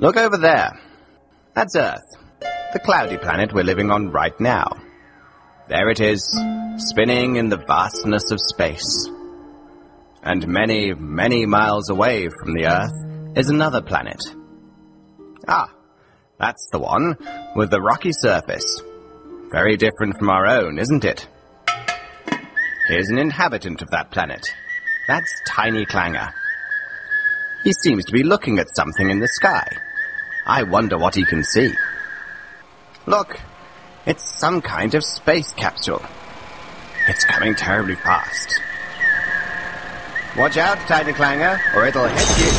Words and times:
Look 0.00 0.16
over 0.16 0.38
there. 0.38 0.80
That's 1.52 1.76
Earth, 1.76 2.16
the 2.72 2.78
cloudy 2.78 3.18
planet 3.18 3.52
we're 3.52 3.64
living 3.64 3.90
on 3.90 4.10
right 4.10 4.32
now. 4.40 4.80
There 5.68 5.90
it 5.90 6.00
is, 6.00 6.24
spinning 6.78 7.36
in 7.36 7.50
the 7.50 7.62
vastness 7.68 8.30
of 8.30 8.40
space. 8.40 9.10
And 10.22 10.48
many, 10.48 10.94
many 10.94 11.44
miles 11.44 11.90
away 11.90 12.30
from 12.30 12.54
the 12.54 12.64
Earth 12.64 13.36
is 13.36 13.50
another 13.50 13.82
planet. 13.82 14.16
Ah, 15.46 15.70
that's 16.38 16.66
the 16.72 16.78
one, 16.78 17.18
with 17.54 17.70
the 17.70 17.82
rocky 17.82 18.12
surface. 18.12 18.82
Very 19.52 19.76
different 19.76 20.16
from 20.18 20.30
our 20.30 20.46
own, 20.46 20.78
isn't 20.78 21.04
it? 21.04 21.28
Here's 22.88 23.10
an 23.10 23.18
inhabitant 23.18 23.82
of 23.82 23.90
that 23.90 24.10
planet. 24.10 24.50
That's 25.08 25.30
Tiny 25.46 25.84
Clanger. 25.84 26.32
He 27.64 27.74
seems 27.74 28.06
to 28.06 28.12
be 28.12 28.22
looking 28.22 28.58
at 28.58 28.74
something 28.74 29.10
in 29.10 29.20
the 29.20 29.28
sky. 29.28 29.68
I 30.50 30.64
wonder 30.64 30.98
what 30.98 31.14
he 31.14 31.24
can 31.24 31.44
see. 31.44 31.72
Look, 33.06 33.38
it's 34.04 34.28
some 34.40 34.60
kind 34.60 34.96
of 34.96 35.04
space 35.04 35.52
capsule. 35.52 36.02
It's 37.06 37.24
coming 37.24 37.54
terribly 37.54 37.94
fast. 37.94 38.60
Watch 40.36 40.56
out, 40.56 40.76
Tiny 40.88 41.12
Clanger, 41.12 41.60
or 41.76 41.86
it'll 41.86 42.08
hit 42.08 42.28
you. 42.38 42.50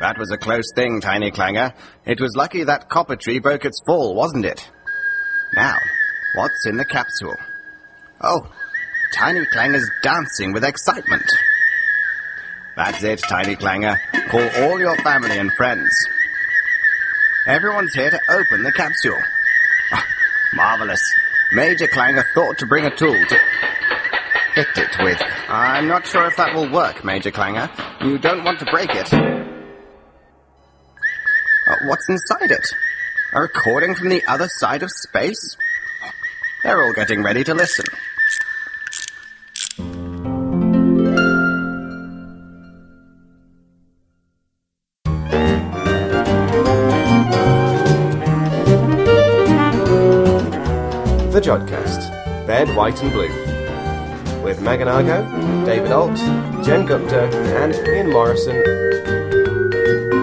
That 0.00 0.16
was 0.16 0.30
a 0.30 0.38
close 0.38 0.72
thing, 0.74 1.02
Tiny 1.02 1.30
Clanger. 1.30 1.74
It 2.06 2.22
was 2.22 2.34
lucky 2.34 2.64
that 2.64 2.88
copper 2.88 3.16
tree 3.16 3.38
broke 3.38 3.66
its 3.66 3.82
fall, 3.84 4.14
wasn't 4.14 4.46
it? 4.46 4.66
Now, 5.54 5.76
what's 6.36 6.64
in 6.64 6.78
the 6.78 6.86
capsule? 6.86 7.36
Oh, 8.22 8.50
Tiny 9.12 9.44
Clanger's 9.52 9.90
dancing 10.02 10.54
with 10.54 10.64
excitement. 10.64 11.30
That's 12.78 13.02
it, 13.02 13.18
Tiny 13.28 13.56
Clanger. 13.56 14.00
Call 14.28 14.48
all 14.62 14.78
your 14.78 14.96
family 14.98 15.36
and 15.36 15.52
friends. 15.54 15.90
Everyone's 17.48 17.92
here 17.92 18.08
to 18.08 18.20
open 18.30 18.62
the 18.62 18.70
capsule. 18.70 19.18
Ah, 19.92 20.06
marvelous. 20.54 21.02
Major 21.52 21.88
Clanger 21.88 22.24
thought 22.34 22.56
to 22.58 22.66
bring 22.66 22.84
a 22.84 22.94
tool 22.94 23.10
to 23.12 23.38
hit 24.54 24.68
it 24.76 24.96
with. 25.00 25.20
I'm 25.48 25.88
not 25.88 26.06
sure 26.06 26.24
if 26.26 26.36
that 26.36 26.54
will 26.54 26.70
work, 26.70 27.04
Major 27.04 27.32
Clanger. 27.32 27.68
You 28.00 28.16
don't 28.16 28.44
want 28.44 28.60
to 28.60 28.64
break 28.66 28.94
it. 28.94 29.12
Uh, 29.12 29.26
what's 31.86 32.08
inside 32.08 32.52
it? 32.52 32.74
A 33.34 33.40
recording 33.40 33.96
from 33.96 34.08
the 34.08 34.22
other 34.28 34.46
side 34.46 34.84
of 34.84 34.90
space? 34.92 35.56
They're 36.62 36.80
all 36.80 36.92
getting 36.92 37.24
ready 37.24 37.42
to 37.42 37.54
listen. 37.54 37.86
White 52.78 53.02
and 53.02 53.10
Blue. 53.10 54.40
With 54.40 54.60
Megan 54.62 54.86
Argo, 54.86 55.24
David 55.66 55.90
Ault, 55.90 56.16
Jen 56.64 56.86
Gupta, 56.86 57.22
and 57.60 57.74
Ian 57.74 58.12
Morison. 58.12 58.54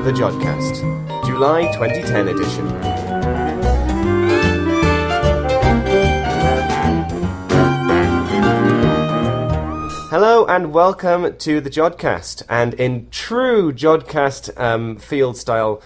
The 0.06 0.14
Jodcast, 0.16 1.26
July 1.26 1.64
2010 1.73 2.30
edition. 2.30 2.66
Hello 10.09 10.45
and 10.45 10.72
welcome 10.72 11.36
to 11.38 11.59
the 11.59 11.70
Jodcast. 11.70 12.44
And 12.48 12.73
in 12.76 13.09
true 13.09 13.73
Jodcast 13.73 14.58
um, 14.58 14.95
field 14.95 15.36
style, 15.36 15.81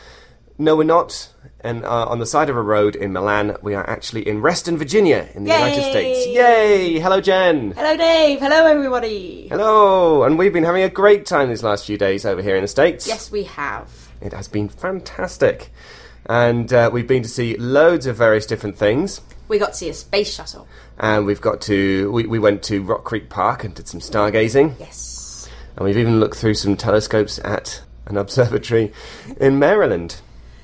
no, 0.60 0.76
we're 0.76 0.84
not. 0.84 1.30
And 1.62 1.84
uh, 1.84 2.06
on 2.06 2.20
the 2.20 2.26
side 2.26 2.50
of 2.50 2.56
a 2.56 2.62
road 2.62 2.96
in 2.96 3.12
Milan, 3.12 3.58
we 3.62 3.76
are 3.76 3.88
actually 3.90 4.26
in 4.26 4.42
Reston, 4.42 4.78
Virginia, 4.78 5.28
in 5.36 5.44
the 5.44 5.52
United 5.52 5.90
States. 5.90 6.26
Yay! 6.28 7.00
Hello, 7.00 7.20
Jen. 7.20 7.72
Hello, 7.72 7.98
Dave. 7.98 8.40
Hello, 8.40 8.66
everybody. 8.66 9.50
Hello, 9.50 10.24
and 10.24 10.38
we've 10.38 10.54
been 10.54 10.64
having 10.64 10.84
a 10.84 10.90
great 10.90 11.26
time 11.26 11.50
these 11.50 11.62
last 11.62 11.86
few 11.86 11.98
days 11.98 12.26
over 12.26 12.42
here 12.42 12.56
in 12.56 12.62
the 12.62 12.68
States. 12.70 13.08
Yes, 13.10 13.30
we 13.30 13.44
have. 13.44 14.10
It 14.22 14.32
has 14.32 14.48
been 14.48 14.70
fantastic. 14.70 15.70
And 16.28 16.72
uh, 16.72 16.92
we've 16.94 17.08
been 17.08 17.24
to 17.24 17.30
see 17.30 17.58
loads 17.58 18.06
of 18.06 18.16
various 18.16 18.46
different 18.46 18.78
things. 18.78 19.20
We 19.50 19.60
got 19.60 19.74
to 19.74 19.78
see 19.78 19.90
a 19.90 19.94
space 19.94 20.34
shuttle. 20.34 20.66
And 20.98 21.26
we've 21.26 21.42
got 21.42 21.60
to, 21.64 22.10
we, 22.12 22.26
we 22.26 22.40
went 22.40 22.64
to 22.64 22.84
Rock 22.84 23.04
Creek 23.04 23.30
Park 23.30 23.66
and 23.66 23.76
did 23.76 23.88
some 23.88 24.00
stargazing. 24.00 24.80
Yes. 24.80 25.50
And 25.76 25.84
we've 25.84 25.98
even 25.98 26.22
looked 26.22 26.38
through 26.38 26.54
some 26.54 26.78
telescopes 26.78 27.38
at 27.44 27.82
an 28.06 28.16
observatory 28.16 28.94
in 29.42 29.60
Maryland. 29.60 30.22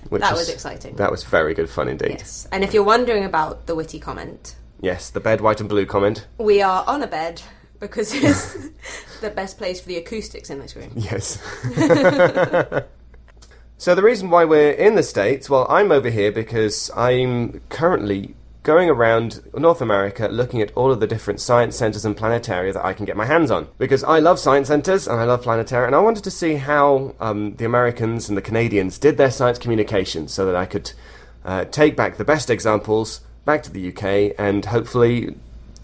Which 0.09 0.21
That 0.21 0.33
was 0.33 0.49
exciting. 0.49 0.95
That 0.95 1.11
was 1.11 1.23
very 1.23 1.53
good 1.53 1.69
fun 1.69 1.88
indeed. 1.88 2.11
Yes. 2.11 2.47
And 2.51 2.63
if 2.63 2.73
you're 2.73 2.83
wondering 2.83 3.23
about 3.25 3.66
the 3.66 3.75
witty 3.75 3.99
comment, 3.99 4.55
Yes, 4.81 5.09
the 5.09 5.19
bed 5.19 5.41
white 5.41 5.59
and 5.59 5.69
blue 5.69 5.85
comment. 5.85 6.27
we 6.38 6.61
are 6.61 6.83
on 6.85 7.01
a 7.01 7.07
bed 7.07 7.41
because 7.79 8.13
it's 8.13 8.55
the 9.21 9.29
best 9.29 9.57
place 9.57 9.81
for 9.81 9.88
the 9.88 9.97
acoustics 9.97 10.49
in 10.49 10.59
this 10.59 10.75
room. 10.75 10.91
Yes. 10.95 11.39
so 13.77 13.95
the 13.95 14.03
reason 14.03 14.29
why 14.29 14.45
we're 14.45 14.71
in 14.71 14.95
the 14.95 15.03
States, 15.03 15.49
well, 15.49 15.66
I'm 15.69 15.91
over 15.91 16.09
here 16.09 16.31
because 16.31 16.91
I'm 16.95 17.61
currently 17.69 18.35
going 18.65 18.89
around 18.89 19.41
North 19.53 19.79
America 19.79 20.27
looking 20.27 20.59
at 20.61 20.75
all 20.75 20.91
of 20.91 20.99
the 20.99 21.07
different 21.07 21.39
science 21.39 21.77
centers 21.77 22.03
and 22.03 22.17
planetaria 22.17 22.73
that 22.73 22.83
I 22.83 22.93
can 22.93 23.05
get 23.05 23.15
my 23.15 23.25
hands 23.25 23.51
on. 23.51 23.69
Because 23.77 24.03
I 24.03 24.19
love 24.19 24.39
science 24.39 24.67
centers 24.67 25.07
and 25.07 25.21
I 25.21 25.23
love 25.23 25.45
planetaria, 25.45 25.85
and 25.85 25.95
I 25.95 25.99
wanted 25.99 26.23
to 26.25 26.31
see 26.31 26.55
how 26.55 27.15
um, 27.21 27.55
the 27.55 27.63
Americans 27.65 28.27
and 28.27 28.37
the 28.37 28.41
Canadians 28.41 28.97
did 28.97 29.17
their 29.17 29.31
science 29.31 29.59
communication 29.59 30.27
so 30.27 30.45
that 30.47 30.55
I 30.55 30.65
could 30.65 30.91
uh, 31.45 31.65
take 31.65 31.95
back 31.95 32.17
the 32.17 32.25
best 32.25 32.49
examples 32.49 33.21
back 33.45 33.61
to 33.63 33.71
the 33.71 33.89
UK 33.89 34.35
and 34.39 34.65
hopefully 34.65 35.35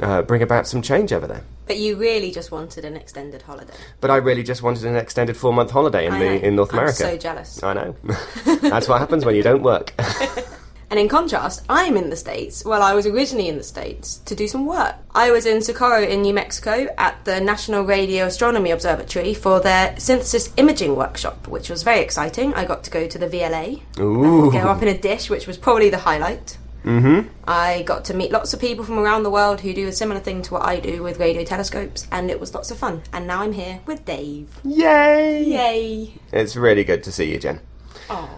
uh, 0.02 0.24
bring 0.24 0.42
about 0.42 0.68
some 0.68 0.82
change 0.82 1.14
over 1.14 1.28
there. 1.28 1.44
But 1.68 1.78
you 1.78 1.96
really 1.96 2.32
just 2.32 2.52
wanted 2.52 2.84
an 2.84 2.98
extended 2.98 3.44
holiday. 3.44 3.76
But 4.02 4.10
I 4.10 4.16
really 4.18 4.44
just 4.44 4.64
wanted 4.64 4.86
an 4.86 4.96
extended 4.96 5.38
four 5.38 5.54
month 5.54 5.70
holiday 5.70 6.08
in 6.08 6.20
the 6.20 6.46
in 6.46 6.56
North 6.56 6.74
I'm 6.74 6.80
America. 6.80 6.98
so 6.98 7.18
jealous. 7.18 7.62
I 7.62 7.74
know. 7.74 7.96
That's 8.62 8.88
what 8.88 9.00
happens 9.00 9.24
when 9.24 9.36
you 9.36 9.44
don't 9.44 9.62
work. 9.62 9.94
And 10.92 11.00
in 11.00 11.08
contrast, 11.08 11.64
I'm 11.70 11.96
in 11.96 12.10
the 12.10 12.18
States. 12.18 12.66
Well, 12.66 12.84
I 12.84 12.94
was 12.94 13.08
originally 13.08 13.48
in 13.48 13.58
the 13.58 13.64
States 13.64 14.18
to 14.26 14.36
do 14.36 14.46
some 14.46 14.66
work. 14.66 14.96
I 15.16 15.32
was 15.32 15.46
in 15.46 15.62
Socorro 15.62 16.04
in 16.04 16.22
New 16.22 16.34
Mexico 16.34 16.94
at 16.98 17.24
the 17.24 17.40
National 17.40 17.84
Radio 17.84 18.26
Astronomy 18.26 18.72
Observatory 18.72 19.34
for 19.34 19.62
their 19.62 19.98
synthesis 19.98 20.52
imaging 20.58 20.98
workshop, 20.98 21.48
which 21.48 21.70
was 21.70 21.84
very 21.84 22.02
exciting. 22.02 22.54
I 22.56 22.66
got 22.66 22.84
to 22.84 22.92
go 22.92 23.08
to 23.08 23.18
the 23.18 23.28
VLA, 23.28 23.82
go 23.96 24.68
up 24.68 24.82
in 24.82 24.90
a 24.90 24.98
dish, 24.98 25.30
which 25.30 25.48
was 25.48 25.58
probably 25.58 25.90
the 25.90 26.00
highlight. 26.00 26.58
Mm-hmm. 26.84 27.30
I 27.48 27.84
got 27.84 28.04
to 28.06 28.14
meet 28.14 28.32
lots 28.32 28.54
of 28.54 28.60
people 28.60 28.84
from 28.84 29.00
around 29.00 29.24
the 29.24 29.30
world 29.30 29.62
who 29.62 29.74
do 29.74 29.88
a 29.88 29.94
similar 29.94 30.20
thing 30.20 30.42
to 30.42 30.54
what 30.56 30.64
I 30.64 30.82
do 30.82 31.04
with 31.04 31.20
radio 31.20 31.46
telescopes, 31.46 32.06
and 32.12 32.30
it 32.30 32.38
was 32.38 32.54
lots 32.54 32.70
of 32.70 32.78
fun. 32.78 33.04
And 33.14 33.28
now 33.28 33.44
I'm 33.44 33.54
here 33.54 33.80
with 33.86 34.04
Dave. 34.04 34.50
Yay! 34.66 35.44
Yay! 35.46 36.14
It's 36.34 36.58
really 36.58 36.84
good 36.84 37.02
to 37.04 37.14
see 37.14 37.32
you, 37.32 37.40
Jen. 37.40 37.62
Aw. 38.10 38.30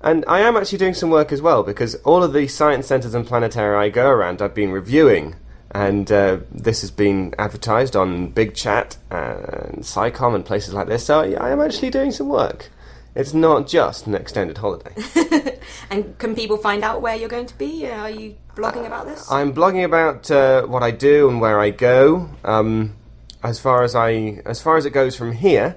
And 0.00 0.24
I 0.28 0.40
am 0.40 0.56
actually 0.56 0.78
doing 0.78 0.94
some 0.94 1.10
work 1.10 1.32
as 1.32 1.42
well 1.42 1.62
because 1.62 1.94
all 1.96 2.22
of 2.22 2.32
the 2.32 2.46
science 2.48 2.86
centres 2.86 3.14
and 3.14 3.26
planetaria 3.26 3.78
I 3.78 3.88
go 3.88 4.08
around, 4.08 4.42
I've 4.42 4.54
been 4.54 4.70
reviewing. 4.70 5.36
And 5.70 6.10
uh, 6.12 6.38
this 6.50 6.80
has 6.82 6.90
been 6.90 7.34
advertised 7.38 7.96
on 7.96 8.28
Big 8.28 8.54
Chat 8.54 8.96
and 9.10 9.82
SciComm 9.82 10.34
and 10.34 10.44
places 10.44 10.74
like 10.74 10.86
this. 10.86 11.06
So 11.06 11.20
I 11.20 11.50
am 11.50 11.60
actually 11.60 11.90
doing 11.90 12.12
some 12.12 12.28
work. 12.28 12.70
It's 13.14 13.34
not 13.34 13.66
just 13.66 14.06
an 14.06 14.14
extended 14.14 14.58
holiday. 14.58 14.94
And 15.90 16.18
can 16.18 16.34
people 16.34 16.56
find 16.56 16.82
out 16.84 17.02
where 17.02 17.16
you're 17.16 17.28
going 17.28 17.46
to 17.46 17.58
be? 17.58 17.88
Are 17.88 18.10
you 18.10 18.36
blogging 18.54 18.86
about 18.86 19.06
this? 19.06 19.30
I'm 19.30 19.52
blogging 19.52 19.84
about 19.84 20.30
uh, 20.30 20.62
what 20.62 20.82
I 20.82 20.90
do 20.90 21.28
and 21.28 21.40
where 21.40 21.60
I 21.60 21.70
go. 21.70 22.28
Um, 22.44 22.94
as 23.42 23.58
far 23.58 23.82
as 23.82 23.94
I, 23.94 24.42
as 24.44 24.60
far 24.60 24.76
as 24.76 24.86
it 24.86 24.90
goes 24.90 25.16
from 25.16 25.32
here, 25.32 25.76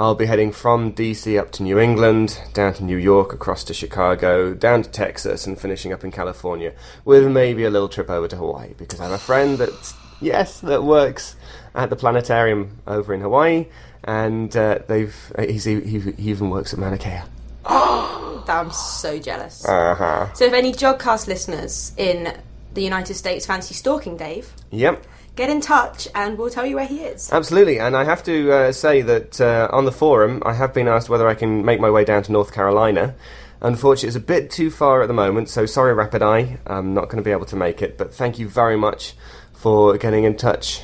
I'll 0.00 0.14
be 0.14 0.26
heading 0.26 0.52
from 0.52 0.92
DC 0.92 1.40
up 1.40 1.50
to 1.52 1.64
New 1.64 1.76
England, 1.76 2.40
down 2.54 2.72
to 2.74 2.84
New 2.84 2.96
York, 2.96 3.32
across 3.32 3.64
to 3.64 3.74
Chicago, 3.74 4.54
down 4.54 4.84
to 4.84 4.90
Texas, 4.90 5.44
and 5.44 5.60
finishing 5.60 5.92
up 5.92 6.04
in 6.04 6.12
California, 6.12 6.72
with 7.04 7.26
maybe 7.26 7.64
a 7.64 7.70
little 7.70 7.88
trip 7.88 8.08
over 8.08 8.28
to 8.28 8.36
Hawaii 8.36 8.74
because 8.78 9.00
I 9.00 9.04
have 9.04 9.12
a 9.12 9.18
friend 9.18 9.58
that, 9.58 9.94
yes, 10.20 10.60
that 10.60 10.84
works 10.84 11.34
at 11.74 11.90
the 11.90 11.96
planetarium 11.96 12.78
over 12.86 13.12
in 13.12 13.20
Hawaii, 13.20 13.66
and 14.04 14.56
uh, 14.56 14.78
they've 14.86 15.32
he's, 15.36 15.64
he, 15.64 15.80
he 15.80 16.30
even 16.30 16.50
works 16.50 16.72
at 16.72 16.78
Mauna 16.78 16.96
Kea. 16.96 17.22
I'm 17.66 18.70
so 18.70 19.18
jealous. 19.18 19.66
Uh 19.66 19.96
huh. 19.96 20.32
So, 20.34 20.44
if 20.44 20.52
any 20.52 20.72
Jodcast 20.72 21.26
listeners 21.26 21.92
in 21.96 22.34
the 22.74 22.82
United 22.82 23.14
States 23.14 23.46
fancy 23.46 23.74
stalking 23.74 24.16
Dave, 24.16 24.52
Yep. 24.70 25.04
Get 25.38 25.48
in 25.48 25.60
touch 25.60 26.08
and 26.16 26.36
we'll 26.36 26.50
tell 26.50 26.66
you 26.66 26.74
where 26.76 26.86
he 26.86 27.00
is. 27.00 27.32
Absolutely, 27.32 27.78
and 27.78 27.96
I 27.96 28.04
have 28.04 28.22
to 28.24 28.52
uh, 28.52 28.72
say 28.72 29.02
that 29.02 29.40
uh, 29.40 29.68
on 29.72 29.84
the 29.84 29.92
forum, 29.92 30.42
I 30.44 30.52
have 30.52 30.74
been 30.74 30.88
asked 30.88 31.08
whether 31.08 31.28
I 31.28 31.34
can 31.34 31.64
make 31.64 31.80
my 31.80 31.90
way 31.90 32.04
down 32.04 32.24
to 32.24 32.32
North 32.32 32.52
Carolina. 32.52 33.14
Unfortunately, 33.62 34.08
it's 34.08 34.16
a 34.16 34.20
bit 34.20 34.50
too 34.50 34.70
far 34.70 35.00
at 35.00 35.06
the 35.06 35.14
moment, 35.14 35.48
so 35.48 35.64
sorry, 35.64 35.94
Rapid 35.94 36.22
Eye, 36.22 36.58
I'm 36.66 36.92
not 36.92 37.04
going 37.04 37.18
to 37.18 37.22
be 37.22 37.30
able 37.30 37.46
to 37.46 37.56
make 37.56 37.80
it. 37.82 37.96
But 37.96 38.12
thank 38.12 38.38
you 38.38 38.48
very 38.48 38.76
much 38.76 39.14
for 39.54 39.96
getting 39.96 40.24
in 40.24 40.36
touch. 40.36 40.82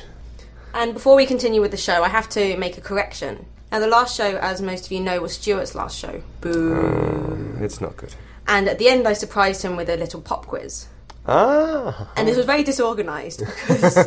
And 0.73 0.93
before 0.93 1.15
we 1.15 1.25
continue 1.25 1.61
with 1.61 1.71
the 1.71 1.77
show, 1.77 2.01
I 2.03 2.09
have 2.09 2.27
to 2.29 2.57
make 2.57 2.77
a 2.77 2.81
correction. 2.81 3.45
Now, 3.71 3.79
the 3.79 3.87
last 3.87 4.15
show, 4.15 4.37
as 4.37 4.61
most 4.61 4.85
of 4.85 4.91
you 4.91 5.01
know, 5.01 5.19
was 5.21 5.33
Stuart's 5.33 5.75
last 5.75 5.97
show. 5.97 6.21
Boo. 6.39 7.57
It's 7.59 7.81
not 7.81 7.97
good. 7.97 8.15
And 8.47 8.69
at 8.69 8.77
the 8.77 8.87
end, 8.87 9.05
I 9.07 9.13
surprised 9.13 9.63
him 9.63 9.75
with 9.75 9.89
a 9.89 9.97
little 9.97 10.21
pop 10.21 10.45
quiz. 10.45 10.87
Ah. 11.27 12.11
And 12.15 12.27
this 12.27 12.37
was 12.37 12.45
very 12.45 12.63
disorganised 12.63 13.39
because 13.39 13.97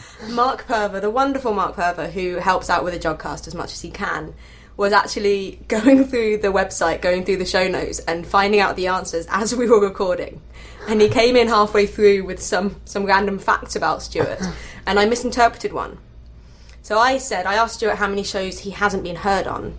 Mark 0.30 0.66
Purver, 0.66 0.98
the 1.00 1.10
wonderful 1.10 1.52
Mark 1.52 1.76
Purver, 1.76 2.08
who 2.08 2.36
helps 2.36 2.68
out 2.68 2.82
with 2.82 2.94
the 2.94 3.00
Jodcast 3.00 3.46
as 3.46 3.54
much 3.54 3.72
as 3.72 3.80
he 3.82 3.90
can, 3.90 4.34
was 4.76 4.92
actually 4.92 5.60
going 5.68 6.04
through 6.04 6.38
the 6.38 6.48
website, 6.48 7.00
going 7.00 7.24
through 7.24 7.36
the 7.36 7.46
show 7.46 7.68
notes, 7.68 8.00
and 8.00 8.26
finding 8.26 8.60
out 8.60 8.76
the 8.76 8.88
answers 8.88 9.26
as 9.30 9.54
we 9.54 9.68
were 9.68 9.80
recording. 9.80 10.40
And 10.88 11.00
he 11.00 11.08
came 11.08 11.36
in 11.36 11.48
halfway 11.48 11.86
through 11.86 12.24
with 12.24 12.42
some, 12.42 12.76
some 12.84 13.06
random 13.06 13.38
facts 13.38 13.76
about 13.76 14.02
Stuart, 14.02 14.40
and 14.86 14.98
I 14.98 15.06
misinterpreted 15.06 15.72
one. 15.72 15.98
So 16.82 16.98
I 16.98 17.18
said, 17.18 17.46
I 17.46 17.54
asked 17.54 17.76
Stuart 17.76 17.96
how 17.96 18.08
many 18.08 18.24
shows 18.24 18.58
he 18.58 18.70
hasn't 18.70 19.04
been 19.04 19.16
heard 19.16 19.46
on, 19.46 19.78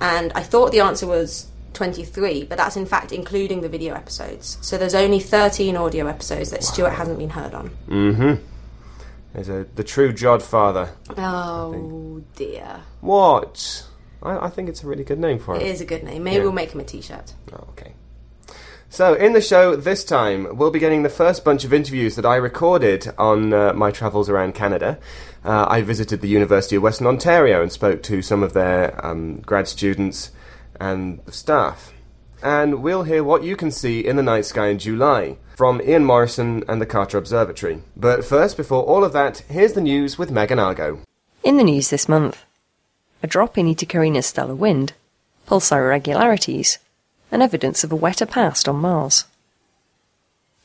and 0.00 0.32
I 0.34 0.42
thought 0.42 0.72
the 0.72 0.80
answer 0.80 1.06
was 1.06 1.46
23, 1.74 2.44
but 2.44 2.56
that's 2.58 2.76
in 2.76 2.86
fact 2.86 3.12
including 3.12 3.60
the 3.60 3.68
video 3.68 3.94
episodes. 3.94 4.58
So 4.60 4.78
there's 4.78 4.94
only 4.94 5.20
13 5.20 5.76
audio 5.76 6.06
episodes 6.06 6.50
that 6.50 6.64
Stuart 6.64 6.90
hasn't 6.90 7.18
been 7.18 7.30
heard 7.30 7.54
on. 7.54 7.70
Mm-hmm. 7.88 8.42
There's 9.34 9.48
a 9.48 9.66
the 9.74 9.84
true 9.84 10.12
Jod 10.12 10.42
father. 10.42 10.90
Oh 11.18 12.22
dear. 12.36 12.80
What? 13.00 13.86
I, 14.22 14.46
I 14.46 14.50
think 14.50 14.68
it's 14.68 14.82
a 14.82 14.86
really 14.86 15.04
good 15.04 15.18
name 15.18 15.38
for 15.38 15.54
It 15.56 15.62
him. 15.62 15.68
is 15.68 15.80
a 15.80 15.84
good 15.84 16.04
name. 16.04 16.22
Maybe 16.24 16.36
Yeah. 16.36 16.42
we'll 16.44 16.52
make 16.52 16.70
him 16.72 16.80
a 16.80 16.84
t 16.84 17.00
shirt. 17.02 17.34
Oh, 17.52 17.66
okay. 17.70 17.94
So, 18.90 19.14
in 19.14 19.32
the 19.32 19.40
show 19.40 19.74
this 19.74 20.04
time, 20.04 20.56
we'll 20.56 20.70
be 20.70 20.78
getting 20.78 21.02
the 21.02 21.08
first 21.08 21.44
bunch 21.44 21.64
of 21.64 21.74
interviews 21.74 22.14
that 22.14 22.24
I 22.24 22.36
recorded 22.36 23.08
on 23.18 23.52
uh, 23.52 23.72
my 23.72 23.90
travels 23.90 24.28
around 24.30 24.54
Canada. 24.54 25.00
Uh, 25.44 25.66
I 25.68 25.82
visited 25.82 26.20
the 26.20 26.28
University 26.28 26.76
of 26.76 26.82
Western 26.84 27.08
Ontario 27.08 27.60
and 27.60 27.72
spoke 27.72 28.04
to 28.04 28.22
some 28.22 28.44
of 28.44 28.52
their 28.52 29.04
um, 29.04 29.40
grad 29.40 29.66
students 29.66 30.30
and 30.80 31.24
the 31.24 31.32
staff. 31.32 31.92
And 32.42 32.82
we'll 32.82 33.04
hear 33.04 33.24
what 33.24 33.42
you 33.42 33.56
can 33.56 33.70
see 33.70 34.00
in 34.00 34.16
the 34.16 34.22
night 34.22 34.44
sky 34.44 34.68
in 34.68 34.78
July 34.78 35.38
from 35.56 35.80
Ian 35.80 36.04
Morison 36.04 36.62
and 36.68 36.80
the 36.80 36.86
Carter 36.86 37.16
Observatory. 37.16 37.82
But 37.96 38.24
first, 38.24 38.56
before 38.56 38.82
all 38.82 39.04
of 39.04 39.12
that, 39.12 39.38
here's 39.48 39.72
the 39.72 39.80
news 39.80 40.18
with 40.18 40.30
Megan 40.30 40.58
Argo. 40.58 41.00
In 41.42 41.56
the 41.56 41.64
news 41.64 41.90
this 41.90 42.08
month, 42.08 42.44
a 43.22 43.26
drop 43.26 43.56
in 43.56 43.68
Eta 43.68 43.86
Carinae's 43.86 44.26
stellar 44.26 44.54
wind, 44.54 44.92
pulsar 45.46 45.84
irregularities, 45.84 46.78
and 47.30 47.42
evidence 47.42 47.84
of 47.84 47.92
a 47.92 47.96
wetter 47.96 48.26
past 48.26 48.68
on 48.68 48.76
Mars. 48.76 49.24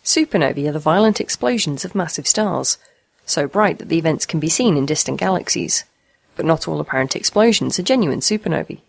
Supernovae 0.03 0.67
are 0.67 0.73
the 0.73 0.79
violent 0.79 1.21
explosions 1.21 1.85
of 1.85 1.95
massive 1.95 2.27
stars, 2.27 2.77
so 3.25 3.47
bright 3.47 3.77
that 3.77 3.89
the 3.89 3.97
events 3.97 4.25
can 4.25 4.39
be 4.39 4.49
seen 4.49 4.75
in 4.75 4.85
distant 4.85 5.19
galaxies. 5.19 5.83
But 6.35 6.45
not 6.45 6.67
all 6.67 6.79
apparent 6.79 7.15
explosions 7.15 7.77
are 7.77 7.83
genuine 7.83 8.21
supernovae. 8.21 8.79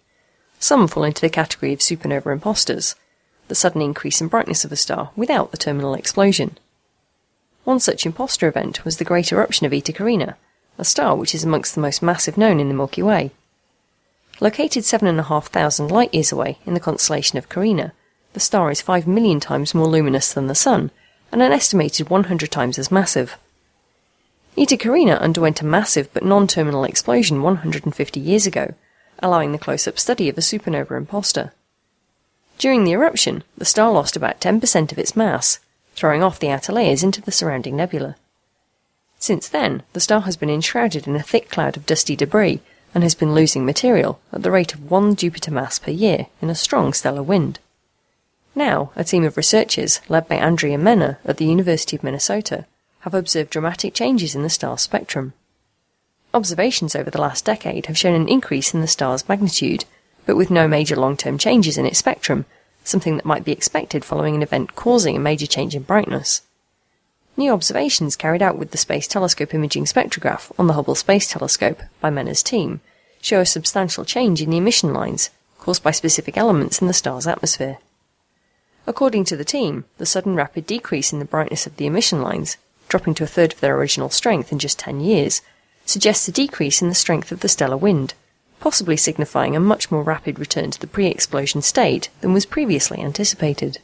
Some 0.62 0.86
fall 0.88 1.04
into 1.04 1.22
the 1.22 1.30
category 1.30 1.72
of 1.72 1.80
supernova 1.80 2.30
imposters, 2.30 2.94
the 3.48 3.54
sudden 3.54 3.80
increase 3.80 4.20
in 4.20 4.28
brightness 4.28 4.62
of 4.62 4.70
a 4.70 4.76
star 4.76 5.10
without 5.16 5.50
the 5.50 5.56
terminal 5.56 5.94
explosion. 5.94 6.58
One 7.64 7.80
such 7.80 8.04
imposter 8.04 8.46
event 8.46 8.84
was 8.84 8.98
the 8.98 9.04
great 9.04 9.32
eruption 9.32 9.66
of 9.66 9.72
Eta 9.72 9.92
Carinae, 9.92 10.34
a 10.76 10.84
star 10.84 11.16
which 11.16 11.34
is 11.34 11.44
amongst 11.44 11.74
the 11.74 11.80
most 11.80 12.02
massive 12.02 12.36
known 12.36 12.60
in 12.60 12.68
the 12.68 12.74
Milky 12.74 13.02
Way. 13.02 13.30
Located 14.38 14.84
7,500 14.84 15.90
light 15.90 16.12
years 16.12 16.30
away 16.30 16.58
in 16.66 16.74
the 16.74 16.80
constellation 16.80 17.38
of 17.38 17.48
Carina, 17.48 17.94
the 18.34 18.40
star 18.40 18.70
is 18.70 18.82
5 18.82 19.06
million 19.06 19.40
times 19.40 19.74
more 19.74 19.88
luminous 19.88 20.32
than 20.32 20.46
the 20.46 20.54
Sun, 20.54 20.90
and 21.32 21.42
an 21.42 21.52
estimated 21.52 22.10
100 22.10 22.50
times 22.50 22.78
as 22.78 22.90
massive. 22.90 23.38
Eta 24.58 24.76
Carinae 24.76 25.18
underwent 25.18 25.62
a 25.62 25.64
massive 25.64 26.12
but 26.12 26.24
non-terminal 26.24 26.84
explosion 26.84 27.42
150 27.42 28.20
years 28.20 28.46
ago, 28.46 28.74
allowing 29.22 29.52
the 29.52 29.58
close-up 29.58 29.98
study 29.98 30.28
of 30.28 30.36
a 30.36 30.40
supernova 30.40 30.96
imposter. 30.96 31.52
During 32.58 32.84
the 32.84 32.92
eruption, 32.92 33.42
the 33.56 33.64
star 33.64 33.90
lost 33.90 34.16
about 34.16 34.40
10% 34.40 34.92
of 34.92 34.98
its 34.98 35.16
mass, 35.16 35.60
throwing 35.94 36.22
off 36.22 36.38
the 36.38 36.50
outer 36.50 36.72
layers 36.72 37.02
into 37.02 37.20
the 37.20 37.32
surrounding 37.32 37.76
nebula. 37.76 38.16
Since 39.18 39.48
then, 39.48 39.82
the 39.92 40.00
star 40.00 40.22
has 40.22 40.36
been 40.36 40.50
enshrouded 40.50 41.06
in 41.06 41.16
a 41.16 41.22
thick 41.22 41.50
cloud 41.50 41.76
of 41.76 41.86
dusty 41.86 42.16
debris 42.16 42.60
and 42.94 43.02
has 43.02 43.14
been 43.14 43.34
losing 43.34 43.64
material 43.64 44.20
at 44.32 44.42
the 44.42 44.50
rate 44.50 44.74
of 44.74 44.90
one 44.90 45.14
Jupiter 45.14 45.50
mass 45.50 45.78
per 45.78 45.90
year 45.90 46.26
in 46.40 46.50
a 46.50 46.54
strong 46.54 46.92
stellar 46.92 47.22
wind. 47.22 47.58
Now, 48.54 48.90
a 48.96 49.04
team 49.04 49.24
of 49.24 49.36
researchers, 49.36 50.00
led 50.08 50.26
by 50.26 50.36
Andrea 50.36 50.76
Mehner 50.76 51.18
at 51.24 51.36
the 51.36 51.44
University 51.44 51.96
of 51.96 52.02
Minnesota, 52.02 52.66
have 53.00 53.14
observed 53.14 53.50
dramatic 53.50 53.94
changes 53.94 54.34
in 54.34 54.42
the 54.42 54.50
star's 54.50 54.82
spectrum. 54.82 55.34
Observations 56.32 56.94
over 56.94 57.10
the 57.10 57.20
last 57.20 57.44
decade 57.44 57.86
have 57.86 57.98
shown 57.98 58.14
an 58.14 58.28
increase 58.28 58.72
in 58.72 58.80
the 58.80 58.86
star's 58.86 59.28
magnitude, 59.28 59.84
but 60.26 60.36
with 60.36 60.50
no 60.50 60.68
major 60.68 60.94
long-term 60.94 61.38
changes 61.38 61.76
in 61.76 61.86
its 61.86 61.98
spectrum, 61.98 62.44
something 62.84 63.16
that 63.16 63.24
might 63.24 63.44
be 63.44 63.52
expected 63.52 64.04
following 64.04 64.36
an 64.36 64.42
event 64.42 64.76
causing 64.76 65.16
a 65.16 65.20
major 65.20 65.46
change 65.46 65.74
in 65.74 65.82
brightness. 65.82 66.42
New 67.36 67.52
observations 67.52 68.16
carried 68.16 68.42
out 68.42 68.58
with 68.58 68.70
the 68.70 68.78
Space 68.78 69.08
Telescope 69.08 69.54
Imaging 69.54 69.86
Spectrograph 69.86 70.52
on 70.58 70.66
the 70.66 70.74
Hubble 70.74 70.94
Space 70.94 71.28
Telescope 71.30 71.82
by 72.00 72.10
Mehner's 72.10 72.42
team 72.42 72.80
show 73.20 73.40
a 73.40 73.46
substantial 73.46 74.04
change 74.04 74.40
in 74.40 74.50
the 74.50 74.56
emission 74.56 74.92
lines 74.94 75.30
caused 75.58 75.82
by 75.82 75.90
specific 75.90 76.36
elements 76.36 76.80
in 76.80 76.86
the 76.86 76.92
star's 76.92 77.26
atmosphere. 77.26 77.78
According 78.86 79.24
to 79.24 79.36
the 79.36 79.44
team, 79.44 79.84
the 79.98 80.06
sudden 80.06 80.34
rapid 80.34 80.66
decrease 80.66 81.12
in 81.12 81.18
the 81.18 81.24
brightness 81.24 81.66
of 81.66 81.76
the 81.76 81.86
emission 81.86 82.22
lines, 82.22 82.56
dropping 82.88 83.14
to 83.14 83.24
a 83.24 83.26
third 83.26 83.52
of 83.52 83.60
their 83.60 83.76
original 83.76 84.10
strength 84.10 84.52
in 84.52 84.58
just 84.58 84.78
10 84.78 85.00
years, 85.00 85.42
suggests 85.90 86.28
a 86.28 86.32
decrease 86.32 86.80
in 86.80 86.88
the 86.88 86.94
strength 86.94 87.32
of 87.32 87.40
the 87.40 87.48
stellar 87.48 87.76
wind, 87.76 88.14
possibly 88.60 88.96
signifying 88.96 89.56
a 89.56 89.60
much 89.60 89.90
more 89.90 90.02
rapid 90.02 90.38
return 90.38 90.70
to 90.70 90.78
the 90.78 90.86
pre-explosion 90.86 91.60
state 91.60 92.08
than 92.20 92.32
was 92.32 92.46
previously 92.46 93.00
anticipated. 93.00 93.78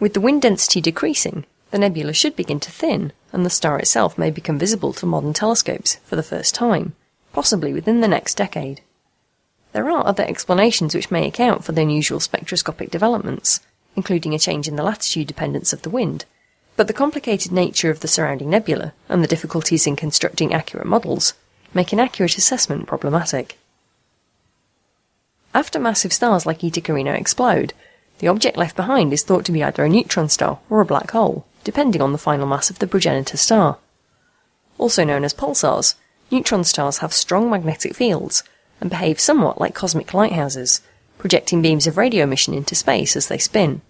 With 0.00 0.14
the 0.14 0.20
wind 0.20 0.42
density 0.42 0.80
decreasing, 0.80 1.44
the 1.70 1.78
nebula 1.78 2.14
should 2.14 2.34
begin 2.34 2.60
to 2.60 2.70
thin, 2.70 3.12
and 3.32 3.44
the 3.44 3.50
star 3.50 3.78
itself 3.78 4.16
may 4.16 4.30
become 4.30 4.58
visible 4.58 4.92
to 4.94 5.06
modern 5.06 5.34
telescopes 5.34 5.96
for 6.04 6.16
the 6.16 6.22
first 6.22 6.54
time, 6.54 6.94
possibly 7.32 7.72
within 7.72 8.00
the 8.00 8.08
next 8.08 8.36
decade. 8.36 8.80
There 9.72 9.90
are 9.90 10.06
other 10.06 10.24
explanations 10.24 10.94
which 10.94 11.10
may 11.10 11.26
account 11.28 11.62
for 11.62 11.72
the 11.72 11.82
unusual 11.82 12.20
spectroscopic 12.20 12.90
developments, 12.90 13.60
including 13.94 14.34
a 14.34 14.38
change 14.38 14.66
in 14.66 14.76
the 14.76 14.82
latitude 14.82 15.26
dependence 15.26 15.72
of 15.72 15.82
the 15.82 15.90
wind, 15.90 16.24
but 16.78 16.86
the 16.86 16.92
complicated 16.92 17.50
nature 17.50 17.90
of 17.90 17.98
the 17.98 18.06
surrounding 18.06 18.48
nebula 18.48 18.92
and 19.08 19.20
the 19.20 19.26
difficulties 19.26 19.84
in 19.84 19.96
constructing 19.96 20.54
accurate 20.54 20.86
models 20.86 21.34
make 21.74 21.92
an 21.92 21.98
accurate 21.98 22.38
assessment 22.38 22.86
problematic. 22.86 23.58
After 25.52 25.80
massive 25.80 26.12
stars 26.12 26.46
like 26.46 26.62
Eta 26.62 26.80
Carinae 26.80 27.18
explode, 27.18 27.74
the 28.20 28.28
object 28.28 28.56
left 28.56 28.76
behind 28.76 29.12
is 29.12 29.24
thought 29.24 29.44
to 29.46 29.52
be 29.52 29.64
either 29.64 29.84
a 29.84 29.88
neutron 29.88 30.28
star 30.28 30.60
or 30.70 30.80
a 30.80 30.84
black 30.84 31.10
hole, 31.10 31.44
depending 31.64 32.00
on 32.00 32.12
the 32.12 32.16
final 32.16 32.46
mass 32.46 32.70
of 32.70 32.78
the 32.78 32.86
progenitor 32.86 33.36
star. 33.36 33.78
Also 34.78 35.02
known 35.02 35.24
as 35.24 35.34
pulsars, 35.34 35.96
neutron 36.30 36.62
stars 36.62 36.98
have 36.98 37.12
strong 37.12 37.50
magnetic 37.50 37.96
fields 37.96 38.44
and 38.80 38.88
behave 38.88 39.18
somewhat 39.18 39.60
like 39.60 39.74
cosmic 39.74 40.14
lighthouses, 40.14 40.80
projecting 41.18 41.60
beams 41.60 41.88
of 41.88 41.96
radio 41.96 42.22
emission 42.22 42.54
into 42.54 42.76
space 42.76 43.16
as 43.16 43.26
they 43.26 43.38
spin. 43.38 43.80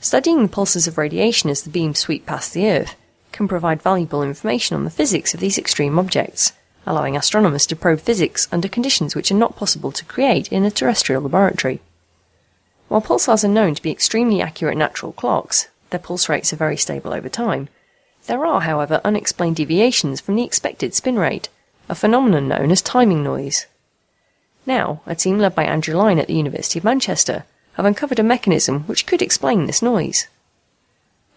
Studying 0.00 0.42
the 0.42 0.48
pulses 0.48 0.86
of 0.86 0.98
radiation 0.98 1.50
as 1.50 1.62
the 1.62 1.70
beams 1.70 1.98
sweep 1.98 2.26
past 2.26 2.52
the 2.52 2.70
Earth 2.70 2.94
can 3.32 3.48
provide 3.48 3.82
valuable 3.82 4.22
information 4.22 4.76
on 4.76 4.84
the 4.84 4.90
physics 4.90 5.34
of 5.34 5.40
these 5.40 5.58
extreme 5.58 5.98
objects, 5.98 6.52
allowing 6.86 7.16
astronomers 7.16 7.66
to 7.66 7.76
probe 7.76 8.00
physics 8.00 8.46
under 8.52 8.68
conditions 8.68 9.14
which 9.14 9.30
are 9.30 9.34
not 9.36 9.56
possible 9.56 9.90
to 9.92 10.04
create 10.04 10.52
in 10.52 10.64
a 10.64 10.70
terrestrial 10.70 11.22
laboratory. 11.22 11.80
While 12.88 13.02
pulsars 13.02 13.42
are 13.42 13.48
known 13.48 13.74
to 13.74 13.82
be 13.82 13.90
extremely 13.90 14.40
accurate 14.40 14.78
natural 14.78 15.12
clocks, 15.12 15.68
their 15.90 15.98
pulse 15.98 16.28
rates 16.28 16.52
are 16.52 16.56
very 16.56 16.76
stable 16.76 17.12
over 17.12 17.28
time. 17.28 17.68
There 18.26 18.46
are, 18.46 18.60
however, 18.60 19.00
unexplained 19.04 19.56
deviations 19.56 20.20
from 20.20 20.36
the 20.36 20.44
expected 20.44 20.94
spin 20.94 21.18
rate, 21.18 21.48
a 21.88 21.94
phenomenon 21.94 22.48
known 22.48 22.70
as 22.70 22.82
timing 22.82 23.22
noise. 23.22 23.66
Now, 24.66 25.00
a 25.06 25.14
team 25.14 25.38
led 25.38 25.54
by 25.54 25.64
Andrew 25.64 25.96
Lyne 25.96 26.18
at 26.18 26.26
the 26.26 26.34
University 26.34 26.78
of 26.78 26.84
Manchester 26.84 27.44
have 27.76 27.84
uncovered 27.86 28.18
a 28.18 28.22
mechanism 28.22 28.80
which 28.84 29.06
could 29.06 29.22
explain 29.22 29.66
this 29.66 29.82
noise. 29.82 30.28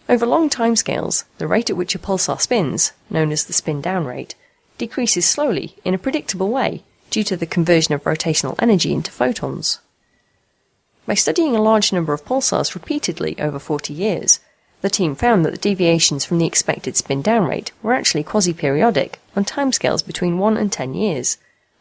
Over 0.08 0.26
long 0.26 0.50
timescales, 0.50 1.24
the 1.38 1.46
rate 1.46 1.70
at 1.70 1.76
which 1.76 1.94
a 1.94 1.98
pulsar 1.98 2.40
spins, 2.40 2.92
known 3.08 3.30
as 3.30 3.44
the 3.44 3.52
spin 3.52 3.80
down 3.80 4.04
rate, 4.06 4.34
decreases 4.78 5.26
slowly 5.26 5.76
in 5.84 5.94
a 5.94 5.98
predictable 5.98 6.48
way 6.48 6.82
due 7.10 7.22
to 7.24 7.36
the 7.36 7.46
conversion 7.46 7.94
of 7.94 8.04
rotational 8.04 8.56
energy 8.58 8.92
into 8.92 9.10
photons. 9.10 9.80
By 11.06 11.14
studying 11.14 11.54
a 11.54 11.62
large 11.62 11.92
number 11.92 12.12
of 12.12 12.24
pulsars 12.24 12.74
repeatedly 12.74 13.38
over 13.38 13.58
40 13.58 13.92
years, 13.92 14.40
the 14.80 14.88
team 14.88 15.14
found 15.14 15.44
that 15.44 15.50
the 15.50 15.58
deviations 15.58 16.24
from 16.24 16.38
the 16.38 16.46
expected 16.46 16.96
spin 16.96 17.20
down 17.20 17.44
rate 17.44 17.72
were 17.82 17.92
actually 17.92 18.24
quasi-periodic 18.24 19.20
on 19.36 19.44
timescales 19.44 20.06
between 20.06 20.38
1 20.38 20.56
and 20.56 20.72
10 20.72 20.94
years, 20.94 21.36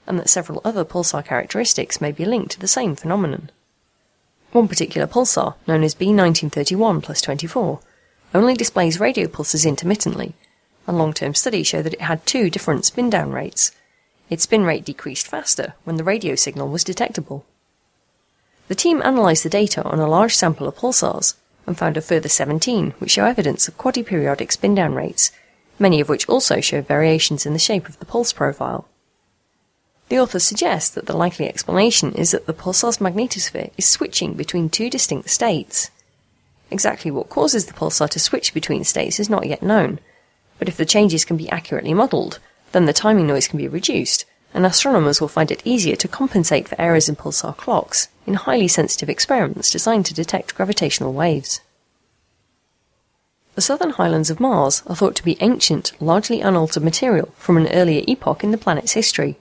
and 0.05 0.19
that 0.19 0.29
several 0.29 0.61
other 0.65 0.83
pulsar 0.83 1.23
characteristics 1.23 2.01
may 2.01 2.11
be 2.11 2.25
linked 2.25 2.51
to 2.51 2.59
the 2.59 2.67
same 2.67 2.95
phenomenon. 2.95 3.51
One 4.51 4.67
particular 4.67 5.05
pulsar, 5.05 5.55
known 5.67 5.83
as 5.83 5.93
B1931 5.93 7.03
plus 7.03 7.21
24, 7.21 7.79
only 8.33 8.55
displays 8.55 8.99
radio 8.99 9.27
pulses 9.27 9.65
intermittently, 9.65 10.33
and 10.87 10.97
long 10.97 11.13
term 11.13 11.35
studies 11.35 11.67
show 11.67 11.83
that 11.83 11.93
it 11.93 12.01
had 12.01 12.25
two 12.25 12.49
different 12.49 12.85
spin 12.85 13.11
down 13.11 13.31
rates. 13.31 13.71
Its 14.29 14.43
spin 14.43 14.63
rate 14.63 14.85
decreased 14.85 15.27
faster 15.27 15.75
when 15.83 15.97
the 15.97 16.03
radio 16.03 16.35
signal 16.35 16.69
was 16.69 16.83
detectable. 16.83 17.45
The 18.69 18.75
team 18.75 19.01
analysed 19.01 19.43
the 19.43 19.49
data 19.49 19.83
on 19.83 19.99
a 19.99 20.07
large 20.07 20.35
sample 20.35 20.67
of 20.67 20.75
pulsars 20.75 21.35
and 21.67 21.77
found 21.77 21.97
a 21.97 22.01
further 22.01 22.29
17 22.29 22.95
which 22.97 23.11
show 23.11 23.25
evidence 23.25 23.67
of 23.67 23.77
quasi-periodic 23.77 24.51
spin 24.51 24.73
down 24.73 24.95
rates, 24.95 25.31
many 25.77 26.01
of 26.01 26.09
which 26.09 26.27
also 26.27 26.59
show 26.59 26.81
variations 26.81 27.45
in 27.45 27.53
the 27.53 27.59
shape 27.59 27.87
of 27.87 27.99
the 27.99 28.05
pulse 28.05 28.33
profile. 28.33 28.88
The 30.09 30.19
authors 30.19 30.43
suggest 30.43 30.95
that 30.95 31.05
the 31.05 31.15
likely 31.15 31.47
explanation 31.47 32.13
is 32.13 32.31
that 32.31 32.47
the 32.47 32.53
pulsar's 32.53 32.97
magnetosphere 32.97 33.69
is 33.77 33.87
switching 33.87 34.33
between 34.33 34.67
two 34.67 34.89
distinct 34.89 35.29
states. 35.29 35.91
Exactly 36.71 37.11
what 37.11 37.29
causes 37.29 37.67
the 37.67 37.73
pulsar 37.73 38.09
to 38.09 38.19
switch 38.19 38.53
between 38.53 38.83
states 38.83 39.19
is 39.19 39.29
not 39.29 39.45
yet 39.45 39.61
known, 39.61 39.99
but 40.57 40.67
if 40.67 40.77
the 40.77 40.85
changes 40.85 41.25
can 41.25 41.37
be 41.37 41.49
accurately 41.49 41.93
modelled, 41.93 42.39
then 42.71 42.85
the 42.85 42.93
timing 42.93 43.27
noise 43.27 43.47
can 43.47 43.57
be 43.57 43.67
reduced, 43.67 44.25
and 44.51 44.65
astronomers 44.65 45.21
will 45.21 45.27
find 45.27 45.51
it 45.51 45.61
easier 45.63 45.95
to 45.95 46.07
compensate 46.07 46.67
for 46.67 46.79
errors 46.81 47.07
in 47.07 47.15
pulsar 47.15 47.55
clocks 47.55 48.07
in 48.25 48.33
highly 48.33 48.67
sensitive 48.67 49.09
experiments 49.09 49.71
designed 49.71 50.07
to 50.07 50.13
detect 50.13 50.55
gravitational 50.55 51.13
waves. 51.13 51.61
The 53.53 53.61
southern 53.61 53.91
highlands 53.91 54.31
of 54.31 54.39
Mars 54.39 54.81
are 54.87 54.95
thought 54.95 55.15
to 55.17 55.23
be 55.23 55.37
ancient, 55.39 55.91
largely 56.01 56.41
unaltered 56.41 56.83
material 56.83 57.31
from 57.37 57.57
an 57.57 57.67
earlier 57.67 58.03
epoch 58.07 58.43
in 58.43 58.51
the 58.51 58.57
planet's 58.57 58.93
history. 58.93 59.37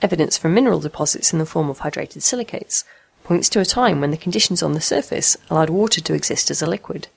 Evidence 0.00 0.38
from 0.38 0.54
mineral 0.54 0.80
deposits 0.80 1.32
in 1.32 1.38
the 1.38 1.46
form 1.46 1.68
of 1.68 1.80
hydrated 1.80 2.22
silicates 2.22 2.84
points 3.24 3.48
to 3.50 3.60
a 3.60 3.64
time 3.64 4.00
when 4.00 4.10
the 4.10 4.16
conditions 4.16 4.62
on 4.62 4.72
the 4.72 4.80
surface 4.80 5.36
allowed 5.50 5.70
water 5.70 6.00
to 6.00 6.14
exist 6.14 6.50
as 6.50 6.62
a 6.62 6.66
liquid. 6.66 7.08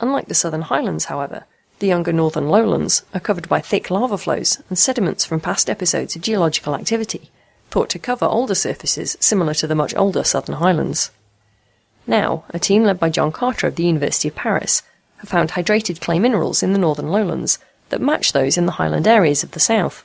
Unlike 0.00 0.26
the 0.26 0.34
southern 0.34 0.62
highlands, 0.62 1.04
however, 1.04 1.44
the 1.78 1.86
younger 1.86 2.12
northern 2.12 2.48
lowlands 2.48 3.04
are 3.12 3.20
covered 3.20 3.48
by 3.48 3.60
thick 3.60 3.90
lava 3.90 4.16
flows 4.16 4.62
and 4.68 4.78
sediments 4.78 5.24
from 5.24 5.40
past 5.40 5.68
episodes 5.68 6.16
of 6.16 6.22
geological 6.22 6.74
activity, 6.74 7.30
thought 7.70 7.90
to 7.90 7.98
cover 7.98 8.24
older 8.24 8.54
surfaces 8.54 9.16
similar 9.20 9.54
to 9.54 9.66
the 9.66 9.74
much 9.74 9.94
older 9.94 10.24
southern 10.24 10.56
highlands. 10.56 11.10
Now, 12.06 12.44
a 12.50 12.58
team 12.58 12.84
led 12.84 12.98
by 12.98 13.10
John 13.10 13.32
Carter 13.32 13.66
of 13.66 13.76
the 13.76 13.84
University 13.84 14.28
of 14.28 14.34
Paris 14.34 14.82
have 15.18 15.28
found 15.28 15.50
hydrated 15.50 16.00
clay 16.00 16.18
minerals 16.18 16.62
in 16.62 16.72
the 16.72 16.78
northern 16.78 17.10
lowlands 17.10 17.58
that 17.90 18.00
match 18.00 18.32
those 18.32 18.56
in 18.56 18.66
the 18.66 18.72
highland 18.72 19.06
areas 19.06 19.42
of 19.42 19.52
the 19.52 19.60
south. 19.60 20.04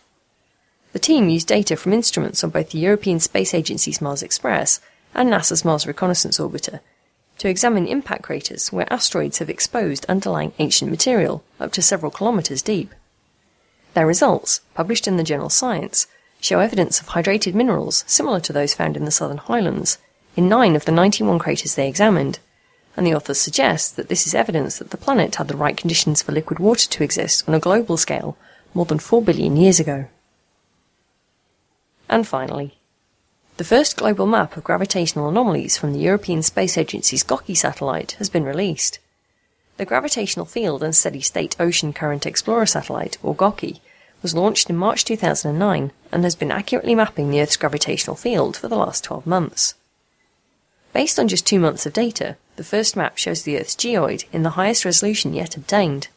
The 0.92 1.00
team 1.00 1.30
used 1.30 1.48
data 1.48 1.76
from 1.76 1.94
instruments 1.94 2.44
on 2.44 2.50
both 2.50 2.72
the 2.72 2.80
European 2.80 3.20
Space 3.20 3.54
Agency's 3.54 4.02
Mars 4.02 4.24
Express 4.24 4.82
and 5.14 5.30
NASA's 5.30 5.64
Mars 5.64 5.86
Reconnaissance 5.86 6.40
Orbiter 6.40 6.80
to 7.38 7.48
examine 7.48 7.88
impact 7.88 8.24
craters 8.24 8.72
where 8.72 8.92
asteroids 8.92 9.38
have 9.38 9.50
exposed 9.50 10.06
underlying 10.08 10.52
ancient 10.60 10.92
material 10.92 11.44
up 11.60 11.72
to 11.74 11.82
several 11.82 12.12
kilometres 12.12 12.62
deep. 12.62 12.94
Their 13.94 14.06
results, 14.08 14.62
published 14.74 15.08
in 15.08 15.18
the 15.18 15.24
journal 15.24 15.50
Science, 15.50 16.08
show 16.42 16.60
evidence 16.60 17.00
of 17.00 17.08
hydrated 17.08 17.54
minerals 17.54 18.04
similar 18.08 18.40
to 18.42 18.54
those 18.54 18.74
found 18.74 18.98
in 18.98 19.06
the 19.06 19.12
southern 19.12 19.38
highlands 19.38 19.98
in 20.36 20.50
nine 20.50 20.76
of 20.76 20.86
the 20.86 20.92
91 20.92 21.40
craters 21.40 21.76
they 21.76 21.88
examined, 21.88 22.40
and 22.96 23.06
the 23.06 23.14
authors 23.14 23.40
suggest 23.40 23.96
that 23.96 24.10
this 24.10 24.28
is 24.28 24.36
evidence 24.36 24.78
that 24.78 24.92
the 24.92 24.98
planet 24.98 25.36
had 25.36 25.48
the 25.48 25.58
right 25.58 25.78
conditions 25.78 26.22
for 26.22 26.32
liquid 26.32 26.60
water 26.60 26.88
to 26.90 27.04
exist 27.04 27.48
on 27.48 27.54
a 27.54 27.60
global 27.60 27.98
scale 27.98 28.38
more 28.74 28.86
than 28.86 29.00
4 29.00 29.22
billion 29.22 29.56
years 29.56 29.80
ago. 29.80 30.08
And 32.10 32.28
finally, 32.28 32.80
the 33.58 33.64
first 33.64 33.98
global 33.98 34.26
map 34.26 34.58
of 34.58 34.64
gravitational 34.64 35.30
anomalies 35.30 35.78
from 35.78 35.94
the 35.94 36.00
European 36.00 36.42
Space 36.42 36.78
Agency's 36.78 37.24
GOCE 37.24 37.56
satellite 37.56 38.14
has 38.14 38.30
been 38.30 38.46
released. 38.46 39.00
The 39.78 39.86
Gravitational 39.86 40.46
Field 40.46 40.82
and 40.82 40.96
Steady 40.96 41.22
State 41.22 41.56
Ocean 41.60 41.94
Current 41.94 42.26
Explorer 42.26 42.66
satellite, 42.66 43.18
or 43.22 43.36
GOCE, 43.36 43.80
was 44.22 44.34
launched 44.34 44.70
in 44.70 44.76
March 44.76 45.06
2009 45.06 45.92
and 46.12 46.24
has 46.24 46.36
been 46.36 46.52
accurately 46.52 46.96
mapping 46.96 47.30
the 47.30 47.42
Earth's 47.42 47.58
gravitational 47.58 48.16
field 48.16 48.58
for 48.58 48.68
the 48.68 48.78
last 48.78 49.04
12 49.04 49.28
months. 49.28 49.76
Based 50.92 51.20
on 51.20 51.28
just 51.28 51.46
two 51.46 51.60
months 51.60 51.86
of 51.86 51.94
data, 51.94 52.38
the 52.56 52.64
first 52.64 52.96
map 52.96 53.18
shows 53.18 53.44
the 53.44 53.60
Earth's 53.60 53.76
geoid 53.76 54.26
in 54.34 54.44
the 54.44 54.52
highest 54.52 54.84
resolution 54.84 55.34
yet 55.34 55.56
obtained. 55.56 56.08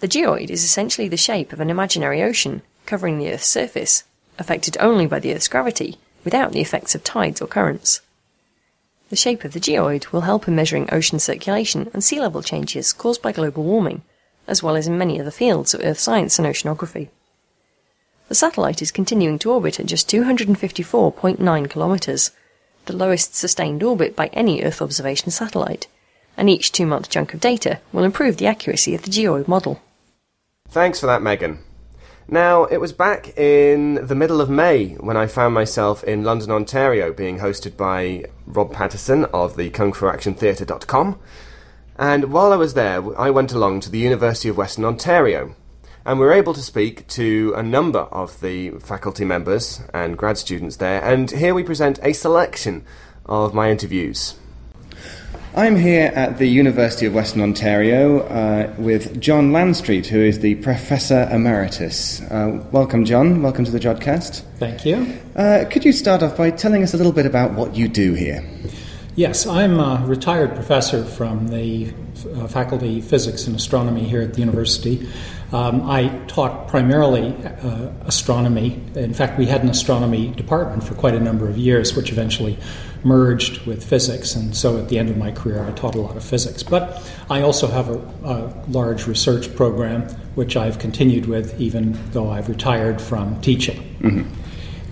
The 0.00 0.08
geoid 0.08 0.50
is 0.50 0.64
essentially 0.64 1.08
the 1.08 1.16
shape 1.16 1.52
of 1.52 1.60
an 1.60 1.68
imaginary 1.68 2.22
ocean 2.22 2.62
covering 2.86 3.18
the 3.18 3.30
Earth's 3.30 3.46
surface 3.46 4.04
affected 4.38 4.76
only 4.80 5.06
by 5.06 5.18
the 5.18 5.34
Earth's 5.34 5.48
gravity, 5.48 5.98
without 6.24 6.52
the 6.52 6.60
effects 6.60 6.94
of 6.94 7.04
tides 7.04 7.40
or 7.40 7.46
currents. 7.46 8.00
The 9.10 9.16
shape 9.16 9.44
of 9.44 9.52
the 9.52 9.60
geoid 9.60 10.12
will 10.12 10.22
help 10.22 10.46
in 10.46 10.54
measuring 10.54 10.88
ocean 10.92 11.18
circulation 11.18 11.90
and 11.92 12.04
sea 12.04 12.20
level 12.20 12.42
changes 12.42 12.92
caused 12.92 13.22
by 13.22 13.32
global 13.32 13.64
warming, 13.64 14.02
as 14.46 14.62
well 14.62 14.76
as 14.76 14.86
in 14.86 14.98
many 14.98 15.20
other 15.20 15.30
fields 15.30 15.72
of 15.72 15.80
Earth 15.82 15.98
science 15.98 16.38
and 16.38 16.46
oceanography. 16.46 17.08
The 18.28 18.34
satellite 18.34 18.82
is 18.82 18.90
continuing 18.90 19.38
to 19.40 19.50
orbit 19.50 19.80
at 19.80 19.86
just 19.86 20.10
254.9 20.10 21.70
kilometres, 21.70 22.30
the 22.84 22.96
lowest 22.96 23.34
sustained 23.34 23.82
orbit 23.82 24.14
by 24.14 24.26
any 24.28 24.62
Earth 24.62 24.82
observation 24.82 25.30
satellite, 25.30 25.86
and 26.36 26.50
each 26.50 26.70
two 26.72 26.86
month 26.86 27.08
chunk 27.08 27.32
of 27.32 27.40
data 27.40 27.80
will 27.92 28.04
improve 28.04 28.36
the 28.36 28.46
accuracy 28.46 28.94
of 28.94 29.02
the 29.02 29.10
geoid 29.10 29.48
model. 29.48 29.80
Thanks 30.68 31.00
for 31.00 31.06
that, 31.06 31.22
Megan. 31.22 31.60
Now, 32.30 32.64
it 32.64 32.78
was 32.78 32.92
back 32.92 33.38
in 33.38 34.06
the 34.06 34.14
middle 34.14 34.42
of 34.42 34.50
May 34.50 34.90
when 34.96 35.16
I 35.16 35.26
found 35.26 35.54
myself 35.54 36.04
in 36.04 36.24
London, 36.24 36.50
Ontario, 36.50 37.10
being 37.10 37.38
hosted 37.38 37.74
by 37.74 38.26
Rob 38.46 38.70
Patterson 38.70 39.24
of 39.32 39.56
the 39.56 39.70
Kung 39.70 39.94
Fu 39.94 40.08
Action 40.08 40.34
Theatre.com. 40.34 41.18
And 41.96 42.30
while 42.30 42.52
I 42.52 42.56
was 42.56 42.74
there, 42.74 43.18
I 43.18 43.30
went 43.30 43.52
along 43.52 43.80
to 43.80 43.90
the 43.90 43.98
University 43.98 44.50
of 44.50 44.58
Western 44.58 44.84
Ontario, 44.84 45.54
and 46.04 46.20
we 46.20 46.26
were 46.26 46.34
able 46.34 46.52
to 46.52 46.60
speak 46.60 47.06
to 47.08 47.54
a 47.56 47.62
number 47.62 48.00
of 48.00 48.42
the 48.42 48.72
faculty 48.72 49.24
members 49.24 49.80
and 49.94 50.18
grad 50.18 50.36
students 50.36 50.76
there, 50.76 51.02
and 51.02 51.30
here 51.30 51.54
we 51.54 51.62
present 51.62 51.98
a 52.02 52.12
selection 52.12 52.84
of 53.24 53.54
my 53.54 53.70
interviews. 53.70 54.34
I'm 55.54 55.76
here 55.76 56.12
at 56.14 56.38
the 56.38 56.46
University 56.46 57.06
of 57.06 57.14
Western 57.14 57.40
Ontario 57.40 58.20
uh, 58.20 58.72
with 58.78 59.20
John 59.20 59.52
Landstreet, 59.52 60.06
who 60.06 60.20
is 60.20 60.40
the 60.40 60.56
Professor 60.56 61.28
Emeritus. 61.32 62.20
Uh, 62.22 62.62
welcome, 62.70 63.04
John. 63.04 63.42
Welcome 63.42 63.64
to 63.64 63.70
the 63.70 63.80
Jodcast. 63.80 64.42
Thank 64.58 64.84
you. 64.84 65.18
Uh, 65.34 65.64
could 65.70 65.84
you 65.84 65.92
start 65.92 66.22
off 66.22 66.36
by 66.36 66.50
telling 66.50 66.82
us 66.82 66.94
a 66.94 66.96
little 66.96 67.12
bit 67.12 67.26
about 67.26 67.54
what 67.54 67.74
you 67.74 67.88
do 67.88 68.12
here? 68.14 68.44
Yes, 69.18 69.48
I'm 69.48 69.80
a 69.80 70.00
retired 70.06 70.54
professor 70.54 71.04
from 71.04 71.48
the 71.48 71.92
uh, 72.36 72.46
Faculty 72.46 73.00
of 73.00 73.04
Physics 73.04 73.48
and 73.48 73.56
Astronomy 73.56 74.04
here 74.04 74.22
at 74.22 74.34
the 74.34 74.38
university. 74.38 75.08
Um, 75.50 75.90
I 75.90 76.06
taught 76.28 76.68
primarily 76.68 77.34
uh, 77.44 77.90
astronomy. 78.02 78.80
In 78.94 79.12
fact, 79.12 79.36
we 79.36 79.46
had 79.46 79.64
an 79.64 79.70
astronomy 79.70 80.28
department 80.28 80.84
for 80.84 80.94
quite 80.94 81.16
a 81.16 81.18
number 81.18 81.48
of 81.48 81.58
years, 81.58 81.96
which 81.96 82.12
eventually 82.12 82.56
merged 83.02 83.66
with 83.66 83.82
physics. 83.82 84.36
And 84.36 84.56
so 84.56 84.78
at 84.78 84.88
the 84.88 85.00
end 85.00 85.10
of 85.10 85.16
my 85.16 85.32
career, 85.32 85.64
I 85.64 85.72
taught 85.72 85.96
a 85.96 86.00
lot 86.00 86.16
of 86.16 86.22
physics. 86.22 86.62
But 86.62 87.02
I 87.28 87.42
also 87.42 87.66
have 87.66 87.88
a, 87.88 87.98
a 88.22 88.54
large 88.68 89.08
research 89.08 89.52
program, 89.56 90.02
which 90.36 90.56
I've 90.56 90.78
continued 90.78 91.26
with 91.26 91.60
even 91.60 91.98
though 92.12 92.30
I've 92.30 92.48
retired 92.48 93.02
from 93.02 93.40
teaching. 93.40 93.78
Mm-hmm. 93.98 94.37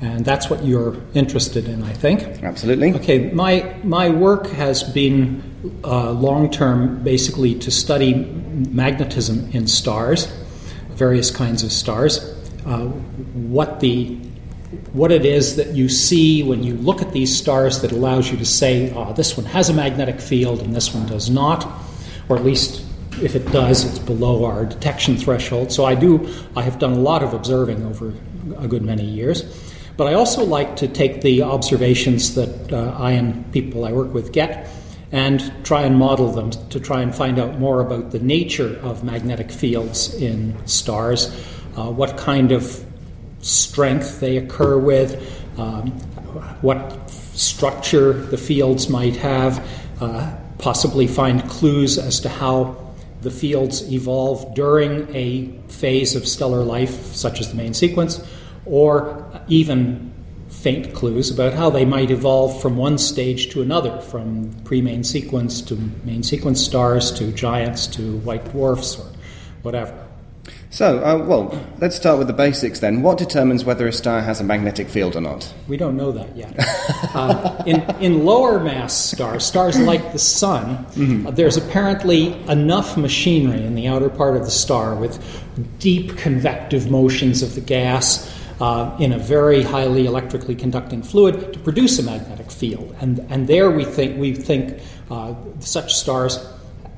And 0.03 0.25
that's 0.25 0.51
what 0.51 0.65
you're 0.65 0.97
interested 1.15 1.69
in, 1.69 1.83
I 1.83 1.93
think. 1.93 2.23
Absolutely. 2.43 2.93
Okay, 2.95 3.31
my, 3.31 3.75
my 3.83 4.11
work 4.11 4.47
has 4.49 4.83
been 4.83 5.43
uh, 5.85 6.11
long 6.11 6.51
term 6.51 7.03
basically 7.03 7.55
to 7.61 7.71
study 7.71 8.15
magnetism 8.15 9.51
in 9.53 9.67
stars 9.67 10.31
various 10.97 11.31
kinds 11.31 11.63
of 11.63 11.71
stars, 11.71 12.19
uh, 12.65 12.87
what 12.87 13.81
the 13.81 14.17
what 14.93 15.13
it 15.13 15.25
is 15.25 15.57
that 15.57 15.75
you 15.75 15.89
see 15.89 16.43
when 16.43 16.63
you 16.65 16.75
look 16.75 17.01
at 17.01 17.13
these 17.13 17.37
stars 17.37 17.83
that 17.83 17.93
allows 17.93 18.31
you 18.33 18.37
to 18.37 18.45
say, 18.45 18.93
oh, 18.95 19.13
this 19.13 19.37
one 19.37 19.47
has 19.47 19.69
a 19.69 19.75
magnetic 19.75 20.21
field 20.21 20.61
and 20.61 20.75
this 20.75 20.93
one 20.93 21.07
does 21.07 21.31
not, 21.31 21.67
or 22.29 22.37
at 22.37 22.45
least 22.45 22.85
if 23.23 23.37
it 23.37 23.51
does, 23.53 23.85
it's 23.85 24.01
below 24.01 24.45
our 24.45 24.67
detection 24.67 25.17
threshold. 25.17 25.71
So 25.71 25.85
I 25.85 25.95
do, 25.95 26.29
I 26.57 26.63
have 26.63 26.79
done 26.79 26.93
a 26.93 26.99
lot 26.99 27.23
of 27.23 27.33
observing 27.33 27.85
over 27.87 28.13
a 28.59 28.67
good 28.67 28.83
many 28.83 29.05
years. 29.05 29.66
But 29.97 30.09
I 30.09 30.15
also 30.15 30.45
like 30.45 30.77
to 30.77 30.89
take 30.89 31.23
the 31.23 31.43
observations 31.43 32.35
that 32.35 32.73
uh, 32.73 32.95
I 32.99 33.13
and 33.13 33.51
people 33.53 33.85
I 33.85 33.93
work 33.93 34.13
with 34.13 34.33
get 34.33 34.69
and 35.13 35.53
try 35.65 35.83
and 35.83 35.97
model 35.97 36.33
them 36.33 36.51
to 36.51 36.81
try 36.81 37.01
and 37.01 37.15
find 37.15 37.39
out 37.39 37.59
more 37.59 37.81
about 37.81 38.11
the 38.11 38.19
nature 38.19 38.79
of 38.83 39.05
magnetic 39.05 39.51
fields 39.51 40.15
in 40.15 40.55
stars, 40.67 41.29
uh, 41.77 41.91
what 41.91 42.17
kind 42.17 42.53
of 42.53 42.85
strength 43.41 44.21
they 44.21 44.37
occur 44.37 44.77
with, 44.79 45.15
um, 45.59 45.93
what 46.61 47.09
structure 47.09 48.13
the 48.13 48.37
fields 48.37 48.89
might 48.89 49.17
have, 49.17 49.67
uh, 50.01 50.35
possibly 50.59 51.07
find 51.07 51.49
clues 51.49 51.99
as 51.99 52.21
to 52.21 52.29
how 52.29 52.77
the 53.23 53.31
fields 53.31 53.93
evolve 53.93 54.55
during 54.55 55.15
a 55.15 55.49
phase 55.69 56.15
of 56.15 56.27
stellar 56.27 56.63
life, 56.63 57.15
such 57.15 57.41
as 57.41 57.51
the 57.51 57.55
main 57.55 57.73
sequence, 57.73 58.21
or 58.67 59.26
even 59.49 60.13
faint 60.49 60.95
clues 60.95 61.31
about 61.31 61.53
how 61.53 61.71
they 61.71 61.85
might 61.85 62.11
evolve 62.11 62.61
from 62.63 62.77
one 62.77 62.99
stage 62.99 63.51
to 63.51 63.63
another, 63.63 64.01
from 64.01 64.53
pre 64.65 64.81
main 64.81 65.05
sequence 65.05 65.61
to 65.63 65.77
main 66.05 66.23
sequence 66.23 66.61
stars 66.61 67.13
to 67.13 67.33
giants 67.33 67.87
to 67.87 68.19
white 68.19 68.45
dwarfs 68.51 68.99
or 68.99 69.07
whatever. 69.63 70.07
So, 70.71 71.03
uh, 71.03 71.25
well, 71.25 71.59
let's 71.79 71.97
start 71.97 72.19
with 72.19 72.27
the 72.27 72.33
basics 72.33 72.81
then. 72.81 73.01
What 73.01 73.19
determines 73.19 73.65
whether 73.65 73.87
a 73.87 73.93
star 73.93 74.21
has 74.21 74.41
a 74.41 74.45
magnetic 74.45 74.89
field 74.89 75.17
or 75.17 75.21
not? 75.21 75.53
We 75.69 75.77
don't 75.77 75.97
know 75.97 76.13
that 76.13 76.37
yet. 76.37 76.55
uh, 77.15 77.63
in, 77.67 77.81
in 78.01 78.25
lower 78.25 78.61
mass 78.61 78.93
stars, 78.93 79.45
stars 79.47 79.79
like 79.79 80.13
the 80.13 80.19
Sun, 80.19 80.85
mm-hmm. 80.87 81.27
uh, 81.29 81.31
there's 81.31 81.57
apparently 81.57 82.35
enough 82.49 82.97
machinery 82.97 83.65
in 83.65 83.75
the 83.75 83.87
outer 83.87 84.11
part 84.11 84.37
of 84.37 84.45
the 84.45 84.51
star 84.51 84.95
with 84.95 85.19
deep 85.79 86.19
convective 86.19 86.91
motions 86.91 87.43
of 87.43 87.55
the 87.55 87.61
gas. 87.61 88.31
Uh, 88.59 88.97
in 88.99 89.13
a 89.13 89.19
very 89.19 89.63
highly 89.63 90.07
electrically 90.07 90.55
conducting 90.55 91.03
fluid 91.03 91.53
to 91.53 91.59
produce 91.59 91.99
a 91.99 92.03
magnetic 92.03 92.51
field, 92.51 92.97
and 93.03 93.19
and 93.29 93.47
there 93.47 93.71
we 93.71 93.85
think 93.85 94.19
we 94.19 94.35
think 94.35 94.81
uh, 95.11 95.35
such 95.61 95.95
stars 95.95 96.39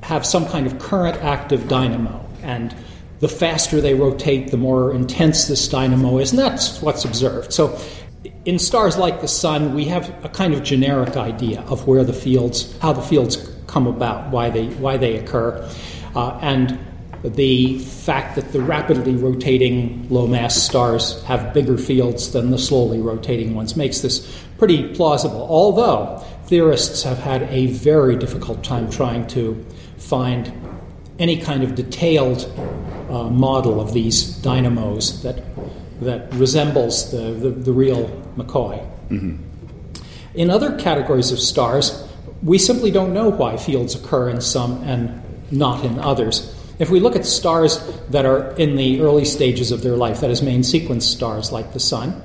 have 0.01 0.25
some 0.25 0.45
kind 0.47 0.65
of 0.65 0.79
current 0.79 1.17
active 1.17 1.67
dynamo, 1.67 2.25
and 2.43 2.73
the 3.19 3.27
faster 3.27 3.81
they 3.81 3.93
rotate, 3.93 4.51
the 4.51 4.57
more 4.57 4.93
intense 4.93 5.47
this 5.47 5.67
dynamo 5.67 6.17
is, 6.19 6.31
and 6.31 6.39
that's 6.39 6.81
what's 6.81 7.03
observed. 7.03 7.51
So, 7.51 7.77
in 8.45 8.59
stars 8.59 8.97
like 8.97 9.21
the 9.21 9.27
Sun, 9.27 9.73
we 9.73 9.85
have 9.85 10.13
a 10.23 10.29
kind 10.29 10.53
of 10.53 10.63
generic 10.63 11.17
idea 11.17 11.61
of 11.63 11.87
where 11.87 12.03
the 12.03 12.13
fields, 12.13 12.77
how 12.79 12.93
the 12.93 13.01
fields 13.01 13.49
come 13.67 13.87
about, 13.87 14.31
why 14.31 14.49
they 14.49 14.67
why 14.67 14.97
they 14.97 15.17
occur, 15.17 15.69
uh, 16.15 16.39
and 16.41 16.79
the 17.23 17.79
fact 17.79 18.35
that 18.35 18.53
the 18.53 18.61
rapidly 18.61 19.15
rotating 19.15 20.07
low 20.09 20.25
mass 20.25 20.55
stars 20.55 21.21
have 21.23 21.53
bigger 21.53 21.77
fields 21.77 22.31
than 22.31 22.51
the 22.51 22.57
slowly 22.57 22.99
rotating 22.99 23.55
ones 23.55 23.75
makes 23.75 23.99
this 23.99 24.43
pretty 24.57 24.93
plausible. 24.93 25.45
Although 25.49 26.23
theorists 26.45 27.03
have 27.03 27.17
had 27.17 27.43
a 27.43 27.67
very 27.67 28.15
difficult 28.15 28.63
time 28.63 28.89
trying 28.89 29.27
to 29.27 29.65
find 29.97 30.51
any 31.19 31.37
kind 31.37 31.63
of 31.63 31.75
detailed 31.75 32.45
uh, 33.09 33.29
model 33.29 33.81
of 33.81 33.93
these 33.93 34.35
dynamos 34.37 35.21
that, 35.23 35.43
that 35.99 36.33
resembles 36.35 37.11
the, 37.11 37.33
the, 37.33 37.49
the 37.49 37.73
real 37.73 38.07
McCoy. 38.37 38.79
Mm-hmm. 39.09 39.43
In 40.35 40.49
other 40.49 40.77
categories 40.77 41.31
of 41.31 41.39
stars, 41.39 42.07
we 42.41 42.57
simply 42.57 42.91
don't 42.91 43.13
know 43.13 43.29
why 43.29 43.57
fields 43.57 43.95
occur 43.95 44.29
in 44.29 44.39
some 44.39 44.81
and 44.83 45.21
not 45.51 45.83
in 45.83 45.99
others. 45.99 46.55
If 46.79 46.89
we 46.89 47.01
look 47.01 47.17
at 47.17 47.25
stars 47.25 47.77
that 48.09 48.25
are 48.25 48.51
in 48.53 48.77
the 48.77 49.01
early 49.01 49.25
stages 49.25 49.73
of 49.73 49.83
their 49.83 49.97
life, 49.97 50.21
that 50.21 50.31
is, 50.31 50.41
main 50.41 50.63
sequence 50.63 51.05
stars 51.05 51.51
like 51.51 51.73
the 51.73 51.79
Sun, 51.79 52.21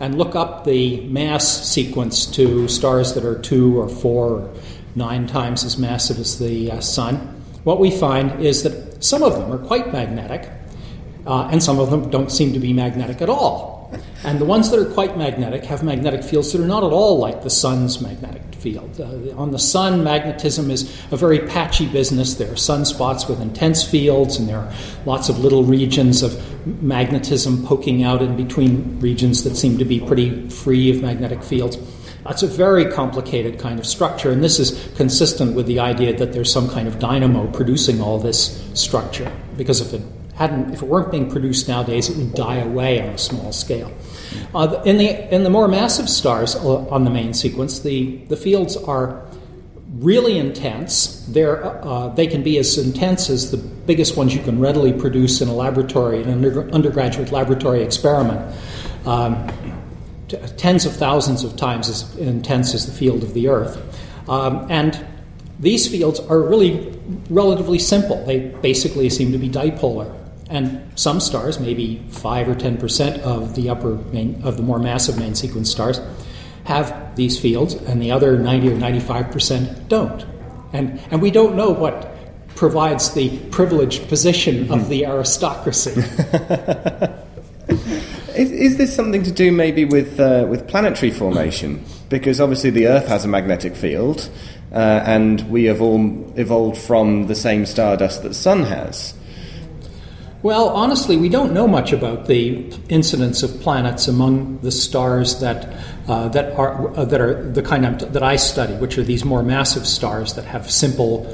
and 0.00 0.16
look 0.16 0.34
up 0.34 0.64
the 0.64 1.02
mass 1.02 1.68
sequence 1.68 2.24
to 2.26 2.66
stars 2.66 3.12
that 3.12 3.26
are 3.26 3.38
two 3.38 3.78
or 3.78 3.88
four 3.90 4.28
or 4.28 4.54
nine 4.94 5.26
times 5.26 5.64
as 5.64 5.76
massive 5.76 6.18
as 6.18 6.38
the 6.38 6.72
uh, 6.72 6.80
Sun, 6.80 7.16
what 7.64 7.78
we 7.78 7.90
find 7.90 8.42
is 8.42 8.62
that 8.62 9.04
some 9.04 9.22
of 9.22 9.34
them 9.34 9.52
are 9.52 9.58
quite 9.58 9.92
magnetic, 9.92 10.50
uh, 11.26 11.48
and 11.52 11.62
some 11.62 11.78
of 11.78 11.90
them 11.90 12.10
don't 12.10 12.32
seem 12.32 12.54
to 12.54 12.58
be 12.58 12.72
magnetic 12.72 13.20
at 13.20 13.28
all. 13.28 13.79
And 14.24 14.38
the 14.38 14.44
ones 14.44 14.70
that 14.70 14.78
are 14.78 14.84
quite 14.84 15.16
magnetic 15.16 15.64
have 15.64 15.82
magnetic 15.82 16.22
fields 16.22 16.52
that 16.52 16.60
are 16.60 16.66
not 16.66 16.84
at 16.84 16.92
all 16.92 17.18
like 17.18 17.42
the 17.42 17.50
sun's 17.50 18.00
magnetic 18.00 18.42
field. 18.54 19.00
Uh, 19.00 19.34
on 19.36 19.50
the 19.50 19.58
sun, 19.58 20.04
magnetism 20.04 20.70
is 20.70 20.82
a 21.10 21.16
very 21.16 21.40
patchy 21.40 21.86
business. 21.86 22.34
There 22.34 22.50
are 22.50 22.56
sunspots 22.56 23.28
with 23.28 23.40
intense 23.40 23.82
fields, 23.82 24.38
and 24.38 24.48
there 24.48 24.58
are 24.58 24.72
lots 25.06 25.28
of 25.28 25.38
little 25.38 25.64
regions 25.64 26.22
of 26.22 26.38
magnetism 26.82 27.66
poking 27.66 28.02
out 28.04 28.20
in 28.22 28.36
between 28.36 29.00
regions 29.00 29.44
that 29.44 29.56
seem 29.56 29.78
to 29.78 29.84
be 29.84 30.00
pretty 30.00 30.48
free 30.50 30.90
of 30.90 31.00
magnetic 31.00 31.42
fields. 31.42 31.78
That's 32.24 32.42
a 32.42 32.46
very 32.46 32.84
complicated 32.84 33.58
kind 33.58 33.78
of 33.78 33.86
structure, 33.86 34.30
and 34.30 34.44
this 34.44 34.58
is 34.58 34.92
consistent 34.96 35.56
with 35.56 35.66
the 35.66 35.80
idea 35.80 36.14
that 36.18 36.32
there's 36.32 36.52
some 36.52 36.68
kind 36.68 36.86
of 36.86 36.98
dynamo 36.98 37.46
producing 37.50 38.02
all 38.02 38.18
this 38.18 38.62
structure. 38.74 39.32
Because 39.56 39.80
if 39.80 39.94
it 39.94 40.02
hadn't, 40.40 40.72
if 40.72 40.80
it 40.80 40.88
weren't 40.88 41.10
being 41.10 41.30
produced 41.30 41.68
nowadays, 41.68 42.08
it 42.08 42.16
would 42.16 42.34
die 42.34 42.56
away 42.56 42.98
on 42.98 43.10
a 43.10 43.18
small 43.18 43.52
scale. 43.52 43.92
Uh, 44.54 44.80
in 44.86 44.96
the 44.96 45.34
in 45.34 45.44
the 45.44 45.50
more 45.50 45.68
massive 45.68 46.08
stars 46.08 46.56
uh, 46.56 46.88
on 46.88 47.04
the 47.04 47.10
main 47.10 47.34
sequence, 47.34 47.80
the 47.80 48.16
the 48.28 48.36
fields 48.36 48.74
are 48.74 49.22
really 49.98 50.38
intense. 50.38 51.26
They're, 51.28 51.62
uh, 51.84 52.08
they 52.08 52.26
can 52.26 52.42
be 52.42 52.58
as 52.58 52.78
intense 52.78 53.28
as 53.28 53.50
the 53.50 53.56
biggest 53.58 54.16
ones 54.16 54.34
you 54.34 54.40
can 54.40 54.58
readily 54.60 54.92
produce 54.92 55.42
in 55.42 55.48
a 55.48 55.52
laboratory, 55.52 56.22
in 56.22 56.28
an 56.28 56.44
under, 56.44 56.70
undergraduate 56.70 57.32
laboratory 57.32 57.82
experiment. 57.82 58.40
Um, 59.04 59.50
tens 60.56 60.86
of 60.86 60.94
thousands 60.94 61.42
of 61.42 61.56
times 61.56 61.88
as 61.88 62.16
intense 62.16 62.72
as 62.72 62.86
the 62.86 62.92
field 62.92 63.24
of 63.24 63.34
the 63.34 63.48
Earth. 63.48 63.76
Um, 64.28 64.66
and 64.70 65.04
these 65.58 65.88
fields 65.88 66.20
are 66.20 66.40
really 66.40 66.96
relatively 67.28 67.80
simple. 67.80 68.24
They 68.24 68.38
basically 68.62 69.10
seem 69.10 69.32
to 69.32 69.38
be 69.38 69.50
dipolar. 69.50 70.19
And 70.50 70.82
some 70.96 71.20
stars, 71.20 71.60
maybe 71.60 72.04
5 72.10 72.48
or 72.48 72.54
10% 72.54 73.20
of 73.20 73.54
the 73.54 73.70
upper 73.70 73.94
main, 74.12 74.42
of 74.42 74.56
the 74.56 74.62
more 74.62 74.78
massive 74.78 75.18
main 75.18 75.34
sequence 75.34 75.70
stars, 75.70 76.00
have 76.64 77.16
these 77.16 77.38
fields, 77.38 77.74
and 77.74 78.02
the 78.02 78.10
other 78.10 78.36
90 78.36 78.72
or 78.72 78.76
95% 78.76 79.88
don't. 79.88 80.26
And, 80.72 81.00
and 81.10 81.22
we 81.22 81.30
don't 81.30 81.56
know 81.56 81.70
what 81.70 82.10
provides 82.56 83.12
the 83.12 83.38
privileged 83.50 84.08
position 84.08 84.72
of 84.72 84.88
the 84.88 85.06
aristocracy. 85.06 86.02
Is, 88.40 88.52
is 88.52 88.76
this 88.78 88.94
something 88.94 89.22
to 89.24 89.32
do 89.32 89.52
maybe 89.52 89.84
with 89.84 90.18
uh, 90.18 90.46
with 90.48 90.66
planetary 90.66 91.10
formation? 91.10 91.84
Because 92.08 92.40
obviously 92.40 92.70
the 92.70 92.86
Earth 92.86 93.06
has 93.08 93.24
a 93.24 93.28
magnetic 93.28 93.76
field, 93.76 94.30
uh, 94.72 94.76
and 95.04 95.42
we 95.50 95.64
have 95.64 95.82
all 95.82 96.32
evolved 96.36 96.78
from 96.78 97.26
the 97.26 97.34
same 97.34 97.66
stardust 97.66 98.22
that 98.22 98.28
the 98.28 98.34
Sun 98.34 98.62
has. 98.62 99.14
Well, 100.42 100.70
honestly, 100.70 101.18
we 101.18 101.28
don't 101.28 101.52
know 101.52 101.68
much 101.68 101.92
about 101.92 102.26
the 102.26 102.72
incidence 102.88 103.42
of 103.42 103.60
planets 103.60 104.08
among 104.08 104.58
the 104.60 104.70
stars 104.70 105.40
that 105.40 105.72
uh, 106.08 106.28
that 106.28 106.54
are 106.54 106.96
uh, 106.96 107.04
that 107.04 107.20
are 107.20 107.50
the 107.50 107.62
kind 107.62 107.84
of, 107.84 108.12
that 108.14 108.22
I 108.22 108.36
study, 108.36 108.74
which 108.74 108.96
are 108.96 109.02
these 109.02 109.24
more 109.24 109.42
massive 109.42 109.86
stars 109.86 110.34
that 110.34 110.46
have 110.46 110.70
simple, 110.70 111.26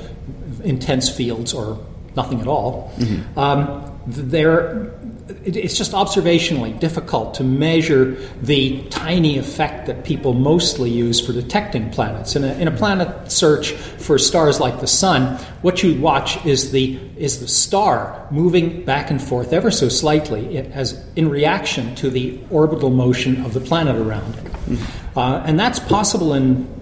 intense 0.64 1.08
fields 1.08 1.54
or 1.54 1.78
nothing 2.16 2.40
at 2.40 2.48
all. 2.48 2.92
Mm-hmm. 2.96 3.38
Um, 3.38 4.00
they're 4.06 4.92
it's 5.28 5.76
just 5.76 5.92
observationally 5.92 6.78
difficult 6.78 7.34
to 7.34 7.44
measure 7.44 8.12
the 8.42 8.82
tiny 8.90 9.38
effect 9.38 9.86
that 9.86 10.04
people 10.04 10.34
mostly 10.34 10.90
use 10.90 11.24
for 11.24 11.32
detecting 11.32 11.90
planets. 11.90 12.36
In 12.36 12.44
a, 12.44 12.52
in 12.54 12.68
a 12.68 12.70
planet 12.70 13.30
search 13.30 13.72
for 13.72 14.18
stars 14.18 14.60
like 14.60 14.80
the 14.80 14.86
sun, 14.86 15.36
what 15.62 15.82
you 15.82 16.00
watch 16.00 16.44
is 16.46 16.70
the 16.70 16.98
is 17.16 17.40
the 17.40 17.48
star 17.48 18.26
moving 18.30 18.84
back 18.84 19.10
and 19.10 19.20
forth 19.20 19.52
ever 19.52 19.70
so 19.70 19.88
slightly 19.88 20.58
as 20.58 21.02
in 21.16 21.28
reaction 21.28 21.94
to 21.96 22.10
the 22.10 22.38
orbital 22.50 22.90
motion 22.90 23.44
of 23.44 23.52
the 23.52 23.60
planet 23.60 23.96
around 23.96 24.34
it. 24.34 24.44
Mm-hmm. 24.44 25.18
Uh, 25.18 25.42
and 25.46 25.58
that's 25.58 25.80
possible 25.80 26.34
in 26.34 26.75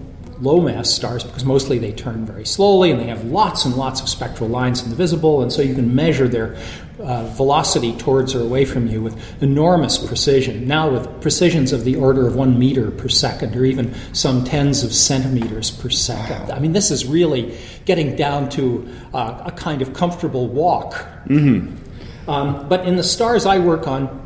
low 0.45 0.61
mass 0.61 0.89
stars 0.89 1.23
because 1.23 1.43
mostly 1.43 1.79
they 1.79 1.91
turn 1.91 2.25
very 2.25 2.45
slowly 2.45 2.91
and 2.91 2.99
they 2.99 3.07
have 3.07 3.25
lots 3.25 3.65
and 3.65 3.75
lots 3.75 3.99
of 4.01 4.07
spectral 4.07 4.47
lines 4.47 4.83
in 4.83 4.89
the 4.89 4.95
visible, 4.95 5.41
and 5.41 5.51
so 5.51 5.61
you 5.61 5.73
can 5.75 5.93
measure 5.95 6.27
their 6.27 6.55
uh, 6.99 7.25
velocity 7.35 7.95
towards 7.97 8.33
or 8.33 8.41
away 8.41 8.63
from 8.63 8.87
you 8.87 9.01
with 9.01 9.15
enormous 9.43 9.97
precision, 9.97 10.67
now 10.67 10.89
with 10.89 11.21
precisions 11.21 11.73
of 11.73 11.83
the 11.83 11.95
order 11.95 12.27
of 12.27 12.35
one 12.35 12.57
meter 12.57 12.91
per 12.91 13.09
second 13.09 13.55
or 13.55 13.65
even 13.65 13.93
some 14.13 14.43
tens 14.43 14.83
of 14.83 14.93
centimeters 14.93 15.71
per 15.71 15.89
second. 15.89 16.51
I 16.51 16.59
mean, 16.59 16.71
this 16.71 16.91
is 16.91 17.05
really 17.05 17.57
getting 17.85 18.15
down 18.15 18.49
to 18.51 18.87
uh, 19.13 19.43
a 19.45 19.51
kind 19.51 19.81
of 19.81 19.93
comfortable 19.93 20.47
walk. 20.47 20.93
Mm-hmm. 21.27 22.29
Um, 22.29 22.67
but 22.69 22.87
in 22.87 22.95
the 22.95 23.03
stars 23.03 23.45
I 23.45 23.59
work 23.59 23.87
on, 23.87 24.24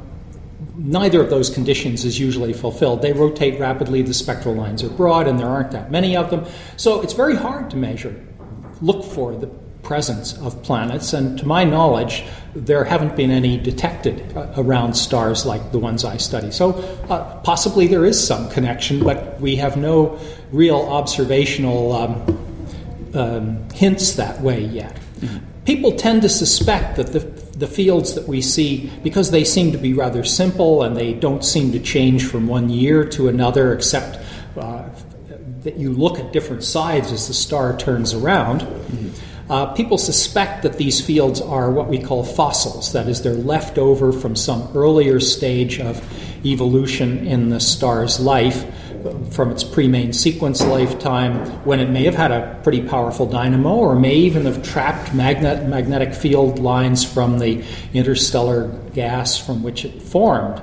neither 0.80 1.22
of 1.22 1.30
those 1.30 1.50
conditions 1.50 2.06
is 2.06 2.20
usually 2.20 2.54
fulfilled. 2.54 3.02
They 3.02 3.14
rotate 3.14 3.60
rapidly, 3.60 4.02
the 4.02 4.14
spectral 4.14 4.56
lines 4.56 4.84
are 4.84 4.90
broad, 4.90 5.28
and 5.28 5.40
there 5.40 5.48
aren't 5.48 5.72
that 5.72 5.92
many 5.92 6.16
of 6.16 6.30
them. 6.30 6.46
So 6.78 7.02
it's 7.02 7.14
very 7.14 7.36
hard 7.36 7.70
to 7.72 7.78
measure, 7.78 8.16
look 8.82 9.04
for 9.04 9.36
the 9.36 9.48
presence 9.84 10.38
of 10.40 10.62
planets, 10.64 11.14
and 11.14 11.38
to 11.40 11.46
my 11.46 11.64
knowledge, 11.64 12.24
there 12.56 12.84
haven't 12.84 13.16
been 13.16 13.32
any 13.32 13.58
detected 13.58 14.36
uh, 14.36 14.54
around 14.58 14.94
stars 14.94 15.46
like 15.46 15.72
the 15.72 15.80
ones 15.80 16.06
I 16.06 16.18
study. 16.18 16.52
So 16.52 16.74
uh, 17.10 17.40
possibly 17.42 17.88
there 17.88 18.06
is 18.06 18.26
some 18.26 18.50
connection, 18.50 19.04
but 19.04 19.40
we 19.40 19.56
have 19.58 19.78
no 19.78 20.20
real 20.52 20.78
observational 20.78 21.94
um, 21.94 23.12
um, 23.14 23.70
hints 23.72 24.14
that 24.14 24.42
way 24.42 24.62
yet. 24.62 24.96
Mm-hmm. 25.20 25.38
People 25.66 25.92
tend 25.94 26.22
to 26.24 26.30
suspect 26.30 26.96
that 26.98 27.08
the, 27.08 27.20
the 27.60 27.68
fields 27.68 28.16
that 28.16 28.28
we 28.28 28.42
see, 28.42 28.92
because 29.04 29.32
they 29.32 29.44
seem 29.44 29.72
to 29.72 29.78
be 29.78 29.94
rather 29.94 30.24
simple 30.24 30.82
and 30.84 30.98
they 30.98 31.14
don't 31.14 31.46
seem 31.46 31.72
to 31.74 31.80
change 31.80 32.26
from 32.26 32.48
one 32.48 32.70
year 32.70 33.04
to 33.04 33.28
another, 33.28 33.74
except 33.74 34.20
uh, 34.58 34.90
that 35.64 35.76
you 35.76 35.94
look 35.94 36.18
at 36.18 36.34
different 36.34 36.64
sides 36.64 37.12
as 37.12 37.28
the 37.28 37.34
star 37.34 37.78
turns 37.78 38.14
around. 38.14 38.62
Mm-hmm 38.62 39.26
uh, 39.50 39.66
people 39.74 39.98
suspect 39.98 40.62
that 40.62 40.78
these 40.78 41.02
fields 41.02 41.42
are 41.42 41.72
what 41.72 41.88
we 41.88 41.98
call 41.98 42.24
fossils, 42.24 42.94
that 42.94 43.08
is, 43.08 43.24
they're 43.24 43.34
left 43.34 43.80
over 43.80 44.12
from 44.12 44.36
some 44.36 44.70
earlier 44.76 45.20
stage 45.20 45.80
of 45.80 46.00
evolution 46.46 47.26
in 47.26 47.50
the 47.50 47.60
star's 47.60 48.20
life 48.20 48.64
from 49.32 49.52
its 49.52 49.64
pre-main 49.64 50.14
sequence 50.14 50.62
lifetime 50.62 51.46
when 51.66 51.80
it 51.80 51.90
may 51.90 52.04
have 52.04 52.16
had 52.16 52.32
a 52.32 52.60
pretty 52.64 52.82
powerful 52.82 53.26
dynamo 53.26 53.76
or 53.76 53.96
may 53.96 54.16
even 54.16 54.46
have 54.46 54.64
trapped 54.64 55.14
magnet, 55.14 55.68
magnetic 55.68 56.14
field 56.14 56.60
lines 56.60 57.04
from 57.04 57.40
the 57.40 57.64
interstellar 57.94 58.68
gas 58.94 59.38
from 59.38 59.64
which 59.64 59.86
it 59.86 60.02
formed. 60.02 60.62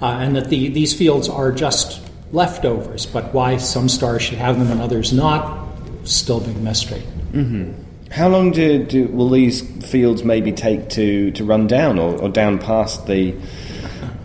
Uh, 0.00 0.06
and 0.20 0.36
that 0.36 0.48
the, 0.48 0.68
these 0.68 0.96
fields 0.96 1.28
are 1.28 1.50
just 1.50 2.00
leftovers, 2.32 3.06
but 3.06 3.32
why 3.34 3.56
some 3.56 3.88
stars 3.88 4.22
should 4.22 4.38
have 4.38 4.58
them 4.58 4.70
and 4.70 4.80
others 4.80 5.12
not, 5.12 5.68
still 6.04 6.38
a 6.38 6.46
big 6.46 6.56
mystery. 6.62 7.02
How 8.10 8.28
long 8.28 8.52
do, 8.52 8.84
do 8.84 9.06
will 9.08 9.28
these 9.28 9.60
fields 9.86 10.24
maybe 10.24 10.52
take 10.52 10.88
to, 10.90 11.30
to 11.32 11.44
run 11.44 11.66
down 11.66 11.98
or, 11.98 12.16
or 12.16 12.28
down 12.28 12.58
past 12.58 13.06
the 13.06 13.34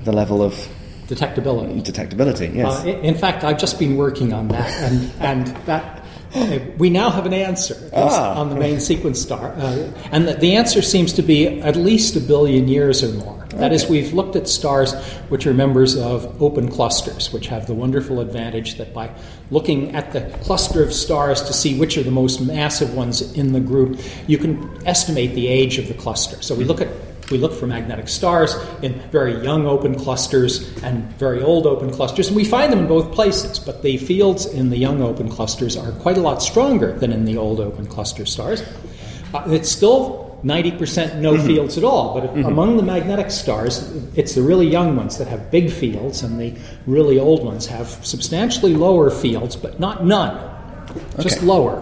the 0.04 0.12
level 0.12 0.42
of 0.42 0.68
Detectability. 1.08 1.84
detectability? 1.84 2.56
Yes. 2.56 2.84
Uh, 2.84 2.88
in 2.88 3.16
fact, 3.16 3.44
I've 3.44 3.58
just 3.60 3.78
been 3.80 3.98
working 3.98 4.34
on 4.34 4.48
that, 4.50 4.72
and, 4.82 5.12
and 5.20 5.48
that 5.66 6.04
uh, 6.36 6.60
we 6.78 6.89
now 6.89 7.10
have 7.10 7.26
an 7.26 7.34
answer 7.34 7.76
Ah. 7.94 8.39
on 8.39 8.50
the 8.50 8.56
main 8.56 8.80
sequence 8.80 9.22
star, 9.22 9.54
uh, 9.58 9.92
and 10.12 10.28
the, 10.28 10.34
the 10.36 10.56
answer 10.56 10.82
seems 10.82 11.13
to 11.13 11.22
be 11.22 11.62
at 11.62 11.76
least 11.76 12.16
a 12.16 12.20
billion 12.20 12.68
years 12.68 13.04
or 13.04 13.13
more. 13.13 13.39
That 13.54 13.72
is, 13.72 13.88
we've 13.88 14.13
looked 14.13 14.36
at 14.36 14.48
stars 14.48 14.96
which 15.30 15.46
are 15.46 15.54
members 15.54 15.96
of 15.96 16.42
open 16.42 16.70
clusters, 16.70 17.32
which 17.32 17.46
have 17.48 17.68
the 17.68 17.76
wonderful 17.76 18.20
advantage 18.20 18.80
that 18.80 18.96
by 18.96 19.12
looking 19.52 19.96
at 19.96 20.12
the 20.12 20.22
cluster 20.42 20.82
of 20.82 20.92
stars 20.92 21.39
to 21.44 21.54
see 21.54 21.78
which 21.78 21.96
are 21.96 22.02
the 22.02 22.10
most 22.10 22.42
massive 22.42 22.96
ones 22.96 23.22
in 23.38 23.54
the 23.54 23.60
group, 23.60 24.00
you 24.26 24.39
can 24.39 24.68
estimate 24.88 25.36
the 25.36 25.48
age 25.48 25.78
of 25.78 25.88
the 25.88 25.94
cluster. 25.94 26.42
So 26.42 26.56
we 26.56 26.63
look 26.63 26.82
at 26.82 26.88
we 27.32 27.38
look 27.38 27.54
for 27.54 27.68
magnetic 27.68 28.08
stars 28.10 28.56
in 28.82 28.94
very 29.12 29.42
young 29.44 29.66
open 29.66 29.96
clusters 29.96 30.76
and 30.84 31.04
very 31.18 31.42
old 31.42 31.66
open 31.66 31.90
clusters, 31.92 32.28
and 32.28 32.36
we 32.36 32.44
find 32.44 32.72
them 32.72 32.80
in 32.80 32.88
both 32.88 33.12
places. 33.14 33.60
But 33.60 33.82
the 33.82 33.98
fields 33.98 34.46
in 34.46 34.70
the 34.70 34.78
young 34.78 35.02
open 35.02 35.30
clusters 35.30 35.78
are 35.78 35.92
quite 35.94 36.18
a 36.18 36.22
lot 36.22 36.42
stronger 36.42 36.94
than 36.94 37.12
in 37.14 37.26
the 37.26 37.38
old 37.38 37.60
open 37.60 37.86
cluster 37.88 38.26
stars. 38.26 38.62
Uh, 39.34 39.44
it's 39.48 39.70
still 39.70 40.22
90% 40.44 41.20
no 41.22 41.38
fields 41.42 41.78
at 41.78 41.86
all, 41.86 42.14
but 42.14 42.26
if- 42.26 42.46
among 42.46 42.76
the 42.78 42.84
magnetic 42.84 43.32
stars, 43.32 43.90
it's 44.16 44.36
the 44.36 44.42
really 44.42 44.68
young 44.68 44.96
ones 44.98 45.18
that 45.18 45.28
have 45.30 45.50
big 45.50 45.72
fields, 45.72 46.22
and 46.22 46.38
the 46.40 46.54
really 46.86 47.18
old 47.18 47.44
ones 47.46 47.66
have 47.68 47.88
substantially 48.06 48.76
lower 48.76 49.10
fields, 49.10 49.56
but 49.56 49.80
not 49.80 50.06
none, 50.06 50.38
just 51.20 51.42
lower. 51.42 51.82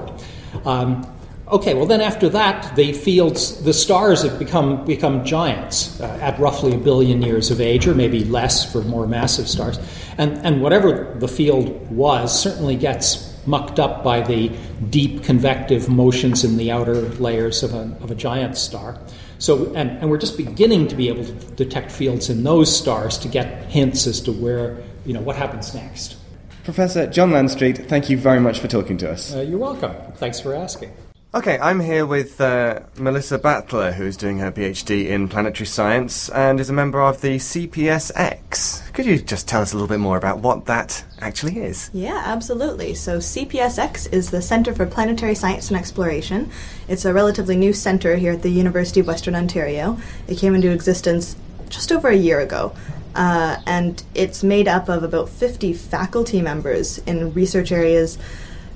Um, 0.66 1.06
okay, 1.52 1.74
well 1.74 1.86
then 1.86 2.02
after 2.02 2.30
that, 2.30 2.76
the 2.76 2.94
fields, 2.94 3.62
the 3.64 3.74
stars 3.74 4.24
have 4.24 4.40
become 4.40 4.86
become 4.86 5.24
giants 5.26 6.00
uh, 6.00 6.20
at 6.22 6.40
roughly 6.40 6.74
a 6.74 6.78
billion 6.78 7.22
years 7.22 7.52
of 7.52 7.62
age, 7.62 7.88
or 7.88 7.94
maybe 7.94 8.24
less 8.24 8.72
for 8.72 8.82
more 8.84 9.08
massive 9.08 9.48
stars, 9.48 9.78
and 10.18 10.38
and 10.46 10.62
whatever 10.62 11.16
the 11.20 11.28
field 11.28 11.90
was 11.92 12.42
certainly 12.42 12.76
gets 12.76 13.32
mucked 13.46 13.80
up 13.80 14.04
by 14.04 14.22
the 14.22 14.50
deep 14.90 15.24
convective 15.24 15.90
motions 15.90 16.44
in 16.44 16.58
the 16.58 16.72
outer 16.72 17.02
layers 17.20 17.64
of 17.64 17.74
a, 17.74 17.98
of 18.02 18.12
a 18.12 18.16
giant 18.16 18.58
star. 18.58 19.00
So, 19.40 19.74
and, 19.74 19.90
and 20.00 20.10
we're 20.10 20.20
just 20.20 20.38
beginning 20.38 20.88
to 20.90 20.96
be 20.96 21.10
able 21.10 21.26
to 21.26 21.34
detect 21.56 21.92
fields 21.92 22.30
in 22.30 22.44
those 22.44 22.76
stars 22.76 23.18
to 23.20 23.28
get 23.28 23.64
hints 23.72 24.06
as 24.06 24.22
to 24.22 24.32
where, 24.32 24.78
you 25.06 25.14
know, 25.14 25.22
what 25.22 25.36
happens 25.36 25.74
next. 25.74 26.18
Professor 26.64 27.08
John 27.08 27.32
Landstreet, 27.32 27.90
thank 27.90 28.10
you 28.10 28.18
very 28.18 28.40
much 28.40 28.60
for 28.60 28.68
talking 28.68 28.98
to 28.98 29.10
us. 29.10 29.34
Uh, 29.34 29.40
you're 29.40 29.58
welcome. 29.58 29.96
Thanks 30.14 30.40
for 30.40 30.54
asking. 30.54 30.92
Okay, 31.34 31.58
I'm 31.60 31.80
here 31.80 32.06
with 32.06 32.41
uh, 32.41 32.82
Melissa 32.98 33.38
Battler, 33.38 33.94
who's 33.94 34.17
doing 34.17 34.39
her 34.39 34.52
PhD 34.52 35.06
in 35.06 35.30
planetary 35.30 35.65
science 35.65 36.28
and 36.28 36.60
is 36.60 36.70
a 36.70 36.74
member 36.74 37.02
of 37.02 37.22
the 37.22 37.38
CPSX. 37.38 38.91
Could 38.94 39.06
you 39.06 39.17
just 39.17 39.48
tell 39.48 39.62
us 39.62 39.72
a 39.72 39.78
little 39.78 39.88
bit 39.88 40.02
more 40.02 40.17
about 40.17 40.39
what 40.39 40.65
that 40.65 41.06
actually 41.22 41.60
is? 41.60 41.89
Yeah, 41.94 42.22
absolutely. 42.26 42.96
So 42.96 43.20
CPSX 43.20 44.12
is 44.12 44.32
the 44.32 44.41
Center 44.41 44.74
for 44.74 44.86
Planetary 44.86 45.34
Science 45.34 45.70
and 45.70 45.78
Exploration. 45.78 46.52
It's 46.89 47.06
a 47.06 47.13
relatively 47.13 47.56
new 47.56 47.72
center 47.72 48.17
here 48.17 48.34
at 48.34 48.41
the 48.41 48.50
University 48.50 49.00
of 49.00 49.08
Western 49.08 49.34
Ontario. 49.34 49.98
It 50.28 50.38
came 50.38 50.54
into 50.54 50.70
existence 50.70 51.38
just 51.70 51.94
over 51.94 52.10
a 52.10 52.17
year 52.17 52.41
ago. 52.41 52.76
Uh, 53.15 53.56
and 53.65 54.04
it's 54.15 54.44
made 54.44 54.67
up 54.67 54.89
of 54.89 55.02
about 55.02 55.30
50 55.30 55.72
faculty 55.72 56.41
members 56.41 56.98
in 57.00 57.34
research 57.34 57.72
areas 57.72 58.17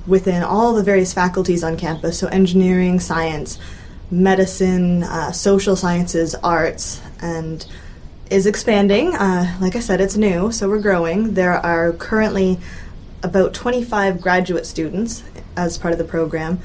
within 0.07 0.43
all 0.43 0.73
the 0.73 0.83
various 0.83 1.13
faculties 1.13 1.63
on 1.63 1.77
campus 1.77 2.19
so 2.19 2.27
engineering, 2.27 2.99
science, 2.99 3.59
medicine, 4.11 5.03
uh, 5.03 5.31
social 5.31 5.75
sciences, 5.75 6.35
arts, 6.35 7.01
and 7.21 7.65
is 8.29 8.45
expanding. 8.45 9.15
Uh, 9.15 9.57
like 9.59 9.75
I 9.75 9.79
said, 9.79 10.01
it's 10.01 10.17
new, 10.17 10.51
so 10.51 10.69
we're 10.69 10.81
growing. 10.81 11.33
There 11.33 11.53
are 11.53 11.93
currently 11.93 12.59
about 13.23 13.53
25 13.53 14.21
graduate 14.21 14.65
students 14.65 15.23
as 15.55 15.77
part 15.77 15.91
of 15.91 15.97
the 15.97 16.05
program, 16.05 16.59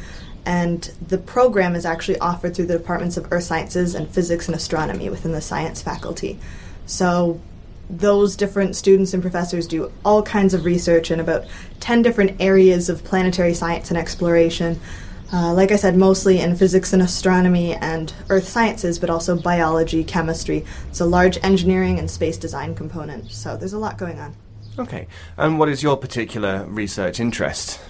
and 0.44 0.82
the 1.06 1.18
program 1.18 1.74
is 1.74 1.84
actually 1.84 2.18
offered 2.18 2.54
through 2.54 2.66
the 2.66 2.78
departments 2.78 3.16
of 3.16 3.30
earth 3.32 3.44
sciences 3.44 3.94
and 3.94 4.08
physics 4.08 4.46
and 4.46 4.54
astronomy 4.54 5.08
within 5.08 5.32
the 5.32 5.40
science 5.40 5.82
faculty. 5.82 6.38
So 6.86 7.40
those 7.90 8.36
different 8.36 8.76
students 8.76 9.12
and 9.12 9.22
professors 9.22 9.66
do 9.66 9.90
all 10.04 10.22
kinds 10.22 10.54
of 10.54 10.64
research 10.64 11.10
in 11.10 11.20
about 11.20 11.44
10 11.80 12.02
different 12.02 12.40
areas 12.40 12.88
of 12.88 13.02
planetary 13.04 13.54
science 13.54 13.90
and 13.90 13.98
exploration. 13.98 14.80
Uh, 15.32 15.52
like 15.54 15.70
I 15.70 15.76
said, 15.76 15.96
mostly 15.96 16.40
in 16.40 16.56
physics 16.56 16.92
and 16.92 17.02
astronomy 17.02 17.74
and 17.74 18.12
earth 18.28 18.48
sciences, 18.48 18.98
but 18.98 19.10
also 19.10 19.40
biology, 19.40 20.02
chemistry. 20.02 20.64
It's 20.88 21.00
a 21.00 21.06
large 21.06 21.38
engineering 21.42 21.98
and 21.98 22.10
space 22.10 22.36
design 22.36 22.74
component, 22.74 23.30
so 23.30 23.56
there's 23.56 23.72
a 23.72 23.78
lot 23.78 23.96
going 23.96 24.18
on. 24.18 24.34
Okay, 24.78 25.06
and 25.36 25.58
what 25.58 25.68
is 25.68 25.82
your 25.82 25.96
particular 25.96 26.64
research 26.66 27.20
interest? 27.20 27.80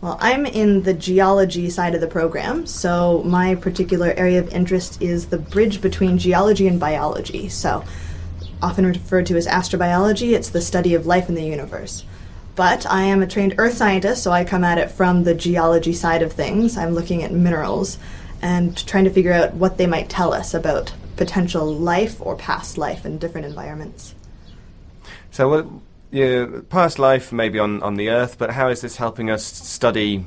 Well, 0.00 0.16
I'm 0.20 0.46
in 0.46 0.82
the 0.82 0.94
geology 0.94 1.68
side 1.68 1.94
of 1.94 2.00
the 2.00 2.06
program, 2.06 2.66
so 2.66 3.22
my 3.24 3.54
particular 3.54 4.14
area 4.16 4.38
of 4.38 4.48
interest 4.48 5.00
is 5.02 5.26
the 5.26 5.36
bridge 5.38 5.82
between 5.82 6.16
geology 6.16 6.66
and 6.66 6.80
biology. 6.80 7.50
So, 7.50 7.84
often 8.62 8.86
referred 8.86 9.26
to 9.26 9.36
as 9.36 9.46
astrobiology, 9.46 10.32
it's 10.32 10.50
the 10.50 10.60
study 10.60 10.94
of 10.94 11.06
life 11.06 11.28
in 11.28 11.34
the 11.34 11.44
universe. 11.44 12.04
But 12.56 12.84
I 12.86 13.02
am 13.02 13.22
a 13.22 13.26
trained 13.26 13.54
earth 13.58 13.74
scientist, 13.74 14.22
so 14.22 14.32
I 14.32 14.44
come 14.44 14.64
at 14.64 14.78
it 14.78 14.90
from 14.90 15.24
the 15.24 15.34
geology 15.34 15.92
side 15.92 16.22
of 16.22 16.32
things. 16.32 16.76
I'm 16.76 16.94
looking 16.94 17.22
at 17.22 17.32
minerals 17.32 17.98
and 18.42 18.76
trying 18.86 19.04
to 19.04 19.10
figure 19.10 19.32
out 19.32 19.54
what 19.54 19.78
they 19.78 19.86
might 19.86 20.08
tell 20.08 20.32
us 20.32 20.54
about 20.54 20.92
potential 21.16 21.72
life 21.72 22.20
or 22.20 22.36
past 22.36 22.78
life 22.78 23.04
in 23.04 23.18
different 23.18 23.46
environments. 23.46 24.14
So, 25.30 25.48
what, 25.48 25.66
you 26.10 26.66
past 26.68 26.98
life 26.98 27.32
maybe 27.32 27.58
on, 27.58 27.82
on 27.82 27.94
the 27.94 28.10
Earth, 28.10 28.36
but 28.38 28.50
how 28.50 28.68
is 28.68 28.80
this 28.80 28.96
helping 28.96 29.30
us 29.30 29.44
study 29.44 30.24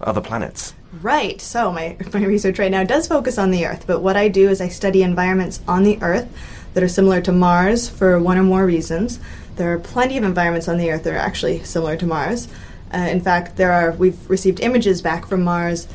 other 0.00 0.20
planets? 0.20 0.74
Right. 1.02 1.40
So 1.40 1.72
my 1.72 1.96
my 2.14 2.24
research 2.24 2.58
right 2.58 2.70
now 2.70 2.84
does 2.84 3.06
focus 3.06 3.38
on 3.38 3.50
the 3.50 3.66
Earth, 3.66 3.86
but 3.86 4.00
what 4.00 4.16
I 4.16 4.28
do 4.28 4.48
is 4.48 4.60
I 4.60 4.68
study 4.68 5.02
environments 5.02 5.60
on 5.68 5.82
the 5.82 5.98
Earth 6.00 6.28
that 6.76 6.82
are 6.82 6.88
similar 6.88 7.22
to 7.22 7.32
Mars 7.32 7.88
for 7.88 8.20
one 8.20 8.36
or 8.36 8.42
more 8.42 8.66
reasons. 8.66 9.18
There 9.56 9.72
are 9.72 9.78
plenty 9.78 10.18
of 10.18 10.24
environments 10.24 10.68
on 10.68 10.76
the 10.76 10.90
Earth 10.90 11.04
that 11.04 11.14
are 11.14 11.16
actually 11.16 11.64
similar 11.64 11.96
to 11.96 12.06
Mars. 12.06 12.48
Uh, 12.92 12.98
in 12.98 13.22
fact, 13.22 13.56
there 13.56 13.72
are 13.72 13.92
we've 13.92 14.28
received 14.28 14.60
images 14.60 15.00
back 15.00 15.26
from 15.26 15.42
Mars, 15.42 15.88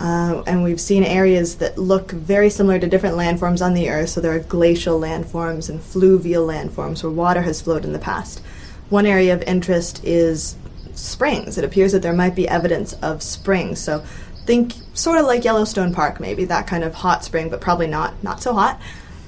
uh, 0.00 0.42
and 0.46 0.64
we've 0.64 0.80
seen 0.80 1.04
areas 1.04 1.56
that 1.56 1.76
look 1.76 2.12
very 2.12 2.48
similar 2.48 2.78
to 2.78 2.86
different 2.86 3.16
landforms 3.16 3.62
on 3.62 3.74
the 3.74 3.90
Earth. 3.90 4.08
So 4.08 4.22
there 4.22 4.34
are 4.34 4.38
glacial 4.38 4.98
landforms 4.98 5.68
and 5.68 5.82
fluvial 5.82 6.46
landforms 6.46 7.02
where 7.02 7.12
water 7.12 7.42
has 7.42 7.60
flowed 7.60 7.84
in 7.84 7.92
the 7.92 7.98
past. 7.98 8.40
One 8.88 9.04
area 9.04 9.34
of 9.34 9.42
interest 9.42 10.02
is 10.02 10.56
springs. 10.94 11.58
It 11.58 11.64
appears 11.64 11.92
that 11.92 12.00
there 12.00 12.14
might 12.14 12.34
be 12.34 12.48
evidence 12.48 12.94
of 12.94 13.22
springs. 13.22 13.80
So 13.80 14.02
think 14.46 14.72
sort 14.94 15.18
of 15.18 15.26
like 15.26 15.44
Yellowstone 15.44 15.92
Park, 15.92 16.20
maybe 16.20 16.46
that 16.46 16.66
kind 16.66 16.84
of 16.84 16.94
hot 16.94 17.22
spring, 17.22 17.50
but 17.50 17.60
probably 17.60 17.86
not 17.86 18.14
not 18.24 18.42
so 18.42 18.54
hot. 18.54 18.80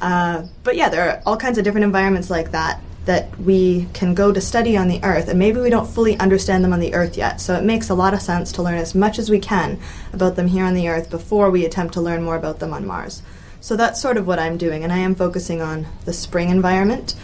Uh, 0.05 0.47
but 0.64 0.77
yeah, 0.77 0.90
there 0.90 1.09
are 1.09 1.23
all 1.25 1.38
kinds 1.38 1.57
of 1.57 1.64
different 1.64 1.85
environments 1.85 2.29
like 2.29 2.51
that 2.51 2.79
that 3.07 3.38
we 3.40 3.87
can 3.95 4.14
go 4.14 4.33
to 4.33 4.40
study 4.40 4.77
on 4.77 4.87
the 4.87 5.03
Earth, 5.03 5.29
and 5.29 5.38
maybe 5.38 5.61
we 5.61 5.71
don't 5.71 5.88
fully 5.88 6.19
understand 6.19 6.62
them 6.62 6.75
on 6.75 6.81
the 6.81 6.93
Earth 6.93 7.17
yet. 7.17 7.40
So 7.40 7.55
it 7.55 7.64
makes 7.64 7.88
a 7.88 7.95
lot 7.95 8.12
of 8.12 8.21
sense 8.21 8.53
to 8.53 8.62
learn 8.62 8.77
as 8.77 8.95
much 8.95 9.19
as 9.19 9.31
we 9.31 9.38
can 9.38 9.79
about 10.12 10.37
them 10.37 10.49
here 10.49 10.67
on 10.67 10.75
the 10.75 10.88
Earth 10.90 11.09
before 11.09 11.51
we 11.51 11.64
attempt 11.64 11.95
to 11.95 12.03
learn 12.03 12.23
more 12.23 12.37
about 12.37 12.59
them 12.59 12.75
on 12.75 12.87
Mars. 12.87 13.23
So 13.62 13.77
that's 13.77 13.99
sort 13.99 14.19
of 14.19 14.27
what 14.27 14.38
I'm 14.38 14.59
doing, 14.59 14.85
and 14.85 14.93
I 14.93 14.99
am 14.99 15.14
focusing 15.14 15.62
on 15.62 15.87
the 16.05 16.12
spring 16.12 16.51
environment, 16.51 17.14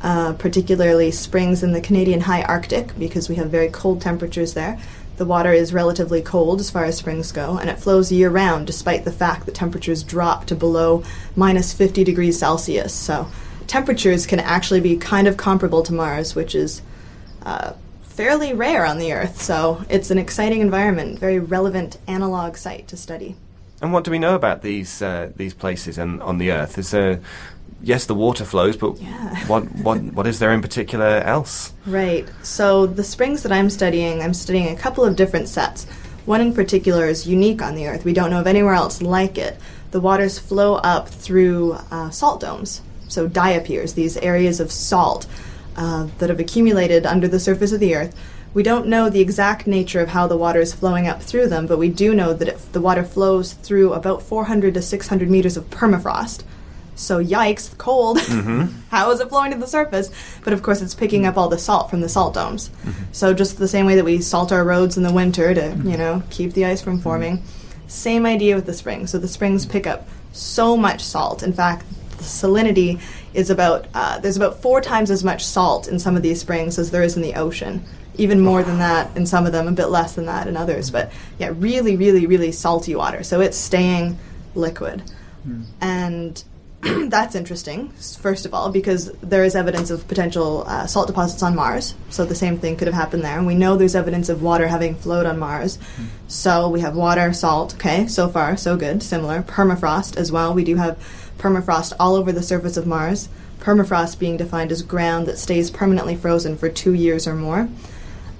uh, 0.00 0.34
particularly 0.34 1.10
springs 1.10 1.64
in 1.64 1.72
the 1.72 1.80
Canadian 1.80 2.20
high 2.20 2.42
Arctic, 2.42 2.96
because 2.96 3.28
we 3.28 3.34
have 3.34 3.50
very 3.50 3.68
cold 3.68 4.00
temperatures 4.00 4.54
there. 4.54 4.78
The 5.18 5.24
water 5.24 5.52
is 5.52 5.72
relatively 5.74 6.22
cold 6.22 6.60
as 6.60 6.70
far 6.70 6.84
as 6.84 6.96
springs 6.96 7.32
go, 7.32 7.58
and 7.58 7.68
it 7.68 7.80
flows 7.80 8.12
year 8.12 8.30
round 8.30 8.68
despite 8.68 9.04
the 9.04 9.10
fact 9.10 9.46
that 9.46 9.54
temperatures 9.54 10.04
drop 10.04 10.46
to 10.46 10.54
below 10.54 11.02
minus 11.34 11.72
50 11.72 12.04
degrees 12.04 12.38
Celsius. 12.38 12.94
So 12.94 13.26
temperatures 13.66 14.26
can 14.26 14.38
actually 14.38 14.80
be 14.80 14.96
kind 14.96 15.26
of 15.26 15.36
comparable 15.36 15.82
to 15.82 15.92
Mars, 15.92 16.36
which 16.36 16.54
is 16.54 16.82
uh, 17.42 17.72
fairly 18.02 18.52
rare 18.54 18.86
on 18.86 18.98
the 18.98 19.12
Earth. 19.12 19.42
So 19.42 19.84
it's 19.88 20.12
an 20.12 20.18
exciting 20.18 20.60
environment, 20.60 21.18
very 21.18 21.40
relevant 21.40 21.98
analog 22.06 22.56
site 22.56 22.86
to 22.86 22.96
study. 22.96 23.34
And 23.80 23.92
what 23.92 24.04
do 24.04 24.10
we 24.10 24.18
know 24.18 24.34
about 24.34 24.62
these 24.62 25.02
uh, 25.02 25.30
these 25.36 25.54
places 25.54 25.98
and 25.98 26.20
on 26.22 26.38
the 26.38 26.50
Earth? 26.52 26.78
Is 26.78 26.90
there 26.90 27.20
yes, 27.82 28.06
the 28.06 28.14
water 28.14 28.44
flows, 28.44 28.76
but 28.76 29.00
Yeah. 29.00 29.46
what 29.46 29.62
what 29.82 29.98
what 30.14 30.26
is 30.26 30.38
there 30.38 30.52
in 30.52 30.62
particular 30.62 31.18
else? 31.24 31.72
Right. 31.86 32.28
So 32.42 32.86
the 32.86 33.04
springs 33.04 33.42
that 33.42 33.52
I'm 33.52 33.70
studying, 33.70 34.20
I'm 34.22 34.34
studying 34.34 34.68
a 34.68 34.76
couple 34.76 35.04
of 35.04 35.14
different 35.16 35.48
sets. 35.48 35.86
One 36.26 36.40
in 36.40 36.52
particular 36.52 37.06
is 37.06 37.26
unique 37.26 37.62
on 37.62 37.74
the 37.74 37.86
Earth. 37.86 38.04
We 38.04 38.12
don't 38.12 38.30
know 38.30 38.40
of 38.40 38.46
anywhere 38.46 38.74
else 38.74 39.00
like 39.00 39.38
it. 39.38 39.56
The 39.92 40.00
waters 40.00 40.38
flow 40.38 40.74
up 40.74 41.08
through 41.08 41.78
uh, 41.90 42.10
salt 42.10 42.40
domes, 42.40 42.82
so 43.08 43.26
diapirs, 43.28 43.94
these 43.94 44.18
areas 44.18 44.60
of 44.60 44.70
salt 44.70 45.26
uh, 45.76 46.08
that 46.18 46.28
have 46.28 46.40
accumulated 46.40 47.06
under 47.06 47.28
the 47.28 47.40
surface 47.40 47.72
of 47.72 47.80
the 47.80 47.94
Earth. 47.94 48.14
We 48.54 48.62
don't 48.62 48.86
know 48.86 49.10
the 49.10 49.20
exact 49.20 49.66
nature 49.66 50.00
of 50.00 50.08
how 50.08 50.26
the 50.26 50.36
water 50.36 50.60
is 50.60 50.74
flowing 50.74 51.06
up 51.06 51.22
through 51.22 51.48
them, 51.48 51.66
but 51.66 51.78
we 51.78 51.88
do 51.88 52.14
know 52.14 52.32
that 52.32 52.48
it, 52.48 52.72
the 52.72 52.80
water 52.80 53.04
flows 53.04 53.52
through 53.52 53.92
about 53.92 54.22
400 54.22 54.74
to 54.74 54.82
600 54.82 55.30
meters 55.30 55.56
of 55.56 55.68
permafrost. 55.70 56.44
So 56.98 57.22
yikes, 57.22 57.76
cold. 57.78 58.18
Mm-hmm. 58.18 58.80
How 58.90 59.10
is 59.12 59.20
it 59.20 59.28
flowing 59.28 59.52
to 59.52 59.58
the 59.58 59.66
surface? 59.66 60.10
But 60.42 60.52
of 60.52 60.62
course, 60.62 60.82
it's 60.82 60.94
picking 60.94 61.26
up 61.26 61.36
all 61.36 61.48
the 61.48 61.58
salt 61.58 61.90
from 61.90 62.00
the 62.00 62.08
salt 62.08 62.34
domes. 62.34 62.70
Mm-hmm. 62.70 63.04
So 63.12 63.32
just 63.32 63.58
the 63.58 63.68
same 63.68 63.86
way 63.86 63.94
that 63.94 64.04
we 64.04 64.20
salt 64.20 64.50
our 64.50 64.64
roads 64.64 64.96
in 64.96 65.04
the 65.04 65.12
winter 65.12 65.54
to 65.54 65.76
you 65.84 65.96
know 65.96 66.22
keep 66.30 66.54
the 66.54 66.64
ice 66.64 66.82
from 66.82 66.94
mm-hmm. 66.94 67.02
forming, 67.02 67.42
same 67.86 68.26
idea 68.26 68.56
with 68.56 68.66
the 68.66 68.74
springs. 68.74 69.12
So 69.12 69.18
the 69.18 69.28
springs 69.28 69.64
pick 69.64 69.86
up 69.86 70.08
so 70.32 70.76
much 70.76 71.02
salt. 71.02 71.42
In 71.44 71.52
fact, 71.52 71.84
the 72.18 72.24
salinity 72.24 73.00
is 73.32 73.48
about 73.48 73.86
uh, 73.94 74.18
there's 74.18 74.36
about 74.36 74.60
four 74.60 74.80
times 74.80 75.10
as 75.10 75.22
much 75.22 75.44
salt 75.44 75.86
in 75.86 76.00
some 76.00 76.16
of 76.16 76.22
these 76.22 76.40
springs 76.40 76.78
as 76.78 76.90
there 76.90 77.04
is 77.04 77.16
in 77.16 77.22
the 77.22 77.34
ocean. 77.34 77.84
Even 78.18 78.40
more 78.40 78.62
than 78.62 78.78
that 78.78 79.16
in 79.16 79.26
some 79.26 79.46
of 79.46 79.52
them, 79.52 79.68
a 79.68 79.72
bit 79.72 79.86
less 79.86 80.14
than 80.14 80.26
that 80.26 80.46
in 80.46 80.56
others. 80.56 80.90
Mm-hmm. 80.90 81.08
But 81.08 81.12
yeah, 81.38 81.52
really, 81.54 81.96
really, 81.96 82.26
really 82.26 82.52
salty 82.52 82.94
water. 82.94 83.22
So 83.22 83.40
it's 83.40 83.56
staying 83.56 84.18
liquid. 84.54 85.02
Mm. 85.46 85.64
And 85.80 86.44
that's 87.10 87.34
interesting, 87.34 87.88
first 87.90 88.46
of 88.46 88.54
all, 88.54 88.70
because 88.70 89.10
there 89.20 89.42
is 89.42 89.56
evidence 89.56 89.90
of 89.90 90.06
potential 90.06 90.64
uh, 90.66 90.86
salt 90.86 91.08
deposits 91.08 91.42
on 91.42 91.56
Mars. 91.56 91.94
So 92.10 92.24
the 92.24 92.36
same 92.36 92.58
thing 92.58 92.76
could 92.76 92.86
have 92.86 92.94
happened 92.94 93.24
there. 93.24 93.36
And 93.36 93.46
we 93.46 93.56
know 93.56 93.76
there's 93.76 93.96
evidence 93.96 94.28
of 94.28 94.42
water 94.42 94.68
having 94.68 94.94
flowed 94.94 95.26
on 95.26 95.38
Mars. 95.38 95.78
Mm. 95.78 96.06
So 96.28 96.68
we 96.68 96.80
have 96.80 96.94
water, 96.94 97.32
salt. 97.32 97.74
Okay, 97.74 98.06
so 98.06 98.28
far, 98.28 98.56
so 98.56 98.76
good. 98.76 99.02
Similar. 99.02 99.42
Permafrost 99.42 100.16
as 100.16 100.30
well. 100.30 100.54
We 100.54 100.64
do 100.64 100.76
have 100.76 100.98
permafrost 101.38 101.94
all 101.98 102.14
over 102.14 102.30
the 102.30 102.42
surface 102.42 102.76
of 102.76 102.86
Mars. 102.86 103.28
Permafrost 103.58 104.20
being 104.20 104.36
defined 104.36 104.70
as 104.70 104.82
ground 104.82 105.26
that 105.26 105.38
stays 105.38 105.70
permanently 105.70 106.14
frozen 106.14 106.56
for 106.56 106.68
two 106.68 106.94
years 106.94 107.26
or 107.26 107.34
more. 107.34 107.68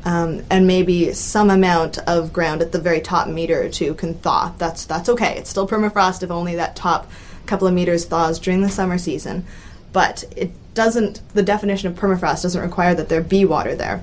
Um, 0.05 0.45
and 0.49 0.67
maybe 0.67 1.13
some 1.13 1.51
amount 1.51 1.99
of 1.99 2.33
ground 2.33 2.63
at 2.63 2.73
the 2.73 2.81
very 2.81 3.01
top 3.01 3.29
meter 3.29 3.63
or 3.63 3.69
two 3.69 3.95
can 3.95 4.15
thaw. 4.15 4.55
That's 4.57 4.85
that's 4.85 5.09
okay. 5.09 5.37
It's 5.37 5.51
still 5.51 5.69
permafrost 5.69 6.23
if 6.23 6.31
only 6.31 6.55
that 6.55 6.77
top 6.77 7.11
couple 7.47 7.67
of 7.67 7.75
meters 7.75 8.05
thaws 8.05 8.39
during 8.39 8.63
the 8.63 8.69
summer 8.69 8.97
season. 8.97 9.45
But 9.93 10.25
it 10.37 10.53
doesn't. 10.75 11.21
The 11.35 11.43
definition 11.43 11.91
of 11.91 11.99
permafrost 11.99 12.43
doesn't 12.43 12.61
require 12.61 12.95
that 12.95 13.09
there 13.09 13.23
be 13.23 13.45
water 13.45 13.75
there. 13.75 14.03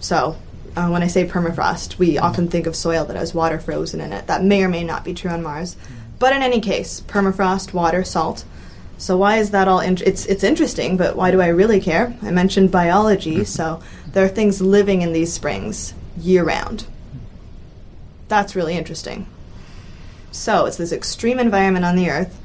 So 0.00 0.36
uh, 0.76 0.88
when 0.88 1.02
I 1.02 1.06
say 1.06 1.26
permafrost, 1.26 1.98
we 1.98 2.18
often 2.18 2.48
think 2.48 2.66
of 2.66 2.76
soil 2.76 3.04
that 3.06 3.16
has 3.16 3.34
water 3.34 3.58
frozen 3.58 4.00
in 4.00 4.12
it. 4.12 4.26
That 4.26 4.44
may 4.44 4.62
or 4.62 4.68
may 4.68 4.84
not 4.84 5.04
be 5.04 5.14
true 5.14 5.30
on 5.30 5.42
Mars. 5.42 5.76
But 6.18 6.34
in 6.34 6.42
any 6.42 6.60
case, 6.60 7.00
permafrost, 7.00 7.72
water, 7.72 8.04
salt. 8.04 8.44
So 8.98 9.16
why 9.16 9.38
is 9.38 9.52
that 9.52 9.66
all? 9.66 9.80
In- 9.80 9.96
it's 10.04 10.26
it's 10.26 10.44
interesting, 10.44 10.98
but 10.98 11.16
why 11.16 11.30
do 11.30 11.40
I 11.40 11.48
really 11.48 11.80
care? 11.80 12.14
I 12.22 12.30
mentioned 12.30 12.70
biology, 12.70 13.44
so 13.44 13.82
there 14.12 14.24
are 14.24 14.28
things 14.28 14.60
living 14.60 15.02
in 15.02 15.12
these 15.12 15.32
springs 15.32 15.94
year 16.16 16.44
round. 16.44 16.86
That's 18.28 18.54
really 18.54 18.76
interesting. 18.76 19.26
So 20.32 20.66
it's 20.66 20.76
this 20.76 20.92
extreme 20.92 21.38
environment 21.38 21.84
on 21.84 21.96
the 21.96 22.10
Earth. 22.10 22.38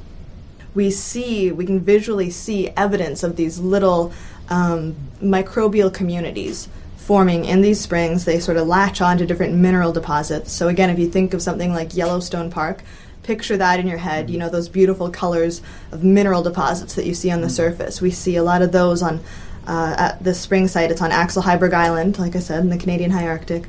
We 0.74 0.92
see, 0.92 1.52
we 1.52 1.66
can 1.66 1.80
visually 1.80 2.30
see 2.30 2.70
evidence 2.70 3.24
of 3.24 3.36
these 3.36 3.60
little 3.60 4.12
um, 4.50 4.96
microbial 5.22 5.94
communities 5.94 6.68
forming 6.98 7.46
in 7.46 7.62
these 7.62 7.80
springs. 7.80 8.26
They 8.26 8.40
sort 8.40 8.58
of 8.58 8.68
latch 8.68 9.00
on 9.00 9.18
to 9.20 9.26
different 9.26 9.54
mineral 9.54 9.94
deposits. 9.94 10.52
So 10.52 10.68
again, 10.68 10.90
if 10.90 11.00
you 11.00 11.10
think 11.10 11.34
of 11.34 11.42
something 11.42 11.72
like 11.72 11.96
Yellowstone 11.96 12.50
Park, 12.50 12.82
picture 13.26 13.58
that 13.58 13.80
in 13.80 13.88
your 13.88 13.98
head. 13.98 14.30
You 14.30 14.38
know 14.38 14.50
those 14.50 14.70
beautiful 14.70 15.10
colors 15.10 15.62
of 15.92 16.04
mineral 16.04 16.44
deposits 16.44 16.94
that 16.96 17.06
you 17.06 17.14
see 17.14 17.32
on 17.32 17.42
the 17.42 17.50
surface. 17.50 18.02
We 18.02 18.12
see 18.12 18.36
a 18.36 18.44
lot 18.44 18.62
of 18.62 18.72
those 18.72 19.02
on 19.02 19.20
uh, 19.68 19.96
at 19.98 20.24
the 20.24 20.34
spring 20.34 20.68
site. 20.68 20.92
It's 20.92 21.02
on 21.02 21.12
Axel 21.12 21.44
Heiberg 21.44 21.74
Island, 21.74 22.20
like 22.20 22.36
I 22.36 22.40
said, 22.40 22.62
in 22.62 22.70
the 22.70 22.78
Canadian 22.78 23.12
High 23.12 23.28
Arctic. 23.28 23.68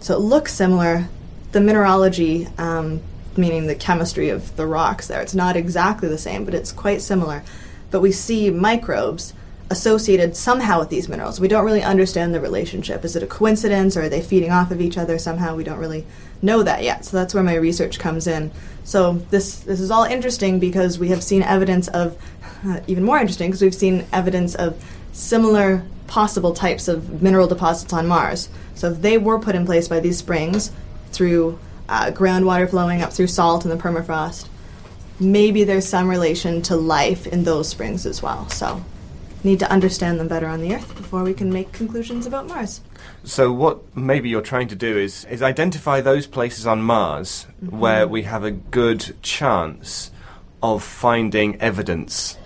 So 0.00 0.14
it 0.14 0.20
looks 0.20 0.52
similar. 0.52 1.08
The 1.52 1.60
mineralogy, 1.60 2.48
um, 2.58 3.00
meaning 3.36 3.66
the 3.66 3.74
chemistry 3.74 4.28
of 4.28 4.56
the 4.56 4.66
rocks 4.66 5.06
there, 5.06 5.20
it's 5.20 5.34
not 5.34 5.56
exactly 5.56 6.08
the 6.08 6.18
same, 6.18 6.44
but 6.44 6.54
it's 6.54 6.72
quite 6.72 7.00
similar. 7.00 7.42
But 7.90 8.00
we 8.00 8.12
see 8.12 8.50
microbes 8.50 9.32
associated 9.68 10.36
somehow 10.36 10.78
with 10.78 10.90
these 10.90 11.08
minerals. 11.08 11.40
We 11.40 11.48
don't 11.48 11.64
really 11.64 11.82
understand 11.82 12.32
the 12.32 12.40
relationship. 12.40 13.04
Is 13.04 13.16
it 13.16 13.22
a 13.22 13.26
coincidence 13.26 13.96
or 13.96 14.02
are 14.02 14.08
they 14.08 14.22
feeding 14.22 14.52
off 14.52 14.70
of 14.70 14.80
each 14.80 14.96
other 14.96 15.18
somehow? 15.18 15.56
We 15.56 15.64
don't 15.64 15.78
really 15.78 16.06
know 16.40 16.62
that 16.62 16.84
yet. 16.84 17.04
So 17.04 17.16
that's 17.16 17.34
where 17.34 17.42
my 17.42 17.54
research 17.54 17.98
comes 17.98 18.26
in. 18.26 18.52
So 18.84 19.14
this 19.30 19.58
this 19.60 19.80
is 19.80 19.90
all 19.90 20.04
interesting 20.04 20.60
because 20.60 20.98
we 20.98 21.08
have 21.08 21.22
seen 21.22 21.42
evidence 21.42 21.88
of 21.88 22.16
even 22.86 23.02
more 23.02 23.18
interesting 23.18 23.50
because 23.50 23.62
we've 23.62 23.74
seen 23.74 24.06
evidence 24.12 24.54
of 24.54 24.80
similar 25.16 25.82
possible 26.06 26.52
types 26.52 26.88
of 26.88 27.22
mineral 27.22 27.48
deposits 27.48 27.92
on 27.92 28.06
Mars. 28.06 28.48
So 28.74 28.92
if 28.92 29.00
they 29.00 29.18
were 29.18 29.38
put 29.38 29.54
in 29.54 29.64
place 29.64 29.88
by 29.88 30.00
these 30.00 30.18
springs 30.18 30.70
through 31.10 31.58
uh, 31.88 32.10
groundwater 32.10 32.68
flowing 32.68 33.02
up 33.02 33.12
through 33.12 33.28
salt 33.28 33.64
and 33.64 33.72
the 33.72 33.82
permafrost, 33.82 34.48
maybe 35.18 35.64
there's 35.64 35.88
some 35.88 36.08
relation 36.08 36.60
to 36.62 36.76
life 36.76 37.26
in 37.26 37.44
those 37.44 37.68
springs 37.68 38.04
as 38.04 38.22
well. 38.22 38.48
So 38.50 38.84
need 39.42 39.58
to 39.60 39.70
understand 39.70 40.20
them 40.20 40.28
better 40.28 40.46
on 40.46 40.60
the 40.60 40.74
Earth 40.74 40.94
before 40.96 41.22
we 41.22 41.32
can 41.32 41.50
make 41.52 41.72
conclusions 41.72 42.26
about 42.26 42.46
Mars. 42.46 42.82
So 43.24 43.52
what 43.52 43.96
maybe 43.96 44.28
you're 44.28 44.42
trying 44.42 44.68
to 44.68 44.76
do 44.76 44.98
is 44.98 45.24
is 45.26 45.42
identify 45.42 46.00
those 46.02 46.26
places 46.26 46.66
on 46.66 46.82
Mars 46.82 47.46
where 47.60 48.06
we 48.06 48.22
have 48.24 48.44
a 48.44 48.50
good 48.50 49.16
chance 49.22 50.10
of 50.62 50.82
finding 50.82 51.60
evidence 51.60 52.36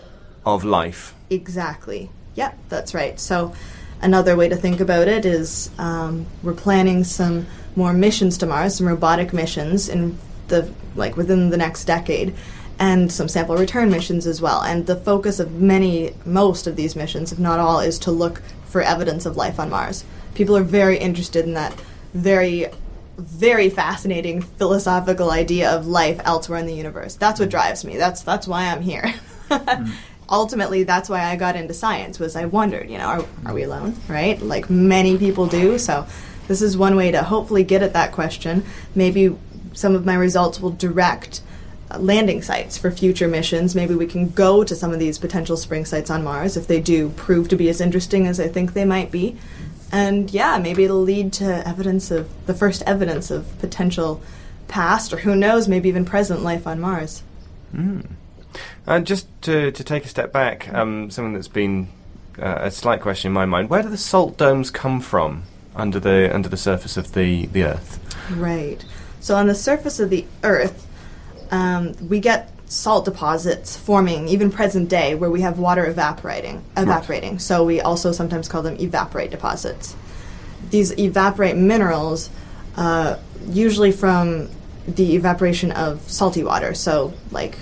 of 0.44 0.62
life. 0.62 1.14
Exactly. 1.30 2.10
Yep, 2.34 2.58
that's 2.68 2.94
right. 2.94 3.18
So, 3.18 3.54
another 4.00 4.36
way 4.36 4.48
to 4.48 4.56
think 4.56 4.80
about 4.80 5.08
it 5.08 5.24
is 5.24 5.70
um, 5.78 6.26
we're 6.42 6.54
planning 6.54 7.04
some 7.04 7.46
more 7.76 7.92
missions 7.92 8.38
to 8.38 8.46
Mars, 8.46 8.76
some 8.76 8.88
robotic 8.88 9.32
missions 9.32 9.88
in 9.88 10.18
the 10.48 10.72
like 10.96 11.16
within 11.16 11.50
the 11.50 11.56
next 11.56 11.84
decade, 11.84 12.34
and 12.78 13.10
some 13.12 13.28
sample 13.28 13.56
return 13.56 13.90
missions 13.90 14.26
as 14.26 14.40
well. 14.40 14.62
And 14.62 14.86
the 14.86 14.96
focus 14.96 15.38
of 15.38 15.52
many, 15.52 16.14
most 16.24 16.66
of 16.66 16.76
these 16.76 16.96
missions, 16.96 17.32
if 17.32 17.38
not 17.38 17.58
all, 17.58 17.80
is 17.80 17.98
to 18.00 18.10
look 18.10 18.42
for 18.66 18.82
evidence 18.82 19.26
of 19.26 19.36
life 19.36 19.60
on 19.60 19.70
Mars. 19.70 20.04
People 20.34 20.56
are 20.56 20.62
very 20.62 20.98
interested 20.98 21.44
in 21.44 21.54
that 21.54 21.78
very 22.14 22.66
very 23.20 23.68
fascinating 23.68 24.40
philosophical 24.40 25.30
idea 25.30 25.70
of 25.70 25.86
life 25.86 26.18
elsewhere 26.24 26.58
in 26.58 26.66
the 26.66 26.74
universe. 26.74 27.16
That's 27.16 27.38
what 27.38 27.50
drives 27.50 27.84
me. 27.84 27.96
That's 27.96 28.22
that's 28.22 28.48
why 28.48 28.66
I'm 28.66 28.82
here. 28.82 29.12
Ultimately, 30.30 30.84
that's 30.84 31.08
why 31.08 31.24
I 31.24 31.36
got 31.36 31.56
into 31.56 31.74
science. 31.74 32.18
Was 32.18 32.36
I 32.36 32.44
wondered, 32.44 32.88
you 32.88 32.98
know, 32.98 33.06
are, 33.06 33.24
are 33.46 33.54
we 33.54 33.64
alone? 33.64 33.96
Right, 34.08 34.40
like 34.40 34.70
many 34.70 35.18
people 35.18 35.46
do. 35.46 35.78
So, 35.78 36.06
this 36.46 36.62
is 36.62 36.76
one 36.76 36.96
way 36.96 37.10
to 37.10 37.22
hopefully 37.22 37.64
get 37.64 37.82
at 37.82 37.92
that 37.92 38.12
question. 38.12 38.64
Maybe 38.94 39.36
some 39.72 39.94
of 39.94 40.04
my 40.04 40.14
results 40.14 40.60
will 40.60 40.70
direct 40.70 41.42
uh, 41.90 41.98
landing 41.98 42.42
sites 42.42 42.78
for 42.78 42.90
future 42.90 43.28
missions. 43.28 43.74
Maybe 43.74 43.94
we 43.94 44.06
can 44.06 44.28
go 44.30 44.64
to 44.64 44.74
some 44.74 44.92
of 44.92 44.98
these 44.98 45.18
potential 45.18 45.56
spring 45.56 45.84
sites 45.84 46.10
on 46.10 46.24
Mars 46.24 46.56
if 46.56 46.66
they 46.66 46.80
do 46.80 47.10
prove 47.10 47.48
to 47.48 47.56
be 47.56 47.68
as 47.68 47.80
interesting 47.80 48.26
as 48.26 48.38
I 48.40 48.48
think 48.48 48.72
they 48.72 48.84
might 48.84 49.10
be. 49.10 49.36
And 49.92 50.30
yeah, 50.30 50.58
maybe 50.58 50.84
it'll 50.84 51.02
lead 51.02 51.32
to 51.34 51.66
evidence 51.66 52.10
of 52.10 52.28
the 52.46 52.54
first 52.54 52.82
evidence 52.82 53.30
of 53.30 53.58
potential 53.58 54.22
past 54.68 55.12
or 55.12 55.18
who 55.18 55.34
knows, 55.34 55.66
maybe 55.68 55.88
even 55.88 56.04
present 56.04 56.42
life 56.42 56.66
on 56.66 56.80
Mars. 56.80 57.22
And 58.86 59.06
just 59.06 59.26
to, 59.42 59.70
to 59.72 59.84
take 59.84 60.04
a 60.04 60.08
step 60.08 60.32
back, 60.32 60.72
um, 60.72 61.10
something 61.10 61.34
that's 61.34 61.48
been 61.48 61.88
uh, 62.38 62.58
a 62.62 62.70
slight 62.70 63.00
question 63.00 63.28
in 63.28 63.32
my 63.32 63.46
mind: 63.46 63.70
Where 63.70 63.82
do 63.82 63.88
the 63.88 63.98
salt 63.98 64.36
domes 64.36 64.70
come 64.70 65.00
from 65.00 65.44
under 65.74 66.00
the 66.00 66.34
under 66.34 66.48
the 66.48 66.56
surface 66.56 66.96
of 66.96 67.12
the, 67.12 67.46
the 67.46 67.64
Earth? 67.64 67.98
Right. 68.30 68.84
So 69.20 69.36
on 69.36 69.46
the 69.46 69.54
surface 69.54 70.00
of 70.00 70.10
the 70.10 70.24
Earth, 70.42 70.86
um, 71.50 71.92
we 72.08 72.20
get 72.20 72.50
salt 72.70 73.04
deposits 73.04 73.76
forming 73.76 74.28
even 74.28 74.50
present 74.50 74.88
day 74.88 75.16
where 75.16 75.28
we 75.28 75.40
have 75.40 75.58
water 75.58 75.84
evaporating 75.86 76.64
evaporating. 76.76 77.38
So 77.38 77.64
we 77.64 77.80
also 77.80 78.12
sometimes 78.12 78.48
call 78.48 78.62
them 78.62 78.76
evaporite 78.78 79.30
deposits. 79.30 79.96
These 80.70 80.92
evaporite 80.92 81.56
minerals 81.56 82.30
uh, 82.76 83.18
usually 83.48 83.90
from 83.90 84.48
the 84.86 85.16
evaporation 85.16 85.72
of 85.72 86.00
salty 86.08 86.44
water. 86.44 86.74
So 86.74 87.12
like 87.32 87.58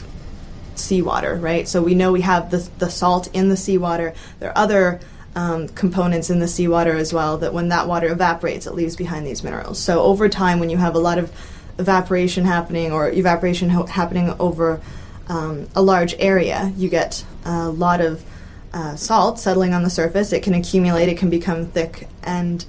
seawater, 0.78 1.40
right? 1.40 1.68
So 1.68 1.82
we 1.82 1.94
know 1.94 2.12
we 2.12 2.22
have 2.22 2.50
the, 2.50 2.68
the 2.78 2.90
salt 2.90 3.28
in 3.34 3.48
the 3.48 3.56
seawater. 3.56 4.14
There 4.40 4.50
are 4.50 4.58
other 4.58 5.00
um, 5.34 5.68
components 5.68 6.30
in 6.30 6.38
the 6.38 6.48
seawater 6.48 6.96
as 6.96 7.12
well 7.12 7.38
that 7.38 7.52
when 7.52 7.68
that 7.68 7.86
water 7.86 8.08
evaporates, 8.08 8.66
it 8.66 8.74
leaves 8.74 8.96
behind 8.96 9.26
these 9.26 9.44
minerals. 9.44 9.78
So 9.78 10.00
over 10.02 10.28
time, 10.28 10.58
when 10.58 10.70
you 10.70 10.76
have 10.78 10.94
a 10.94 10.98
lot 10.98 11.18
of 11.18 11.32
evaporation 11.78 12.44
happening 12.44 12.92
or 12.92 13.10
evaporation 13.10 13.70
ho- 13.70 13.86
happening 13.86 14.34
over 14.40 14.80
um, 15.28 15.68
a 15.76 15.82
large 15.82 16.14
area, 16.18 16.72
you 16.76 16.88
get 16.88 17.24
a 17.44 17.68
lot 17.68 18.00
of 18.00 18.24
uh, 18.72 18.96
salt 18.96 19.38
settling 19.38 19.74
on 19.74 19.82
the 19.82 19.90
surface, 19.90 20.32
it 20.32 20.42
can 20.42 20.54
accumulate, 20.54 21.08
it 21.08 21.18
can 21.18 21.30
become 21.30 21.66
thick, 21.66 22.08
and 22.22 22.64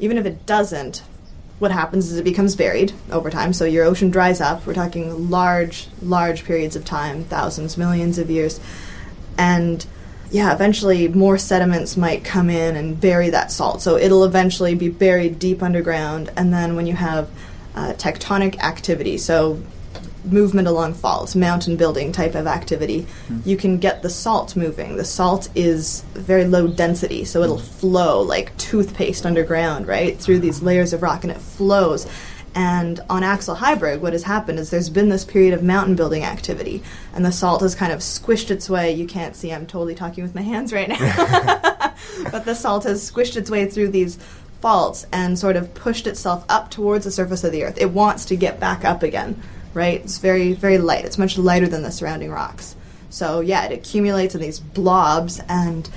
even 0.00 0.18
if 0.18 0.26
it 0.26 0.46
doesn't, 0.46 1.02
what 1.64 1.72
happens 1.72 2.12
is 2.12 2.18
it 2.18 2.24
becomes 2.24 2.54
buried 2.54 2.92
over 3.10 3.30
time. 3.30 3.54
So 3.54 3.64
your 3.64 3.86
ocean 3.86 4.10
dries 4.10 4.38
up. 4.38 4.66
We're 4.66 4.74
talking 4.74 5.30
large, 5.30 5.88
large 6.02 6.44
periods 6.44 6.76
of 6.76 6.84
time, 6.84 7.24
thousands, 7.24 7.78
millions 7.78 8.18
of 8.18 8.28
years. 8.28 8.60
And 9.38 9.84
yeah, 10.30 10.52
eventually 10.52 11.08
more 11.08 11.38
sediments 11.38 11.96
might 11.96 12.22
come 12.22 12.50
in 12.50 12.76
and 12.76 13.00
bury 13.00 13.30
that 13.30 13.50
salt. 13.50 13.80
So 13.80 13.96
it'll 13.96 14.24
eventually 14.24 14.74
be 14.74 14.90
buried 14.90 15.38
deep 15.38 15.62
underground. 15.62 16.30
And 16.36 16.52
then 16.52 16.76
when 16.76 16.86
you 16.86 16.96
have 16.96 17.30
uh, 17.74 17.94
tectonic 17.94 18.58
activity, 18.58 19.16
so 19.16 19.62
movement 20.24 20.68
along 20.68 20.94
faults, 20.94 21.34
mountain 21.34 21.76
building 21.76 22.12
type 22.12 22.34
of 22.34 22.46
activity, 22.46 23.06
hmm. 23.28 23.40
you 23.44 23.56
can 23.56 23.78
get 23.78 24.02
the 24.02 24.10
salt 24.10 24.56
moving. 24.56 24.96
The 24.96 25.04
salt 25.04 25.48
is 25.54 26.02
very 26.14 26.44
low 26.44 26.68
density, 26.68 27.24
so 27.24 27.42
it'll 27.42 27.58
hmm. 27.58 27.64
flow 27.64 28.22
like 28.22 28.56
toothpaste 28.56 29.26
underground, 29.26 29.86
right, 29.86 30.18
through 30.18 30.40
these 30.40 30.60
hmm. 30.60 30.66
layers 30.66 30.92
of 30.92 31.02
rock, 31.02 31.24
and 31.24 31.32
it 31.32 31.40
flows. 31.40 32.06
And 32.56 33.00
on 33.10 33.24
Axel 33.24 33.56
Heiberg, 33.56 34.00
what 34.00 34.12
has 34.12 34.22
happened 34.22 34.60
is 34.60 34.70
there's 34.70 34.88
been 34.88 35.08
this 35.08 35.24
period 35.24 35.54
of 35.54 35.62
mountain 35.64 35.96
building 35.96 36.22
activity, 36.22 36.82
and 37.12 37.24
the 37.24 37.32
salt 37.32 37.62
has 37.62 37.74
kind 37.74 37.92
of 37.92 37.98
squished 37.98 38.50
its 38.50 38.70
way. 38.70 38.92
You 38.92 39.06
can't 39.06 39.34
see, 39.34 39.52
I'm 39.52 39.66
totally 39.66 39.94
talking 39.94 40.22
with 40.22 40.36
my 40.36 40.42
hands 40.42 40.72
right 40.72 40.88
now. 40.88 40.98
but 42.30 42.44
the 42.44 42.54
salt 42.54 42.84
has 42.84 43.10
squished 43.10 43.36
its 43.36 43.50
way 43.50 43.66
through 43.66 43.88
these 43.88 44.18
faults 44.60 45.04
and 45.12 45.38
sort 45.38 45.56
of 45.56 45.74
pushed 45.74 46.06
itself 46.06 46.44
up 46.48 46.70
towards 46.70 47.04
the 47.04 47.10
surface 47.10 47.44
of 47.44 47.52
the 47.52 47.64
earth. 47.64 47.76
It 47.76 47.90
wants 47.90 48.24
to 48.26 48.36
get 48.36 48.60
back 48.60 48.84
up 48.84 49.02
again, 49.02 49.38
right? 49.74 50.00
It's 50.00 50.18
very, 50.18 50.52
very 50.52 50.78
light. 50.78 51.04
It's 51.04 51.18
much 51.18 51.36
lighter 51.36 51.68
than 51.68 51.82
the 51.82 51.90
surrounding 51.90 52.30
rocks. 52.30 52.76
So, 53.10 53.40
yeah, 53.40 53.64
it 53.64 53.72
accumulates 53.72 54.34
in 54.34 54.40
these 54.40 54.58
blobs, 54.58 55.40
and 55.48 55.88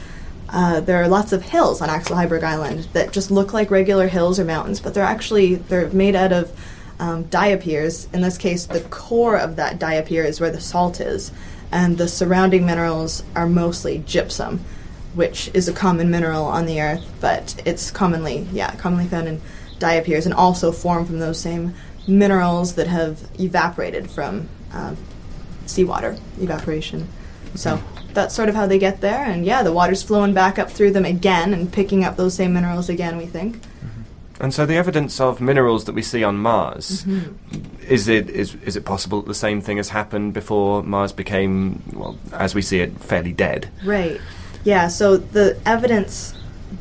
uh, 0.50 0.82
there 0.82 1.02
are 1.02 1.08
lots 1.08 1.34
of 1.34 1.44
hills 1.44 1.82
on 1.82 1.90
Axel 1.90 2.16
Heiberg 2.16 2.44
Island 2.44 2.88
that 2.94 3.12
just 3.12 3.32
look 3.32 3.54
like 3.54 3.72
regular 3.72 4.08
hills 4.08 4.40
or 4.40 4.46
mountains, 4.46 4.80
but 4.80 4.94
they're 4.94 5.04
actually 5.04 5.56
they're 5.56 5.90
made 5.90 6.16
out 6.16 6.32
of 6.32 6.52
um, 7.00 7.26
diapirs. 7.26 8.12
In 8.14 8.22
this 8.22 8.38
case, 8.38 8.66
the 8.66 8.82
core 8.82 9.38
of 9.38 9.56
that 9.56 9.80
diapir 9.80 10.26
is 10.26 10.40
where 10.40 10.52
the 10.52 10.62
salt 10.62 11.00
is, 11.00 11.32
and 11.72 11.98
the 11.98 12.08
surrounding 12.08 12.66
minerals 12.66 13.24
are 13.36 13.48
mostly 13.48 14.00
gypsum, 14.06 14.64
which 15.14 15.50
is 15.54 15.68
a 15.68 15.74
common 15.74 16.10
mineral 16.10 16.46
on 16.46 16.66
the 16.66 16.82
earth, 16.82 17.06
but 17.20 17.62
it's 17.66 17.92
commonly 17.92 18.48
yeah 18.52 18.76
commonly 18.76 19.08
found 19.08 19.28
in 19.28 19.42
diapirs 19.80 20.26
and 20.26 20.34
also 20.34 20.72
formed 20.72 21.08
from 21.08 21.20
those 21.20 21.40
same 21.40 21.74
minerals 22.08 22.76
that 22.76 22.88
have 22.88 23.30
evaporated 23.40 24.10
from 24.10 24.48
uh, 24.72 24.96
seawater 25.66 26.18
evaporation. 26.40 27.08
So 27.56 27.78
hmm. 27.78 28.14
that's 28.14 28.34
sort 28.36 28.50
of 28.50 28.56
how 28.56 28.68
they 28.68 28.80
get 28.80 29.02
there, 29.02 29.24
and 29.24 29.46
yeah, 29.46 29.64
the 29.64 29.74
water's 29.74 30.04
flowing 30.04 30.34
back 30.34 30.58
up 30.58 30.72
through 30.72 30.92
them 30.92 31.06
again 31.06 31.54
and 31.54 31.72
picking 31.72 32.04
up 32.04 32.18
those 32.18 32.34
same 32.34 32.54
minerals 32.54 32.90
again. 32.90 33.18
We 33.18 33.26
think. 33.26 33.58
Mm-hmm. 33.58 34.44
And 34.44 34.54
so 34.54 34.66
the 34.66 34.76
evidence 34.76 35.20
of 35.20 35.42
minerals 35.42 35.86
that 35.86 35.94
we 35.94 36.02
see 36.02 36.24
on 36.24 36.38
Mars 36.38 37.04
mm-hmm. 37.04 37.84
is 37.84 38.08
it 38.08 38.30
is 38.30 38.56
is 38.56 38.76
it 38.76 38.86
possible 38.86 39.22
that 39.22 39.28
the 39.28 39.36
same 39.36 39.62
thing 39.62 39.78
has 39.78 39.90
happened 39.90 40.34
before 40.34 40.84
Mars 40.84 41.12
became 41.12 41.82
well 41.94 42.18
as 42.34 42.56
we 42.56 42.62
see 42.62 42.80
it 42.80 42.92
fairly 43.00 43.34
dead? 43.34 43.70
Right. 43.84 44.22
Yeah, 44.64 44.90
so 44.90 45.18
the 45.18 45.58
evidence 45.66 46.34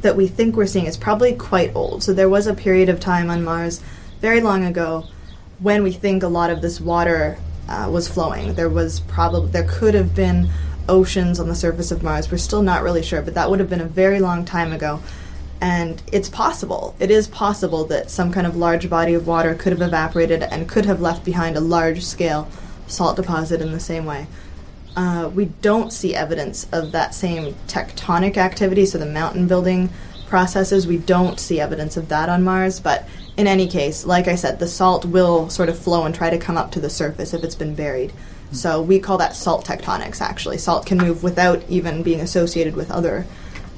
that 0.03 0.17
we 0.17 0.27
think 0.27 0.57
we're 0.57 0.67
seeing 0.67 0.87
is 0.87 0.97
probably 0.97 1.35
quite 1.35 1.75
old. 1.77 2.03
So 2.03 2.13
there 2.13 2.29
was 2.29 2.47
a 2.47 2.55
period 2.55 2.89
of 2.89 2.99
time 2.99 3.31
on 3.31 3.45
Mars 3.45 3.81
very 4.21 4.41
long 4.41 4.65
ago 4.65 5.07
when 5.59 5.83
we 5.83 5.93
think 5.93 6.23
a 6.23 6.29
lot 6.29 6.51
of 6.51 6.63
this 6.63 6.81
water 6.81 7.39
uh, 7.69 7.89
was 7.91 8.09
flowing. 8.09 8.55
There 8.55 8.69
was 8.69 9.01
probably 9.01 9.51
there 9.51 9.67
could 9.69 9.95
have 9.95 10.15
been 10.15 10.49
oceans 10.89 11.41
on 11.41 11.49
the 11.49 11.55
surface 11.55 11.91
of 11.91 12.03
Mars. 12.03 12.31
We're 12.31 12.39
still 12.39 12.63
not 12.63 12.83
really 12.83 13.03
sure, 13.03 13.23
but 13.23 13.35
that 13.35 13.51
would 13.51 13.59
have 13.59 13.71
been 13.71 13.81
a 13.81 13.87
very 13.87 14.21
long 14.21 14.45
time 14.45 14.73
ago. 14.73 15.03
And 15.61 16.03
it's 16.13 16.29
possible. 16.29 16.95
It 17.01 17.11
is 17.11 17.27
possible 17.27 17.85
that 17.87 18.11
some 18.11 18.31
kind 18.31 18.47
of 18.47 18.57
large 18.57 18.89
body 18.91 19.15
of 19.15 19.27
water 19.27 19.55
could 19.55 19.73
have 19.73 19.81
evaporated 19.81 20.43
and 20.43 20.69
could 20.69 20.85
have 20.85 21.01
left 21.01 21.25
behind 21.25 21.57
a 21.57 21.61
large 21.61 22.05
scale 22.05 22.49
salt 22.87 23.17
deposit 23.17 23.61
in 23.61 23.73
the 23.73 23.81
same 23.81 24.05
way 24.05 24.27
uh, 24.97 25.31
we 25.35 25.45
don't 25.61 25.93
see 25.93 26.15
evidence 26.15 26.67
of 26.73 26.91
that 26.93 27.15
same 27.15 27.55
tectonic 27.69 28.39
activity, 28.39 28.87
so 28.87 28.97
the 28.97 29.07
mountain 29.07 29.47
building 29.47 29.91
processes, 30.27 30.87
we 30.87 30.97
don't 30.97 31.39
see 31.39 31.61
evidence 31.61 31.97
of 31.97 32.09
that 32.09 32.29
on 32.29 32.43
Mars. 32.43 32.81
But 32.81 33.07
in 33.37 33.47
any 33.47 33.67
case, 33.67 34.07
like 34.07 34.29
I 34.29 34.35
said, 34.35 34.59
the 34.59 34.69
salt 34.69 35.05
will 35.05 35.51
sort 35.51 35.69
of 35.69 35.79
flow 35.79 36.05
and 36.05 36.15
try 36.15 36.31
to 36.31 36.39
come 36.39 36.57
up 36.57 36.73
to 36.73 36.81
the 36.81 36.91
surface 36.91 37.35
if 37.35 37.45
it's 37.45 37.55
been 37.55 37.75
buried. 37.75 38.13
Hmm. 38.13 38.55
So 38.55 38.83
we 38.83 38.99
call 38.99 39.19
that 39.19 39.37
salt 39.37 39.67
tectonics, 39.67 40.21
actually. 40.21 40.59
Salt 40.59 40.87
can 40.87 40.99
move 40.99 41.23
without 41.23 41.63
even 41.69 42.03
being 42.03 42.21
associated 42.21 42.77
with 42.77 42.91
other 42.91 43.27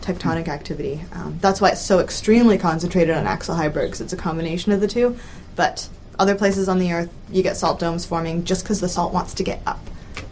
tectonic 0.00 0.44
hmm. 0.44 0.50
activity. 0.50 1.00
Um, 1.12 1.38
that's 1.40 1.60
why 1.60 1.70
it's 1.70 1.80
so 1.80 1.98
extremely 1.98 2.58
concentrated 2.58 3.16
on 3.16 3.26
Axel 3.26 3.56
Heiberg, 3.56 3.90
'cause 3.90 4.00
it's 4.00 4.12
a 4.12 4.16
combination 4.16 4.72
of 4.72 4.80
the 4.80 4.88
two. 4.88 5.16
But 5.56 5.88
other 6.18 6.34
places 6.34 6.68
on 6.68 6.78
the 6.78 6.92
Earth, 6.92 7.10
you 7.30 7.42
get 7.42 7.56
salt 7.56 7.78
domes 7.78 8.04
forming 8.04 8.44
just 8.44 8.62
because 8.62 8.80
the 8.80 8.88
salt 8.88 9.12
wants 9.12 9.34
to 9.34 9.42
get 9.42 9.60
up. 9.66 9.80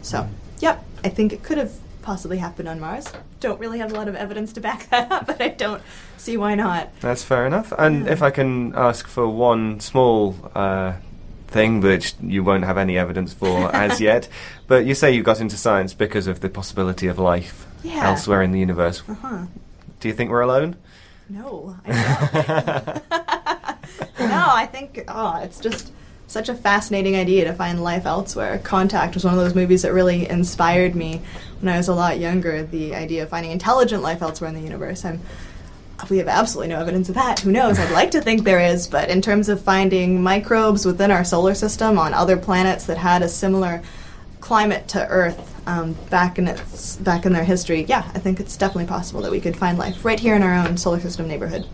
So, 0.01 0.23
hmm. 0.23 0.33
yep, 0.59 0.83
I 1.03 1.09
think 1.09 1.33
it 1.33 1.43
could 1.43 1.57
have 1.57 1.71
possibly 2.07 2.37
happened 2.37 2.69
on 2.69 2.79
Mars. 2.79 3.11
Don't 3.41 3.59
really 3.59 3.79
have 3.79 3.91
a 3.91 3.93
lot 3.93 4.07
of 4.07 4.15
evidence 4.15 4.53
to 4.53 4.61
back 4.61 4.89
that 4.91 5.11
up, 5.11 5.27
but 5.27 5.41
I 5.41 5.49
don't 5.49 5.83
see 6.15 6.37
why 6.37 6.55
not. 6.55 6.97
That's 7.01 7.21
fair 7.21 7.45
enough. 7.45 7.73
And 7.77 8.07
if 8.07 8.21
I 8.21 8.31
can 8.31 8.73
ask 8.75 9.05
for 9.09 9.27
one 9.27 9.81
small 9.81 10.33
uh, 10.55 10.93
thing 11.49 11.81
which 11.81 12.13
you 12.21 12.45
won't 12.45 12.63
have 12.63 12.77
any 12.77 12.97
evidence 12.97 13.33
for 13.33 13.75
as 13.75 13.99
yet, 13.99 14.29
but 14.67 14.85
you 14.85 14.95
say 14.95 15.11
you 15.11 15.21
got 15.21 15.41
into 15.41 15.57
science 15.57 15.93
because 15.93 16.27
of 16.27 16.39
the 16.39 16.47
possibility 16.47 17.07
of 17.07 17.19
life 17.19 17.67
Yeah. 17.83 18.07
elsewhere 18.07 18.41
in 18.41 18.53
the 18.53 18.59
universe. 18.59 19.03
Huh. 19.21 19.47
Do 19.99 20.07
you 20.07 20.13
think 20.13 20.31
we're 20.31 20.47
alone? 20.47 20.77
No, 21.27 21.75
I 21.85 21.91
don't. 21.91 23.03
no, 24.29 24.45
I 24.47 24.65
think 24.65 25.03
oh, 25.09 25.41
it's 25.43 25.59
just 25.59 25.91
such 26.27 26.49
a 26.49 26.53
fascinating 26.53 27.15
idea 27.15 27.45
to 27.45 27.53
find 27.53 27.83
life 27.83 28.05
elsewhere. 28.05 28.59
Contact 28.59 29.15
was 29.15 29.23
one 29.23 29.33
of 29.33 29.39
those 29.39 29.55
movies 29.55 29.81
that 29.81 29.93
really 29.93 30.29
inspired 30.29 30.93
me 30.93 31.21
when 31.61 31.73
I 31.73 31.77
was 31.77 31.87
a 31.87 31.95
lot 31.95 32.19
younger. 32.19 32.63
The 32.63 32.93
idea 32.93 33.23
of 33.23 33.29
finding 33.29 33.51
intelligent 33.51 34.03
life 34.03 34.21
elsewhere 34.21 34.49
in 34.49 34.55
the 34.55 34.61
universe. 34.61 35.05
I'm 35.05 35.21
we 36.09 36.19
have 36.19 36.27
absolutely 36.27 36.73
no 36.73 36.79
evidence 36.79 37.09
of 37.09 37.15
that. 37.15 37.39
Who 37.39 37.51
knows? 37.51 37.79
I'd 37.79 37.91
like 37.91 38.11
to 38.11 38.21
think 38.21 38.43
there 38.43 38.59
is, 38.59 38.87
but 38.87 39.09
in 39.09 39.21
terms 39.21 39.49
of 39.49 39.61
finding 39.61 40.21
microbes 40.21 40.85
within 40.85 41.11
our 41.11 41.23
solar 41.23 41.55
system 41.55 41.97
on 41.97 42.13
other 42.13 42.37
planets 42.37 42.85
that 42.85 42.97
had 42.97 43.23
a 43.23 43.27
similar 43.27 43.81
climate 44.39 44.87
to 44.89 45.05
Earth 45.07 45.55
um, 45.67 45.93
back 46.09 46.37
in 46.37 46.47
its 46.47 46.97
back 46.97 47.25
in 47.25 47.33
their 47.33 47.43
history, 47.43 47.83
yeah, 47.83 48.09
I 48.13 48.19
think 48.19 48.39
it's 48.39 48.55
definitely 48.55 48.85
possible 48.85 49.21
that 49.21 49.31
we 49.31 49.41
could 49.41 49.57
find 49.57 49.77
life 49.77 50.05
right 50.05 50.19
here 50.19 50.35
in 50.35 50.43
our 50.43 50.53
own 50.53 50.77
solar 50.77 50.99
system 50.99 51.27
neighborhood. 51.27 51.67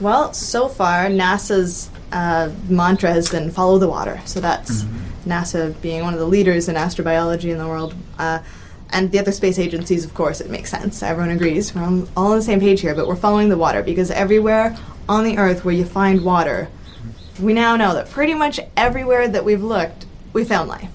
Well, 0.00 0.34
so 0.34 0.68
far 0.68 1.06
NASA's 1.06 1.88
uh, 2.16 2.50
mantra 2.70 3.12
has 3.12 3.28
been 3.28 3.50
follow 3.50 3.78
the 3.78 3.88
water. 3.88 4.18
So 4.24 4.40
that's 4.40 4.84
NASA 5.26 5.78
being 5.82 6.02
one 6.02 6.14
of 6.14 6.18
the 6.18 6.26
leaders 6.26 6.66
in 6.66 6.74
astrobiology 6.74 7.50
in 7.50 7.58
the 7.58 7.68
world. 7.68 7.94
Uh, 8.18 8.38
and 8.90 9.12
the 9.12 9.18
other 9.18 9.32
space 9.32 9.58
agencies, 9.58 10.02
of 10.02 10.14
course, 10.14 10.40
it 10.40 10.48
makes 10.48 10.70
sense. 10.70 11.02
Everyone 11.02 11.30
agrees. 11.30 11.74
We're 11.74 11.82
on, 11.82 12.08
all 12.16 12.32
on 12.32 12.38
the 12.38 12.42
same 12.42 12.58
page 12.58 12.80
here, 12.80 12.94
but 12.94 13.06
we're 13.06 13.16
following 13.16 13.50
the 13.50 13.58
water 13.58 13.82
because 13.82 14.10
everywhere 14.10 14.74
on 15.10 15.24
the 15.24 15.36
Earth 15.36 15.62
where 15.62 15.74
you 15.74 15.84
find 15.84 16.24
water, 16.24 16.68
we 17.38 17.52
now 17.52 17.76
know 17.76 17.92
that 17.92 18.08
pretty 18.08 18.32
much 18.32 18.60
everywhere 18.78 19.28
that 19.28 19.44
we've 19.44 19.62
looked, 19.62 20.06
we 20.32 20.42
found 20.42 20.70
life. 20.70 20.88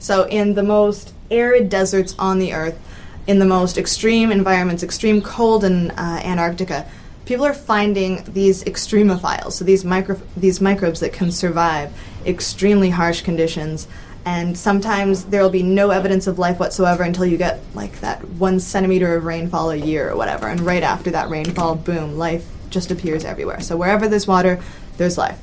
So, 0.00 0.24
in 0.24 0.54
the 0.54 0.62
most 0.62 1.14
arid 1.30 1.70
deserts 1.70 2.14
on 2.18 2.38
the 2.38 2.52
Earth, 2.52 2.78
in 3.26 3.38
the 3.38 3.46
most 3.46 3.78
extreme 3.78 4.30
environments, 4.30 4.82
extreme 4.82 5.22
cold 5.22 5.64
in 5.64 5.92
uh, 5.92 6.20
Antarctica, 6.22 6.86
people 7.28 7.44
are 7.44 7.52
finding 7.52 8.24
these 8.32 8.64
extremophiles, 8.64 9.52
so 9.52 9.62
these 9.62 9.84
micro 9.84 10.18
these 10.34 10.62
microbes 10.62 11.00
that 11.00 11.12
can 11.12 11.30
survive 11.30 11.92
extremely 12.24 12.88
harsh 12.88 13.20
conditions. 13.20 13.86
And 14.24 14.56
sometimes 14.56 15.26
there 15.26 15.42
will 15.42 15.50
be 15.50 15.62
no 15.62 15.90
evidence 15.90 16.26
of 16.26 16.38
life 16.38 16.58
whatsoever 16.58 17.02
until 17.02 17.26
you 17.26 17.36
get 17.36 17.60
like 17.74 18.00
that 18.00 18.26
one 18.30 18.60
centimeter 18.60 19.14
of 19.14 19.24
rainfall 19.24 19.70
a 19.70 19.76
year 19.76 20.10
or 20.10 20.16
whatever. 20.16 20.48
And 20.48 20.60
right 20.60 20.82
after 20.82 21.10
that 21.10 21.28
rainfall, 21.28 21.76
boom, 21.76 22.16
life 22.16 22.46
just 22.70 22.90
appears 22.90 23.24
everywhere. 23.24 23.60
So 23.60 23.76
wherever 23.76 24.08
there's 24.08 24.26
water, 24.26 24.60
there's 24.96 25.18
life. 25.18 25.38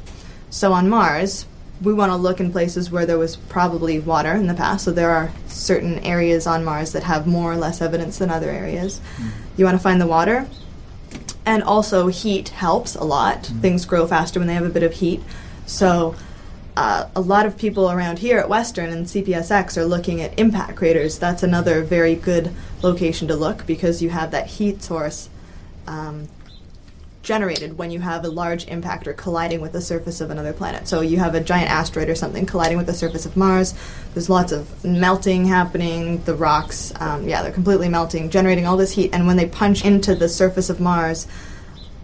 So 0.50 0.74
on 0.74 0.90
Mars, 0.90 1.46
we 1.82 1.94
want 1.94 2.12
to 2.12 2.16
look 2.16 2.40
in 2.40 2.52
places 2.52 2.92
where 2.92 3.06
there 3.06 3.18
was 3.18 3.36
probably 3.36 4.00
water 4.00 4.34
in 4.34 4.48
the 4.48 4.54
past. 4.54 4.86
So 4.86 4.92
there 4.92 5.12
are 5.12 5.32
certain 5.48 6.00
areas 6.00 6.46
on 6.48 6.64
Mars 6.64 6.94
that 6.94 7.04
have 7.04 7.28
more 7.28 7.52
or 7.52 7.58
less 7.58 7.82
evidence 7.82 8.18
than 8.18 8.30
other 8.30 8.50
areas. 8.50 9.00
Hmm. 9.18 9.30
You 9.58 9.66
want 9.66 9.78
to 9.78 9.84
find 9.84 10.00
the 10.00 10.08
water, 10.08 10.48
and 11.46 11.64
also 11.64 12.08
heat 12.08 12.50
helps 12.50 12.96
a 12.96 13.04
lot. 13.04 13.46
Things 13.46 13.86
grow 13.86 14.08
faster 14.08 14.40
when 14.40 14.48
they 14.48 14.54
have 14.54 14.66
a 14.66 14.70
bit 14.70 14.84
of 14.84 14.94
heat. 14.94 15.22
So 15.66 16.16
uh, 16.78 17.08
a 17.16 17.22
lot 17.22 17.46
of 17.46 17.58
people 17.58 17.90
around 17.90 18.20
here 18.20 18.38
at 18.38 18.50
Western 18.50 18.90
and 18.90 19.06
CPSX 19.06 19.78
are 19.78 19.86
looking 19.86 20.22
at 20.22 20.38
impact 20.38 20.76
craters. 20.76 21.18
That's 21.18 21.44
another 21.44 21.84
very 21.84 22.16
good 22.16 22.54
location 22.82 23.28
to 23.30 23.36
look 23.36 23.66
because 23.66 24.02
you 24.02 24.10
have 24.10 24.32
that 24.32 24.48
heat 24.48 24.84
source 24.84 25.30
um, 25.88 26.28
generated 27.26 27.78
when 27.78 27.92
you 27.92 28.00
have 28.00 28.24
a 28.24 28.30
large 28.30 28.68
impactor 28.68 29.18
colliding 29.18 29.60
with 29.60 29.74
the 29.74 29.82
surface 29.82 30.22
of 30.22 30.30
another 30.30 30.54
planet. 30.54 30.88
So 30.88 31.02
you 31.02 31.18
have 31.18 31.36
a 31.36 31.42
giant 31.42 31.70
asteroid 31.70 32.08
or 32.08 32.16
something 32.16 32.46
colliding 32.46 32.78
with 32.78 32.86
the 32.86 32.94
surface 32.94 33.26
of 33.26 33.36
Mars. 33.36 33.74
There's 34.14 34.30
lots 34.30 34.52
of 34.52 34.86
melting 34.86 35.46
happening. 35.46 36.24
The 36.24 36.36
rocks, 36.36 36.94
um, 37.02 37.28
yeah, 37.28 37.42
they're 37.42 37.52
completely 37.52 37.90
melting, 37.90 38.30
generating 38.30 38.68
all 38.68 38.78
this 38.78 38.92
heat. 38.92 39.10
And 39.12 39.28
when 39.28 39.36
they 39.36 39.48
punch 39.48 39.84
into 39.84 40.16
the 40.16 40.30
surface 40.30 40.70
of 40.70 40.80
Mars, 40.80 41.28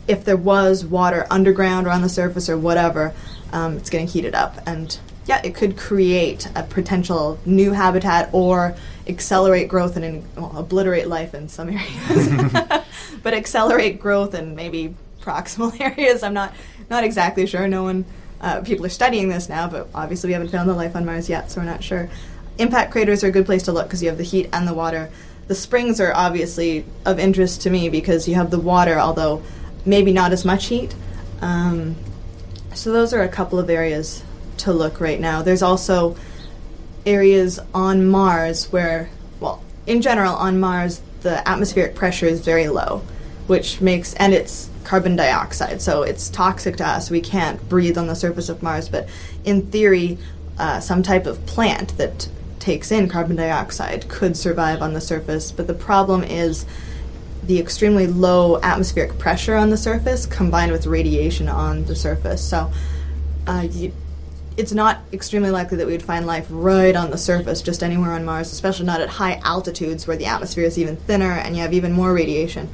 if 0.07 0.26
there 0.26 0.36
was 0.36 0.84
water 0.84 1.28
underground 1.30 1.86
or 1.88 1.91
on 1.91 2.01
the 2.01 2.09
surface 2.09 2.49
or 2.49 2.57
whatever, 2.57 3.13
um, 3.53 3.78
it's 3.78 3.91
getting 3.91 4.07
heated 4.07 4.34
up. 4.34 4.57
And 4.65 4.99
yeah, 5.28 5.39
it 5.43 5.53
could 5.53 5.78
create 5.78 6.49
a 6.55 6.63
potential 6.63 7.39
new 7.45 7.74
habitat 7.74 8.30
or 8.34 8.76
accelerate 9.07 9.67
growth 9.67 9.95
and 9.97 10.26
well, 10.36 10.57
obliterate 10.57 11.07
life 11.07 11.36
in 11.36 11.47
some 11.47 11.69
areas, 11.69 12.51
but 13.24 13.36
accelerate 13.36 13.99
growth 13.99 14.34
and 14.34 14.55
maybe 14.55 14.95
proximal 15.22 15.80
areas. 15.80 16.24
I'm 16.24 16.34
not 16.34 16.53
not 16.89 17.03
exactly 17.03 17.45
sure. 17.45 17.67
No 17.67 17.84
one, 17.84 18.05
uh, 18.41 18.61
people 18.61 18.86
are 18.86 18.89
studying 18.89 19.30
this 19.30 19.47
now, 19.47 19.67
but 19.67 19.88
obviously 19.95 20.28
we 20.28 20.34
haven't 20.34 20.49
found 20.49 20.69
the 20.69 20.74
life 20.74 20.95
on 20.95 21.05
Mars 21.05 21.30
yet, 21.30 21.51
so 21.51 21.61
we're 21.61 21.65
not 21.65 21.84
sure. 21.84 22.09
Impact 22.57 22.91
craters 22.91 23.24
are 23.24 23.28
a 23.28 23.32
good 23.32 23.45
place 23.45 23.63
to 23.63 23.72
look 23.72 23.88
because 23.88 24.03
you 24.03 24.09
have 24.09 24.17
the 24.17 24.24
heat 24.24 24.49
and 24.51 24.67
the 24.67 24.74
water. 24.74 25.09
The 25.47 25.55
springs 25.55 25.99
are 25.99 26.13
obviously 26.13 26.86
of 27.05 27.17
interest 27.17 27.61
to 27.61 27.69
me 27.69 27.89
because 27.89 28.28
you 28.28 28.36
have 28.36 28.51
the 28.51 28.59
water, 28.59 28.99
although 28.99 29.41
maybe 29.86 30.11
not 30.13 30.32
as 30.32 30.45
much 30.45 30.67
heat. 30.67 30.93
Um, 31.41 31.95
so 32.74 32.91
those 32.91 33.13
are 33.13 33.22
a 33.22 33.30
couple 33.30 33.59
of 33.59 33.69
areas 33.69 34.24
to 34.57 34.74
look 34.74 34.99
right 34.99 35.19
now. 35.19 35.41
There's 35.41 35.61
also 35.61 36.15
areas 37.05 37.59
on 37.74 38.07
Mars 38.07 38.72
where, 38.72 39.09
well, 39.39 39.63
in 39.88 40.01
general 40.01 40.36
on 40.36 40.59
Mars, 40.59 41.01
the 41.22 41.47
atmospheric 41.47 41.95
pressure 41.95 42.26
is 42.26 42.41
very 42.41 42.67
low, 42.67 42.99
which 43.47 43.82
makes, 43.82 44.13
and 44.15 44.34
it's 44.34 44.69
carbon 44.84 45.16
dioxide, 45.16 45.82
so 45.82 46.04
it's 46.04 46.30
toxic 46.30 46.78
to 46.78 46.88
us. 46.88 47.10
We 47.10 47.22
can't 47.22 47.68
breathe 47.70 47.98
on 47.98 48.08
the 48.08 48.16
surface 48.16 48.50
of 48.50 48.62
Mars, 48.62 48.90
but 48.90 49.08
in 49.44 49.68
theory, 49.68 50.18
uh, 50.58 50.80
some 50.80 51.04
type 51.04 51.26
of 51.26 51.46
plant 51.46 51.98
that 51.98 52.30
takes 52.60 52.92
in 52.92 53.10
carbon 53.10 53.36
dioxide 53.36 54.08
could 54.08 54.38
survive 54.38 54.82
on 54.82 54.94
the 54.94 55.02
surface. 55.02 55.52
But 55.52 55.68
the 55.68 55.74
problem 55.74 56.24
is 56.24 56.66
the 57.44 57.60
extremely 57.60 58.06
low 58.08 58.62
atmospheric 58.62 59.18
pressure 59.18 59.56
on 59.56 59.72
the 59.72 59.78
surface 59.78 60.26
combined 60.26 60.72
with 60.72 60.86
radiation 60.86 61.50
on 61.50 61.86
the 61.86 61.96
surface. 61.96 62.48
So 62.48 62.72
uh, 63.48 63.68
you, 63.70 63.92
it's 64.58 64.72
not 64.74 65.00
extremely 65.12 65.50
likely 65.50 65.78
that 65.78 65.88
we 65.88 65.94
would 65.94 66.04
find 66.04 66.28
life 66.28 66.46
right 66.50 66.96
on 66.96 67.10
the 67.10 67.18
surface, 67.18 67.62
just 67.62 67.82
anywhere 67.82 68.12
on 68.12 68.26
Mars, 68.26 68.52
especially 68.52 68.86
not 68.86 69.02
at 69.02 69.10
high 69.10 69.42
altitudes 69.44 70.06
where 70.06 70.18
the 70.18 70.26
atmosphere 70.26 70.66
is 70.66 70.78
even 70.78 70.98
thinner 70.98 71.32
and 71.32 71.56
you 71.56 71.62
have 71.62 71.74
even 71.74 71.92
more 71.92 72.14
radiation. 72.14 72.70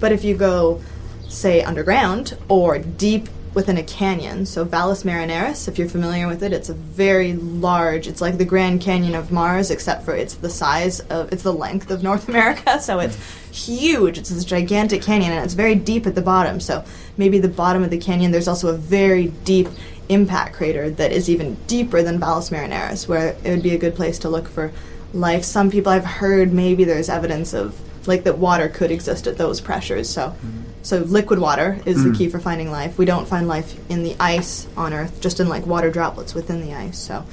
But 0.00 0.12
if 0.12 0.24
you 0.24 0.36
go, 0.36 0.82
say, 1.30 1.62
underground 1.62 2.36
or 2.48 2.78
deep 2.78 3.28
within 3.54 3.76
a 3.76 3.82
canyon, 3.82 4.46
so 4.46 4.64
Valles 4.64 5.02
Marineris, 5.02 5.66
if 5.66 5.76
you're 5.76 5.88
familiar 5.88 6.28
with 6.28 6.42
it, 6.42 6.52
it's 6.52 6.68
a 6.68 6.74
very 6.74 7.32
large, 7.32 8.06
it's 8.06 8.20
like 8.20 8.38
the 8.38 8.44
Grand 8.44 8.80
Canyon 8.80 9.16
of 9.16 9.32
Mars, 9.32 9.72
except 9.72 10.04
for 10.04 10.14
it's 10.14 10.34
the 10.34 10.50
size 10.50 11.00
of, 11.00 11.32
it's 11.32 11.42
the 11.42 11.52
length 11.52 11.90
of 11.90 12.02
North 12.02 12.28
America, 12.28 12.80
so 12.80 13.00
it's 13.00 13.16
huge. 13.50 14.18
It's 14.18 14.30
this 14.30 14.44
gigantic 14.44 15.02
canyon 15.02 15.32
and 15.32 15.44
it's 15.44 15.54
very 15.54 15.74
deep 15.74 16.06
at 16.06 16.14
the 16.14 16.22
bottom. 16.22 16.60
So 16.60 16.84
maybe 17.16 17.38
the 17.38 17.48
bottom 17.48 17.82
of 17.82 17.90
the 17.90 17.98
canyon, 17.98 18.30
there's 18.30 18.48
also 18.48 18.68
a 18.68 18.76
very 18.76 19.28
deep 19.44 19.68
impact 20.08 20.54
crater 20.54 20.90
that 20.90 21.12
is 21.12 21.28
even 21.28 21.54
deeper 21.66 22.02
than 22.02 22.18
Valles 22.18 22.50
Marineris, 22.50 23.08
where 23.08 23.36
it 23.44 23.50
would 23.50 23.62
be 23.62 23.74
a 23.74 23.78
good 23.78 23.94
place 23.94 24.18
to 24.20 24.28
look 24.28 24.48
for 24.48 24.72
life. 25.12 25.44
Some 25.44 25.70
people 25.70 25.92
I've 25.92 26.04
heard 26.04 26.52
maybe 26.52 26.84
there's 26.84 27.08
evidence 27.08 27.52
of 27.52 27.78
like 28.06 28.24
that 28.24 28.38
water 28.38 28.68
could 28.68 28.90
exist 28.90 29.26
at 29.26 29.36
those 29.36 29.60
pressures. 29.60 30.08
So, 30.08 30.28
mm-hmm. 30.28 30.62
So 30.82 30.98
liquid 30.98 31.38
water 31.38 31.80
is 31.84 31.98
mm. 31.98 32.10
the 32.10 32.18
key 32.18 32.28
for 32.28 32.38
finding 32.38 32.70
life. 32.70 32.98
We 32.98 33.04
don't 33.04 33.28
find 33.28 33.46
life 33.46 33.78
in 33.90 34.02
the 34.02 34.16
ice 34.18 34.66
on 34.76 34.92
Earth, 34.92 35.20
just 35.20 35.40
in 35.40 35.48
like 35.48 35.66
water 35.66 35.90
droplets 35.90 36.34
within 36.34 36.60
the 36.60 36.74
ice. 36.74 36.98
So, 36.98 37.24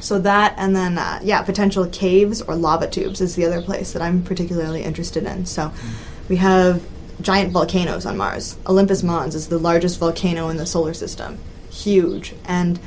so 0.00 0.18
that 0.20 0.54
and 0.56 0.76
then 0.76 0.98
uh, 0.98 1.20
yeah, 1.22 1.42
potential 1.42 1.86
caves 1.86 2.42
or 2.42 2.54
lava 2.54 2.88
tubes 2.88 3.20
is 3.20 3.34
the 3.34 3.44
other 3.44 3.62
place 3.62 3.92
that 3.92 4.02
I'm 4.02 4.22
particularly 4.22 4.82
interested 4.82 5.24
in. 5.24 5.46
So, 5.46 5.68
mm. 5.68 6.28
we 6.28 6.36
have 6.36 6.82
giant 7.20 7.52
volcanoes 7.52 8.04
on 8.04 8.16
Mars. 8.16 8.58
Olympus 8.66 9.02
Mons 9.02 9.34
is 9.34 9.48
the 9.48 9.58
largest 9.58 9.98
volcano 9.98 10.48
in 10.48 10.58
the 10.58 10.66
solar 10.66 10.92
system 10.92 11.38
huge 11.76 12.34
and 12.46 12.80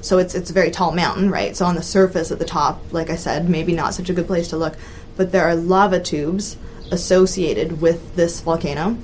so 0.00 0.18
it's 0.18 0.34
it's 0.34 0.48
a 0.48 0.54
very 0.54 0.70
tall 0.70 0.92
mountain, 0.92 1.30
right? 1.30 1.54
So 1.54 1.66
on 1.66 1.74
the 1.74 1.82
surface 1.82 2.30
at 2.30 2.38
the 2.38 2.44
top, 2.44 2.80
like 2.90 3.10
I 3.10 3.16
said, 3.16 3.50
maybe 3.50 3.74
not 3.74 3.92
such 3.92 4.08
a 4.08 4.14
good 4.14 4.26
place 4.26 4.48
to 4.48 4.56
look, 4.56 4.76
but 5.16 5.30
there 5.30 5.44
are 5.44 5.54
lava 5.54 6.00
tubes 6.00 6.56
associated 6.90 7.82
with 7.82 8.16
this 8.16 8.40
volcano, 8.40 8.96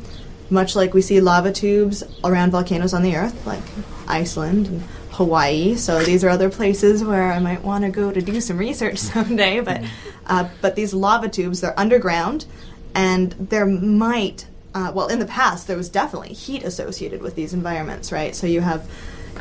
much 0.50 0.76
like 0.76 0.94
we 0.94 1.02
see 1.02 1.20
lava 1.20 1.52
tubes 1.52 2.02
around 2.24 2.50
volcanoes 2.50 2.94
on 2.94 3.02
the 3.02 3.16
earth, 3.16 3.46
like 3.46 3.62
Iceland 4.08 4.66
and 4.68 4.82
Hawaii. 5.16 5.76
So 5.76 6.02
these 6.02 6.22
are 6.24 6.28
other 6.28 6.50
places 6.50 7.02
where 7.02 7.32
I 7.32 7.38
might 7.38 7.62
want 7.62 7.84
to 7.84 7.90
go 7.90 8.12
to 8.12 8.20
do 8.20 8.40
some 8.40 8.58
research 8.58 8.98
someday. 9.12 9.60
But 9.60 9.82
uh, 10.26 10.48
but 10.60 10.76
these 10.76 10.92
lava 10.94 11.28
tubes 11.28 11.60
they're 11.60 11.78
underground, 11.78 12.46
and 12.94 13.32
there 13.32 13.66
might 13.66 14.46
uh, 14.74 14.92
well 14.94 15.08
in 15.08 15.18
the 15.18 15.26
past 15.26 15.66
there 15.66 15.76
was 15.76 15.88
definitely 15.88 16.34
heat 16.34 16.62
associated 16.62 17.22
with 17.22 17.34
these 17.34 17.54
environments, 17.54 18.12
right? 18.12 18.34
So 18.34 18.46
you 18.46 18.60
have 18.60 18.88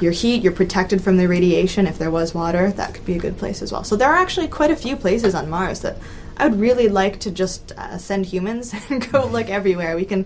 your 0.01 0.12
heat, 0.12 0.43
you're 0.43 0.51
protected 0.51 1.01
from 1.01 1.18
the 1.18 1.28
radiation. 1.28 1.88
If 1.88 1.97
there 1.97 2.12
was 2.12 2.34
water, 2.34 2.72
that 2.72 2.93
could 2.93 3.06
be 3.06 3.16
a 3.16 3.20
good 3.20 3.38
place 3.38 3.62
as 3.62 3.72
well. 3.72 3.84
So 3.84 3.95
there 3.95 4.10
are 4.10 4.18
actually 4.18 4.47
quite 4.47 4.72
a 4.72 4.76
few 4.76 4.95
places 4.95 5.36
on 5.36 5.49
Mars 5.49 5.82
that 5.82 5.97
I 6.38 6.47
would 6.47 6.60
really 6.60 6.89
like 6.89 7.20
to 7.22 7.32
just 7.32 7.72
uh, 7.78 7.97
send 7.97 8.26
humans 8.26 8.74
and 8.89 9.12
go 9.12 9.26
look 9.26 9.49
everywhere. 9.49 9.95
We 9.95 10.06
can. 10.06 10.26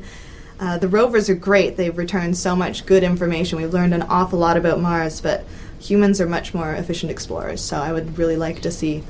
Uh, 0.60 0.78
the 0.78 0.88
rovers 0.88 1.30
are 1.30 1.36
great. 1.36 1.78
They've 1.78 1.97
returned 1.97 2.38
so 2.38 2.55
much 2.55 2.86
good 2.86 3.03
information. 3.03 3.60
We've 3.60 3.74
learned 3.74 3.93
an 3.93 4.01
awful 4.03 4.39
lot 4.39 4.57
about 4.57 4.80
Mars, 4.82 5.22
but 5.22 5.45
humans 5.80 6.20
are 6.20 6.28
much 6.28 6.53
more 6.53 6.74
efficient 6.74 7.12
explorers. 7.12 7.62
So 7.62 7.78
I 7.78 7.93
would 7.93 8.18
really 8.18 8.36
like 8.36 8.62
to 8.62 8.72
see 8.72 9.03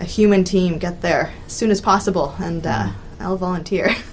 a 0.00 0.04
human 0.04 0.42
team 0.44 0.78
get 0.78 1.02
there 1.02 1.32
as 1.46 1.52
soon 1.52 1.70
as 1.70 1.80
possible, 1.80 2.34
and 2.40 2.66
uh, 2.66 2.86
mm-hmm. 2.86 3.22
I'll 3.22 3.36
volunteer. 3.36 3.94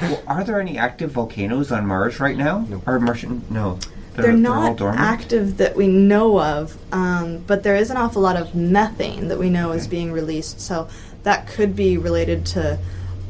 well, 0.00 0.22
are 0.26 0.44
there 0.44 0.60
any 0.60 0.76
active 0.76 1.12
volcanoes 1.12 1.72
on 1.72 1.86
Mars 1.86 2.20
right 2.20 2.36
now? 2.36 2.58
No. 2.68 2.82
Or 2.86 3.00
Martian? 3.00 3.42
No. 3.48 3.78
They're, 4.14 4.26
they're 4.26 4.32
not 4.32 4.78
they're 4.78 4.90
active 4.90 5.56
that 5.56 5.74
we 5.74 5.88
know 5.88 6.40
of, 6.40 6.76
um, 6.92 7.38
but 7.38 7.64
there 7.64 7.74
is 7.74 7.90
an 7.90 7.96
awful 7.96 8.22
lot 8.22 8.36
of 8.36 8.54
methane 8.54 9.26
that 9.28 9.38
we 9.38 9.50
know 9.50 9.70
okay. 9.70 9.78
is 9.78 9.88
being 9.88 10.12
released. 10.12 10.60
So 10.60 10.88
that 11.24 11.48
could 11.48 11.74
be 11.74 11.98
related 11.98 12.46
to 12.46 12.78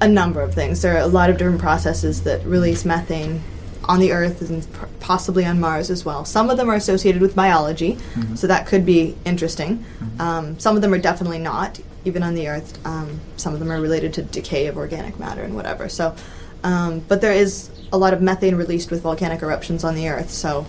a 0.05 0.09
number 0.09 0.40
of 0.40 0.55
things. 0.55 0.82
There 0.82 0.94
are 0.94 1.00
a 1.00 1.07
lot 1.07 1.30
of 1.30 1.38
different 1.38 1.61
processes 1.61 2.22
that 2.22 2.44
release 2.44 2.84
methane 2.84 3.42
on 3.84 4.00
the 4.00 4.12
Earth 4.12 4.40
and 4.48 4.66
possibly 5.00 5.44
on 5.44 5.61
Mars 5.61 5.90
as 5.90 6.05
well. 6.05 6.24
Some 6.24 6.48
of 6.50 6.57
them 6.57 6.70
are 6.70 6.74
associated 6.74 7.20
with 7.20 7.34
biology, 7.34 7.94
mm-hmm. 7.94 8.34
so 8.34 8.46
that 8.46 8.66
could 8.66 8.86
be 8.86 9.16
interesting. 9.24 9.78
Mm-hmm. 9.78 10.20
Um, 10.20 10.59
some 10.59 10.76
of 10.76 10.82
them 10.82 10.94
are 10.94 10.98
definitely 10.98 11.38
not, 11.38 11.80
even 12.05 12.22
on 12.22 12.34
the 12.34 12.48
Earth. 12.48 12.84
Um, 12.86 13.20
some 13.36 13.52
of 13.52 13.61
them 13.61 13.70
are 13.70 13.80
related 13.80 14.14
to 14.14 14.22
decay 14.22 14.66
of 14.66 14.76
organic 14.76 15.18
matter 15.18 15.42
and 15.42 15.55
whatever. 15.55 15.88
So, 15.88 16.14
um, 16.62 17.00
but 17.00 17.20
there 17.20 17.32
is 17.32 17.70
a 17.92 17.98
lot 17.98 18.14
of 18.14 18.22
methane 18.22 18.55
released 18.55 18.90
with 18.90 19.02
volcanic 19.02 19.42
eruptions 19.42 19.84
on 19.84 19.94
the 19.94 20.09
Earth. 20.09 20.30
So 20.30 20.66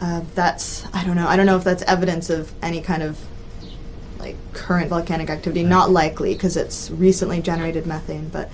uh, 0.00 0.22
that's 0.34 0.86
I 0.94 1.04
don't 1.04 1.16
know. 1.16 1.26
I 1.26 1.36
don't 1.36 1.46
know 1.46 1.56
if 1.56 1.64
that's 1.64 1.82
evidence 1.84 2.30
of 2.30 2.52
any 2.62 2.80
kind 2.82 3.02
of 3.02 3.18
like 4.26 4.52
current 4.52 4.88
volcanic 4.88 5.30
activity. 5.30 5.62
Not 5.62 5.90
likely 5.90 6.34
because 6.34 6.56
it's 6.56 6.90
recently 6.90 7.40
generated 7.40 7.86
methane. 7.86 8.28
But 8.28 8.50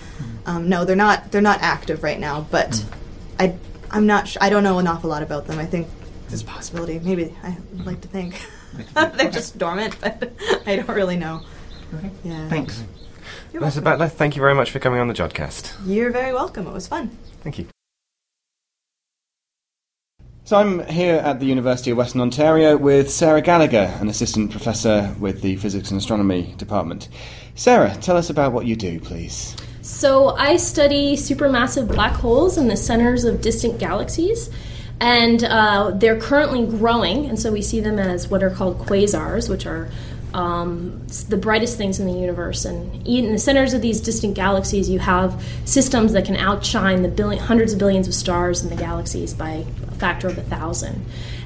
um, 0.46 0.68
no, 0.68 0.84
they're 0.84 0.96
not. 0.96 1.32
They're 1.32 1.40
not 1.40 1.60
active 1.62 2.02
right 2.02 2.18
now. 2.18 2.46
But 2.50 2.76
hmm. 2.76 2.94
I 3.40 3.54
I'm 3.90 4.06
not. 4.06 4.28
Sh- 4.28 4.38
I 4.40 4.50
don't 4.50 4.62
know 4.62 4.78
an 4.78 4.86
awful 4.86 5.10
lot 5.10 5.22
about 5.22 5.46
them. 5.46 5.58
I 5.58 5.66
think 5.66 5.88
there's 6.28 6.42
a 6.42 6.46
possibility. 6.46 6.98
Maybe 6.98 7.34
I 7.42 7.56
would 7.72 7.86
like 7.86 8.00
to 8.02 8.08
think 8.16 8.46
they're 8.94 9.30
just 9.30 9.58
dormant, 9.58 9.96
but 10.00 10.32
I 10.66 10.76
don't 10.76 10.88
really 10.88 11.16
know. 11.16 11.42
Okay. 11.94 12.10
Yeah. 12.24 12.48
Thanks. 12.48 12.84
Mr. 13.52 13.84
Battler, 13.84 14.08
thank 14.08 14.34
you 14.34 14.40
very 14.40 14.54
much 14.54 14.70
for 14.70 14.78
coming 14.78 14.98
on 14.98 15.08
the 15.08 15.14
Jodcast. 15.14 15.74
You're 15.84 16.10
very 16.10 16.32
welcome. 16.32 16.66
It 16.66 16.72
was 16.72 16.88
fun. 16.88 17.16
Thank 17.42 17.58
you. 17.58 17.66
So 20.45 20.57
I'm 20.57 20.84
here 20.86 21.14
at 21.18 21.38
the 21.38 21.47
University 21.47 21.93
of 21.93 21.99
Western 21.99 22.20
Ontario 22.20 22.76
with 22.76 23.09
Sarah 23.09 23.40
Gallagher, 23.40 23.97
an 24.01 24.09
assistant 24.09 24.51
professor 24.51 25.14
with 25.20 25.40
the 25.40 25.55
Physics 25.55 25.93
and 25.93 26.01
Astronomy 26.01 26.53
Department. 26.59 27.09
Sarah, 27.55 27.97
tell 28.01 28.16
us 28.16 28.28
about 28.28 28.53
what 28.53 28.66
you 28.66 28.74
do, 28.74 28.99
please. 28.99 29.55
So 29.82 30.30
I 30.30 30.57
study 30.57 31.14
supermassive 31.14 31.86
black 31.86 32.14
holes 32.14 32.59
in 32.59 32.66
the 32.66 32.76
centers 32.76 33.22
of 33.22 33.40
distant 33.40 33.78
galaxies. 33.78 34.51
And 34.99 35.45
uh, 35.45 35.93
they're 35.95 36.20
currently 36.20 36.66
growing, 36.66 37.26
and 37.26 37.38
so 37.38 37.53
we 37.53 37.62
see 37.62 37.80
them 37.80 38.01
as 38.01 38.28
what 38.28 38.43
are 38.43 38.51
called 38.51 38.78
quasars, 38.78 39.49
which 39.49 39.64
are 39.64 39.88
um, 40.34 41.07
the 41.28 41.36
brightest 41.36 41.76
things 41.76 42.01
in 42.01 42.07
the 42.07 42.12
universe. 42.12 42.64
And 42.64 43.07
in 43.07 43.32
the 43.32 43.38
centers 43.38 43.74
of 43.74 43.82
these 43.82 44.01
distant 44.01 44.34
galaxies, 44.34 44.88
you 44.88 44.99
have 44.99 45.40
systems 45.64 46.12
that 46.14 46.24
can 46.24 46.36
outshine 46.36 47.03
the 47.03 47.09
billion, 47.09 47.43
hundreds 47.43 47.72
of 47.72 47.78
billions 47.78 48.09
of 48.09 48.14
stars 48.14 48.64
in 48.64 48.70
the 48.70 48.76
galaxies 48.76 49.34
by 49.34 49.64
factor 50.05 50.26
of 50.28 50.36
a 50.36 50.42
thousand. 50.57 50.96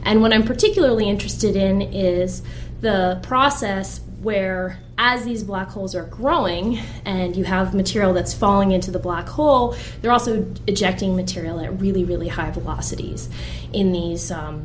And 0.09 0.23
what 0.23 0.33
I'm 0.33 0.45
particularly 0.45 1.07
interested 1.15 1.55
in 1.57 1.83
is 1.83 2.43
the 2.81 3.19
process 3.23 4.01
where 4.23 4.79
as 4.99 5.25
these 5.25 5.43
black 5.45 5.69
holes 5.69 5.95
are 5.95 6.05
growing 6.21 6.79
and 7.05 7.37
you 7.37 7.45
have 7.45 7.75
material 7.75 8.13
that's 8.15 8.33
falling 8.35 8.71
into 8.73 8.91
the 8.91 8.99
black 8.99 9.29
hole, 9.29 9.77
they're 10.01 10.13
also 10.19 10.33
ejecting 10.67 11.15
material 11.17 11.61
at 11.61 11.71
really, 11.81 12.05
really 12.05 12.29
high 12.29 12.51
velocities 12.51 13.29
in 13.73 13.93
these 13.93 14.31
um, 14.31 14.65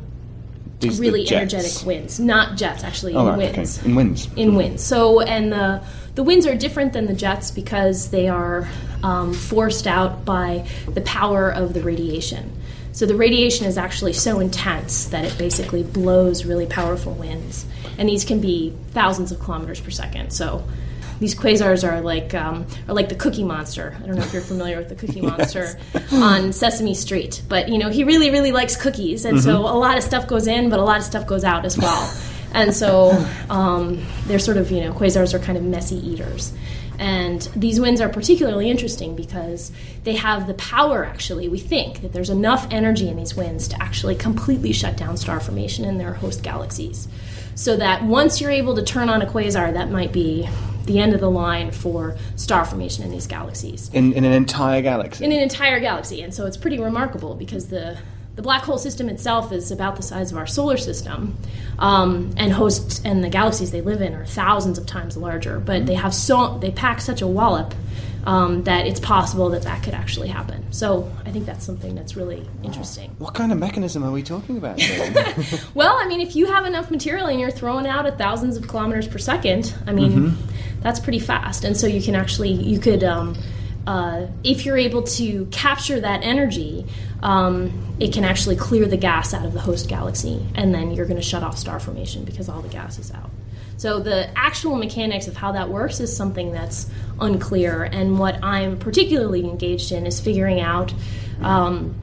These 0.80 0.96
the 0.98 1.02
really 1.02 1.22
energetic 1.30 1.84
winds. 1.86 2.18
Not 2.18 2.56
jets, 2.56 2.82
actually, 2.82 3.14
Oh, 3.14 3.20
in 3.20 3.26
right, 3.26 3.56
winds 3.56 3.78
okay. 3.78 3.88
In 3.88 3.94
winds. 3.94 4.28
in 4.36 4.54
winds. 4.54 4.82
So, 4.82 5.20
and 5.20 5.52
the 5.52 5.82
the 6.14 6.22
winds 6.22 6.46
are 6.46 6.54
different 6.54 6.92
than 6.92 7.06
the 7.06 7.14
jets 7.14 7.50
because 7.50 8.10
they 8.10 8.28
are 8.28 8.68
um, 9.02 9.32
forced 9.32 9.86
out 9.86 10.24
by 10.24 10.66
the 10.96 11.00
power 11.02 11.50
of 11.50 11.72
the 11.74 11.82
radiation. 11.82 12.44
So 12.92 13.06
the 13.06 13.16
radiation 13.16 13.66
is 13.66 13.78
actually 13.78 14.12
so 14.12 14.40
intense 14.40 15.06
that 15.06 15.24
it 15.24 15.36
basically 15.38 15.82
blows 15.82 16.44
really 16.44 16.66
powerful 16.66 17.14
winds, 17.14 17.66
and 17.98 18.08
these 18.08 18.24
can 18.24 18.40
be 18.40 18.76
thousands 18.90 19.32
of 19.32 19.40
kilometers 19.40 19.80
per 19.80 19.90
second. 19.90 20.32
So. 20.32 20.64
These 21.20 21.36
quasars 21.36 21.88
are 21.88 22.00
like 22.00 22.34
um, 22.34 22.66
are 22.88 22.94
like 22.96 23.08
the 23.08 23.14
Cookie 23.14 23.44
Monster. 23.44 23.96
I 24.02 24.06
don't 24.08 24.16
know 24.16 24.24
if 24.24 24.32
you're 24.32 24.42
familiar 24.42 24.78
with 24.78 24.88
the 24.88 24.96
Cookie 24.96 25.20
Monster 25.30 25.78
on 26.10 26.52
Sesame 26.52 26.94
Street, 26.94 27.42
but 27.48 27.68
you 27.68 27.78
know 27.78 27.90
he 27.90 28.02
really 28.02 28.32
really 28.32 28.50
likes 28.50 28.74
cookies, 28.74 29.24
and 29.24 29.40
so 29.40 29.58
a 29.60 29.78
lot 29.78 29.96
of 29.96 30.02
stuff 30.02 30.26
goes 30.26 30.48
in, 30.48 30.68
but 30.68 30.80
a 30.80 30.82
lot 30.82 30.98
of 30.98 31.04
stuff 31.04 31.28
goes 31.28 31.44
out 31.44 31.64
as 31.64 31.78
well. 31.78 32.12
And 32.54 32.74
so 32.74 33.12
um, 33.48 34.04
they're 34.26 34.38
sort 34.38 34.56
of, 34.56 34.70
you 34.70 34.80
know, 34.80 34.92
quasars 34.92 35.34
are 35.34 35.38
kind 35.38 35.56
of 35.56 35.64
messy 35.64 35.96
eaters. 35.96 36.52
And 36.98 37.42
these 37.56 37.80
winds 37.80 38.00
are 38.00 38.08
particularly 38.08 38.70
interesting 38.70 39.16
because 39.16 39.72
they 40.04 40.14
have 40.16 40.46
the 40.46 40.54
power, 40.54 41.04
actually, 41.04 41.48
we 41.48 41.58
think, 41.58 42.02
that 42.02 42.12
there's 42.12 42.30
enough 42.30 42.66
energy 42.70 43.08
in 43.08 43.16
these 43.16 43.34
winds 43.34 43.68
to 43.68 43.82
actually 43.82 44.14
completely 44.14 44.72
shut 44.72 44.96
down 44.96 45.16
star 45.16 45.40
formation 45.40 45.84
in 45.84 45.98
their 45.98 46.14
host 46.14 46.42
galaxies. 46.42 47.08
So 47.54 47.76
that 47.76 48.04
once 48.04 48.40
you're 48.40 48.50
able 48.50 48.74
to 48.76 48.82
turn 48.82 49.08
on 49.08 49.20
a 49.22 49.26
quasar, 49.26 49.72
that 49.72 49.90
might 49.90 50.12
be 50.12 50.48
the 50.86 50.98
end 50.98 51.14
of 51.14 51.20
the 51.20 51.30
line 51.30 51.70
for 51.70 52.16
star 52.34 52.64
formation 52.64 53.04
in 53.04 53.10
these 53.10 53.26
galaxies 53.26 53.88
In, 53.92 54.12
in 54.14 54.24
an 54.24 54.32
entire 54.32 54.82
galaxy. 54.82 55.24
in 55.24 55.30
an 55.30 55.38
entire 55.38 55.78
galaxy. 55.78 56.22
And 56.22 56.34
so 56.34 56.44
it's 56.46 56.56
pretty 56.56 56.80
remarkable 56.80 57.34
because 57.34 57.68
the 57.68 57.98
the 58.34 58.42
black 58.42 58.62
hole 58.62 58.78
system 58.78 59.08
itself 59.08 59.52
is 59.52 59.70
about 59.70 59.96
the 59.96 60.02
size 60.02 60.32
of 60.32 60.38
our 60.38 60.46
solar 60.46 60.76
system, 60.76 61.36
um, 61.78 62.32
and 62.36 62.52
hosts 62.52 63.02
and 63.04 63.22
the 63.22 63.28
galaxies 63.28 63.70
they 63.70 63.82
live 63.82 64.00
in 64.00 64.14
are 64.14 64.24
thousands 64.24 64.78
of 64.78 64.86
times 64.86 65.16
larger. 65.16 65.60
But 65.60 65.86
they 65.86 65.94
have 65.94 66.14
so 66.14 66.58
they 66.58 66.70
pack 66.70 67.00
such 67.00 67.20
a 67.20 67.26
wallop 67.26 67.74
um, 68.24 68.62
that 68.64 68.86
it's 68.86 69.00
possible 69.00 69.50
that 69.50 69.62
that 69.62 69.82
could 69.82 69.94
actually 69.94 70.28
happen. 70.28 70.64
So 70.72 71.10
I 71.26 71.30
think 71.30 71.44
that's 71.44 71.64
something 71.64 71.94
that's 71.94 72.16
really 72.16 72.46
interesting. 72.62 73.10
what 73.18 73.34
kind 73.34 73.52
of 73.52 73.58
mechanism 73.58 74.04
are 74.04 74.12
we 74.12 74.22
talking 74.22 74.56
about? 74.56 74.80
Well, 75.74 75.96
I 75.98 76.06
mean, 76.06 76.20
if 76.20 76.36
you 76.36 76.46
have 76.46 76.66
enough 76.66 76.90
material 76.90 77.26
and 77.26 77.40
you're 77.40 77.50
throwing 77.50 77.86
out 77.86 78.06
at 78.06 78.18
thousands 78.18 78.56
of 78.56 78.68
kilometers 78.68 79.08
per 79.08 79.18
second, 79.18 79.74
I 79.86 79.92
mean, 79.92 80.36
that's 80.80 81.00
pretty 81.00 81.18
fast. 81.18 81.64
And 81.64 81.76
so 81.76 81.86
you 81.86 82.02
can 82.02 82.14
actually, 82.14 82.52
you 82.52 82.78
could, 82.78 83.02
um, 83.02 83.36
uh, 83.86 84.26
if 84.44 84.64
you're 84.64 84.76
able 84.76 85.02
to 85.02 85.46
capture 85.46 86.00
that 86.00 86.22
energy, 86.22 86.86
um, 87.22 87.96
it 87.98 88.12
can 88.12 88.24
actually 88.24 88.56
clear 88.56 88.86
the 88.86 88.96
gas 88.96 89.34
out 89.34 89.44
of 89.44 89.52
the 89.52 89.60
host 89.60 89.88
galaxy, 89.88 90.44
and 90.54 90.74
then 90.74 90.92
you're 90.92 91.06
going 91.06 91.20
to 91.20 91.26
shut 91.26 91.42
off 91.42 91.58
star 91.58 91.80
formation 91.80 92.24
because 92.24 92.48
all 92.48 92.62
the 92.62 92.68
gas 92.68 92.98
is 92.98 93.10
out. 93.12 93.30
So 93.76 93.98
the 93.98 94.30
actual 94.38 94.76
mechanics 94.76 95.26
of 95.26 95.36
how 95.36 95.52
that 95.52 95.68
works 95.68 95.98
is 95.98 96.16
something 96.16 96.52
that's 96.52 96.88
unclear, 97.20 97.82
and 97.82 98.18
what 98.18 98.42
I'm 98.42 98.78
particularly 98.78 99.44
engaged 99.44 99.92
in 99.92 100.06
is 100.06 100.20
figuring 100.20 100.60
out. 100.60 100.94
Um, 101.40 101.96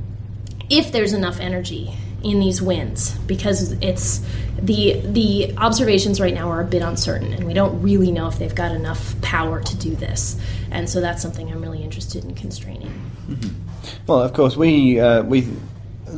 if 0.69 0.91
there's 0.91 1.13
enough 1.13 1.39
energy 1.39 1.93
in 2.23 2.39
these 2.39 2.61
winds 2.61 3.17
because 3.19 3.71
it's 3.81 4.21
the 4.61 4.99
the 5.05 5.53
observations 5.57 6.19
right 6.19 6.33
now 6.33 6.49
are 6.49 6.59
a 6.61 6.65
bit 6.65 6.81
uncertain 6.81 7.31
and 7.33 7.45
we 7.45 7.53
don't 7.53 7.81
really 7.81 8.11
know 8.11 8.27
if 8.27 8.37
they've 8.39 8.55
got 8.55 8.71
enough 8.73 9.15
power 9.21 9.61
to 9.61 9.77
do 9.77 9.95
this 9.95 10.37
and 10.69 10.89
so 10.89 10.99
that's 10.99 11.21
something 11.21 11.49
I'm 11.51 11.61
really 11.61 11.81
interested 11.83 12.23
in 12.25 12.35
constraining 12.35 12.91
well, 14.07 14.21
of 14.21 14.33
course, 14.33 14.57
we 14.57 14.99
uh, 14.99 15.23
we 15.23 15.47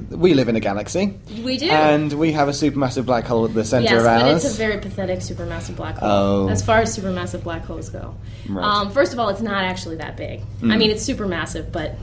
we 0.09 0.33
live 0.33 0.47
in 0.47 0.55
a 0.55 0.59
galaxy. 0.61 1.19
we 1.43 1.57
do 1.57 1.69
And 1.69 2.11
we 2.13 2.31
have 2.31 2.47
a 2.47 2.51
supermassive 2.51 3.05
black 3.05 3.25
hole 3.25 3.43
at 3.45 3.53
the 3.53 3.65
center 3.65 3.83
yes 3.89 3.99
of 3.99 4.05
but 4.05 4.21
ours. 4.21 4.45
it's 4.45 4.55
a 4.55 4.57
very 4.57 4.79
pathetic 4.79 5.19
supermassive 5.19 5.75
black 5.75 5.97
hole 5.97 6.09
Oh. 6.09 6.47
as 6.49 6.63
far 6.63 6.79
as 6.79 6.97
supermassive 6.97 7.43
black 7.43 7.65
holes 7.65 7.89
go 7.89 8.15
Right. 8.47 8.63
um, 8.63 8.91
first 8.91 9.11
of 9.11 9.19
all 9.19 9.27
it's 9.29 9.41
not 9.41 9.63
actually 9.65 9.97
that 9.97 10.15
big 10.15 10.39
Mm. 10.61 10.71
I 10.71 10.77
mean 10.77 10.91
it's 10.91 11.07
supermassive 11.07 11.71
but 11.73 11.95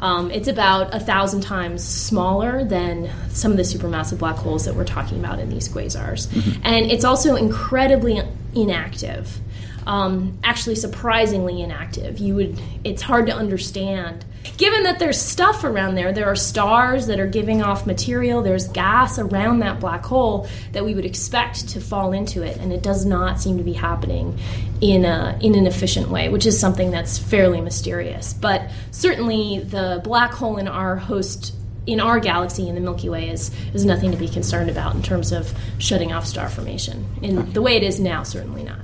um, 0.00 0.30
it's 0.30 0.48
about 0.48 0.94
a 0.94 1.00
thousand 1.00 1.42
times 1.42 1.84
smaller 1.84 2.64
than 2.64 3.10
some 3.28 3.50
of 3.52 3.56
the 3.56 3.62
supermassive 3.62 4.18
black 4.18 4.36
holes 4.36 4.64
that 4.64 4.74
we're 4.74 4.84
talking 4.84 5.18
about 5.18 5.38
in 5.38 5.50
these 5.50 5.68
quasars. 5.68 6.28
And 6.64 6.90
it's 6.90 7.04
also 7.04 7.36
incredibly 7.36 8.20
inactive. 8.54 9.38
Um, 9.86 10.38
actually, 10.44 10.76
surprisingly 10.76 11.62
inactive. 11.62 12.18
You 12.18 12.34
would. 12.36 12.60
It's 12.84 13.02
hard 13.02 13.26
to 13.26 13.32
understand. 13.32 14.24
Given 14.56 14.84
that 14.84 14.98
there's 14.98 15.20
stuff 15.20 15.64
around 15.64 15.94
there, 15.94 16.12
there 16.12 16.26
are 16.26 16.36
stars 16.36 17.06
that 17.06 17.18
are 17.18 17.26
giving 17.26 17.62
off 17.62 17.86
material. 17.86 18.42
There's 18.42 18.68
gas 18.68 19.18
around 19.18 19.60
that 19.60 19.80
black 19.80 20.04
hole 20.04 20.48
that 20.72 20.84
we 20.84 20.94
would 20.94 21.04
expect 21.04 21.68
to 21.70 21.80
fall 21.80 22.12
into 22.12 22.42
it, 22.42 22.58
and 22.58 22.72
it 22.72 22.82
does 22.82 23.04
not 23.04 23.40
seem 23.40 23.58
to 23.58 23.64
be 23.64 23.72
happening 23.72 24.38
in 24.80 25.04
a 25.04 25.38
in 25.40 25.54
an 25.54 25.66
efficient 25.66 26.08
way, 26.08 26.28
which 26.28 26.46
is 26.46 26.58
something 26.58 26.90
that's 26.90 27.18
fairly 27.18 27.60
mysterious. 27.60 28.32
But 28.32 28.62
certainly, 28.90 29.60
the 29.60 30.00
black 30.04 30.32
hole 30.32 30.56
in 30.56 30.68
our 30.68 30.96
host 30.96 31.54
in 31.86 31.98
our 32.00 32.20
galaxy 32.20 32.68
in 32.68 32.74
the 32.74 32.80
Milky 32.80 33.08
Way 33.08 33.28
is 33.30 33.50
is 33.74 33.84
nothing 33.84 34.10
to 34.10 34.16
be 34.16 34.28
concerned 34.28 34.70
about 34.70 34.94
in 34.94 35.02
terms 35.02 35.32
of 35.32 35.52
shutting 35.78 36.12
off 36.12 36.26
star 36.26 36.48
formation. 36.48 37.04
In 37.22 37.52
the 37.52 37.62
way 37.62 37.76
it 37.76 37.82
is 37.82 38.00
now, 38.00 38.22
certainly 38.22 38.62
not. 38.62 38.78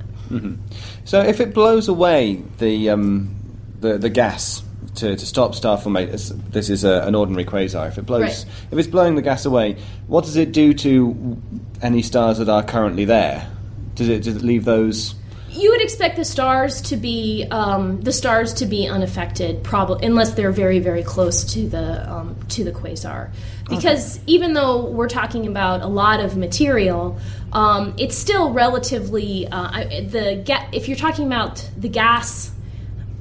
So 1.05 1.21
if 1.21 1.39
it 1.39 1.53
blows 1.53 1.87
away 1.87 2.41
the 2.57 2.89
um, 2.89 3.35
the, 3.79 3.97
the 3.97 4.09
gas 4.09 4.61
to, 4.95 5.15
to 5.15 5.25
stop 5.25 5.55
star 5.55 5.77
formation, 5.77 6.11
this- 6.11 6.29
this 6.49 6.69
is 6.69 6.83
a, 6.83 7.01
an 7.03 7.15
ordinary 7.15 7.45
quasar. 7.45 7.87
If 7.87 7.97
it 7.97 8.05
blows, 8.05 8.21
Right. 8.21 8.45
if 8.71 8.77
it's 8.77 8.87
blowing 8.87 9.15
the 9.15 9.21
gas 9.21 9.45
away, 9.45 9.77
what 10.07 10.25
does 10.25 10.35
it 10.35 10.51
do 10.51 10.73
to 10.73 11.37
any 11.81 12.01
stars 12.01 12.39
that 12.39 12.49
are 12.49 12.63
currently 12.63 13.05
there? 13.05 13.47
Does 13.95 14.09
it 14.09 14.23
does 14.23 14.35
it 14.35 14.41
leave 14.41 14.65
those? 14.65 15.15
You 15.57 15.71
would 15.71 15.81
expect 15.81 16.17
the 16.17 16.25
stars 16.25 16.81
to 16.83 16.97
be 16.97 17.47
um, 17.49 18.01
the 18.01 18.13
stars 18.13 18.53
to 18.55 18.67
be 18.67 18.87
unaffected, 18.87 19.63
probably 19.63 20.05
unless 20.05 20.35
they're 20.35 20.51
very 20.51 20.79
very 20.79 21.03
close 21.03 21.43
to 21.53 21.67
the 21.67 22.09
um, 22.11 22.35
to 22.49 22.63
the 22.63 22.71
quasar, 22.71 23.31
because 23.67 24.19
even 24.27 24.53
though 24.53 24.85
we're 24.85 25.09
talking 25.09 25.47
about 25.47 25.81
a 25.81 25.87
lot 25.87 26.19
of 26.19 26.37
material, 26.37 27.17
um, 27.53 27.95
it's 27.97 28.15
still 28.15 28.53
relatively 28.53 29.47
uh, 29.47 29.83
the 30.09 30.43
ga- 30.45 30.69
if 30.71 30.87
you're 30.87 30.97
talking 30.97 31.25
about 31.25 31.67
the 31.75 31.89
gas. 31.89 32.51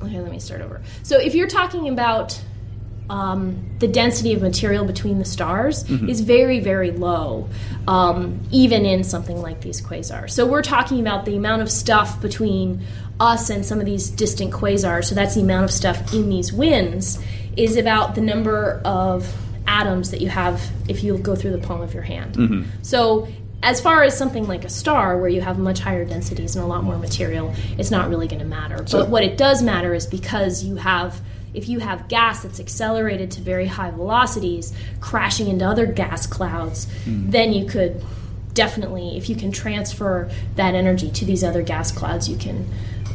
Okay, 0.02 0.20
let 0.20 0.30
me 0.30 0.38
start 0.38 0.60
over. 0.60 0.82
So 1.04 1.18
if 1.18 1.34
you're 1.34 1.48
talking 1.48 1.88
about 1.88 2.38
um, 3.08 3.64
the 3.78 3.86
density 3.88 4.34
of 4.34 4.42
material 4.42 4.84
between 4.84 5.18
the 5.18 5.24
stars 5.24 5.88
is 5.90 6.20
very, 6.20 6.60
very 6.60 6.90
low, 6.90 7.48
um, 7.86 8.40
even 8.50 8.84
in 8.84 9.04
something 9.04 9.40
like 9.40 9.60
these 9.60 9.80
quasars. 9.80 10.30
So 10.30 10.44
we're 10.46 10.62
talking 10.62 11.00
about 11.00 11.24
the 11.24 11.36
amount 11.36 11.62
of 11.62 11.70
stuff 11.70 12.20
between 12.20 12.82
us 13.20 13.48
and 13.48 13.64
some 13.64 13.78
of 13.80 13.86
these 13.86 14.10
distant 14.10 14.52
quasars. 14.52 15.04
So 15.04 15.14
that's 15.14 15.34
the 15.36 15.40
amount 15.42 15.64
of 15.64 15.70
stuff 15.70 16.12
in 16.12 16.28
these 16.28 16.52
winds 16.52 17.18
is 17.56 17.76
about 17.76 18.14
the 18.14 18.20
number 18.20 18.80
of 18.84 19.32
atoms 19.66 20.10
that 20.10 20.20
you 20.20 20.28
have 20.28 20.60
if 20.88 21.02
you 21.02 21.16
go 21.18 21.34
through 21.34 21.52
the 21.52 21.58
palm 21.66 21.80
of 21.80 21.94
your 21.94 22.02
hand. 22.02 22.36
So 22.82 23.28
as 23.62 23.80
far 23.80 24.02
as 24.02 24.16
something 24.16 24.46
like 24.46 24.64
a 24.64 24.68
star 24.68 25.16
where 25.18 25.30
you 25.30 25.40
have 25.40 25.58
much 25.58 25.78
higher 25.80 26.04
densities 26.04 26.54
and 26.56 26.64
a 26.64 26.68
lot 26.68 26.84
more 26.84 26.98
material, 26.98 27.54
it's 27.78 27.90
not 27.90 28.08
really 28.10 28.28
going 28.28 28.40
to 28.40 28.44
matter. 28.46 28.84
but 28.98 29.08
what 29.08 29.22
it 29.24 29.38
does 29.38 29.62
matter 29.62 29.94
is 29.94 30.06
because 30.06 30.62
you 30.64 30.76
have 30.76 31.20
if 31.56 31.68
you 31.68 31.78
have 31.80 32.08
gas 32.08 32.42
that's 32.42 32.60
accelerated 32.60 33.30
to 33.32 33.40
very 33.40 33.66
high 33.66 33.90
velocities 33.90 34.72
crashing 35.00 35.48
into 35.48 35.66
other 35.66 35.86
gas 35.86 36.26
clouds, 36.26 36.86
then 37.06 37.52
you 37.52 37.66
could 37.66 38.04
definitely 38.54 39.16
if 39.16 39.28
you 39.28 39.36
can 39.36 39.52
transfer 39.52 40.30
that 40.56 40.74
energy 40.74 41.10
to 41.10 41.24
these 41.24 41.44
other 41.44 41.62
gas 41.62 41.92
clouds, 41.92 42.28
you 42.28 42.36
can 42.36 42.66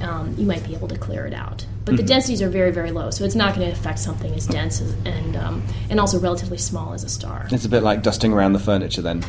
um, 0.01 0.35
you 0.37 0.45
might 0.45 0.63
be 0.63 0.73
able 0.73 0.87
to 0.87 0.97
clear 0.97 1.25
it 1.25 1.33
out. 1.33 1.65
But 1.83 1.97
the 1.97 2.03
densities 2.03 2.41
are 2.41 2.49
very, 2.49 2.71
very 2.71 2.91
low, 2.91 3.09
so 3.09 3.23
it's 3.23 3.35
not 3.35 3.55
going 3.55 3.67
to 3.67 3.73
affect 3.73 3.99
something 3.99 4.33
as 4.33 4.45
dense 4.45 4.81
as, 4.81 4.93
and 5.05 5.35
um, 5.35 5.63
and 5.89 5.99
also 5.99 6.19
relatively 6.19 6.57
small 6.57 6.93
as 6.93 7.03
a 7.03 7.09
star. 7.09 7.47
It's 7.51 7.65
a 7.65 7.69
bit 7.69 7.83
like 7.83 8.03
dusting 8.03 8.33
around 8.33 8.53
the 8.53 8.59
furniture 8.59 9.01
then. 9.01 9.23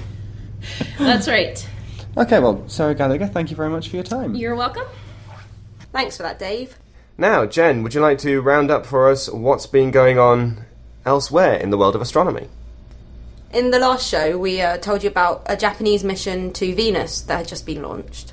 That's 0.99 1.29
right. 1.29 1.67
Okay, 2.17 2.39
well, 2.41 2.63
Sarah 2.69 2.95
Gallagher, 2.95 3.27
thank 3.27 3.51
you 3.51 3.57
very 3.57 3.71
much 3.71 3.89
for 3.89 3.97
your 3.97 4.05
time. 4.05 4.35
You're 4.35 4.55
welcome. 4.55 4.85
Thanks 5.93 6.17
for 6.17 6.23
that, 6.25 6.39
Dave. 6.39 6.77
Now, 7.19 7.47
Jen, 7.47 7.83
would 7.83 7.95
you 7.95 8.01
like 8.01 8.19
to 8.19 8.41
round 8.41 8.71
up 8.71 8.87
for 8.87 9.11
us 9.11 9.29
what's 9.29 9.67
been 9.67 9.91
going 9.91 10.19
on 10.19 10.65
elsewhere 11.05 11.55
in 11.55 11.71
the 11.71 11.79
world 11.79 11.95
of 11.95 12.01
astronomy? 12.01 12.49
In 13.53 13.71
the 13.71 13.79
last 13.79 14.09
show, 14.09 14.39
we 14.39 14.63
uh, 14.63 14.79
told 14.79 15.03
you 15.03 15.11
about 15.11 15.43
a 15.47 15.57
Japanese 15.57 16.03
mission 16.03 16.53
to 16.55 16.75
Venus 16.75 17.21
that 17.23 17.37
had 17.37 17.49
just 17.49 17.67
been 17.67 17.83
launched. 17.83 18.33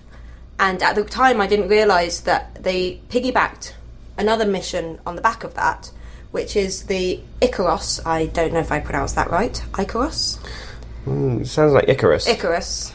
And 0.57 0.81
at 0.81 0.95
the 0.95 1.03
time, 1.03 1.41
I 1.41 1.47
didn't 1.47 1.67
realise 1.67 2.21
that 2.21 2.63
they 2.63 3.01
piggybacked 3.09 3.73
another 4.17 4.45
mission 4.45 4.99
on 5.05 5.15
the 5.15 5.21
back 5.21 5.43
of 5.43 5.55
that, 5.55 5.91
which 6.31 6.55
is 6.55 6.83
the 6.83 7.19
IKAROS. 7.41 8.05
I 8.05 8.27
don't 8.27 8.53
know 8.53 8.59
if 8.59 8.71
I 8.71 8.79
pronounced 8.79 9.15
that 9.15 9.29
right. 9.29 9.61
Icarus? 9.77 10.39
Mm, 11.05 11.45
sounds 11.45 11.73
like 11.73 11.89
Icarus. 11.89 12.27
Icarus. 12.27 12.93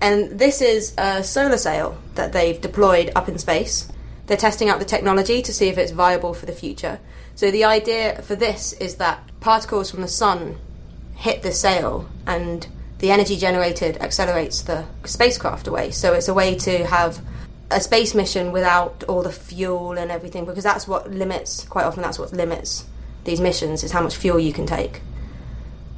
And 0.00 0.38
this 0.38 0.60
is 0.60 0.94
a 0.98 1.22
solar 1.22 1.56
sail 1.56 1.96
that 2.14 2.32
they've 2.32 2.60
deployed 2.60 3.12
up 3.14 3.28
in 3.28 3.38
space. 3.38 3.88
They're 4.28 4.36
testing 4.36 4.68
out 4.68 4.78
the 4.78 4.84
technology 4.84 5.42
to 5.42 5.52
see 5.52 5.68
if 5.68 5.78
it's 5.78 5.90
viable 5.90 6.34
for 6.34 6.46
the 6.46 6.52
future. 6.52 7.00
So 7.34 7.50
the 7.50 7.64
idea 7.64 8.22
for 8.22 8.36
this 8.36 8.74
is 8.74 8.96
that 8.96 9.20
particles 9.40 9.90
from 9.90 10.02
the 10.02 10.08
sun 10.08 10.58
hit 11.16 11.42
the 11.42 11.50
sail 11.50 12.08
and 12.26 12.66
the 12.98 13.10
energy 13.10 13.36
generated 13.36 13.96
accelerates 13.98 14.62
the 14.62 14.84
spacecraft 15.04 15.66
away. 15.66 15.90
So 15.90 16.12
it's 16.12 16.28
a 16.28 16.34
way 16.34 16.54
to 16.56 16.86
have 16.86 17.20
a 17.70 17.80
space 17.80 18.14
mission 18.14 18.52
without 18.52 19.02
all 19.04 19.22
the 19.22 19.32
fuel 19.32 19.92
and 19.92 20.10
everything 20.10 20.44
because 20.44 20.64
that's 20.64 20.86
what 20.86 21.10
limits 21.10 21.64
quite 21.64 21.84
often 21.84 22.02
that's 22.02 22.18
what 22.18 22.32
limits 22.32 22.86
these 23.24 23.40
missions 23.40 23.82
is 23.84 23.92
how 23.92 24.02
much 24.02 24.16
fuel 24.16 24.38
you 24.38 24.52
can 24.52 24.66
take. 24.66 25.00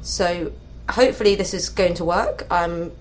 So 0.01 0.53
hopefully 0.89 1.35
this 1.35 1.53
is 1.53 1.69
going 1.69 1.95
to 1.95 2.05
work. 2.05 2.45
Um, 2.49 2.91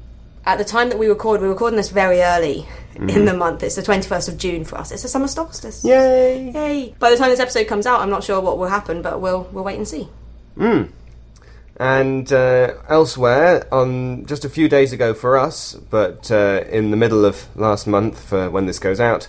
at 0.45 0.59
the 0.59 0.65
time 0.65 0.89
that 0.89 0.99
we 0.99 1.09
record, 1.09 1.41
we're 1.41 1.49
recording 1.49 1.77
this 1.77 1.91
very 1.91 2.21
early 2.21 2.67
in 2.97 3.25
the 3.25 3.35
month. 3.35 3.63
It's 3.63 3.77
the 3.77 3.83
21st 3.83 4.29
of 4.29 4.39
June 4.39 4.65
for 4.65 4.77
us. 4.77 4.91
It's 4.91 5.03
the 5.03 5.09
summer 5.09 5.29
solstice. 5.29 5.85
Yay! 5.85 6.51
Yay! 6.53 6.95
By 6.99 7.11
the 7.11 7.17
time 7.17 7.31
this 7.31 7.41
episode 7.41 7.67
comes 7.67 7.87
out, 7.87 8.01
I'm 8.01 8.11
not 8.11 8.25
sure 8.25 8.41
what 8.41 8.59
will 8.59 8.69
happen, 8.69 9.03
but 9.03 9.21
we'll 9.21 9.49
we'll 9.53 9.65
wait 9.65 9.77
and 9.77 9.87
see. 9.87 10.09
And 11.79 12.31
uh, 12.31 12.75
elsewhere, 12.89 13.67
on 13.73 14.27
just 14.27 14.45
a 14.45 14.51
few 14.51 14.69
days 14.69 14.93
ago 14.93 15.15
for 15.15 15.39
us, 15.39 15.75
but 15.75 16.31
uh, 16.31 16.65
in 16.71 16.91
the 16.91 16.97
middle 16.97 17.25
of 17.25 17.47
last 17.57 17.87
month 17.87 18.23
for 18.23 18.51
when 18.51 18.67
this 18.67 18.79
goes 18.79 19.01
out, 19.01 19.29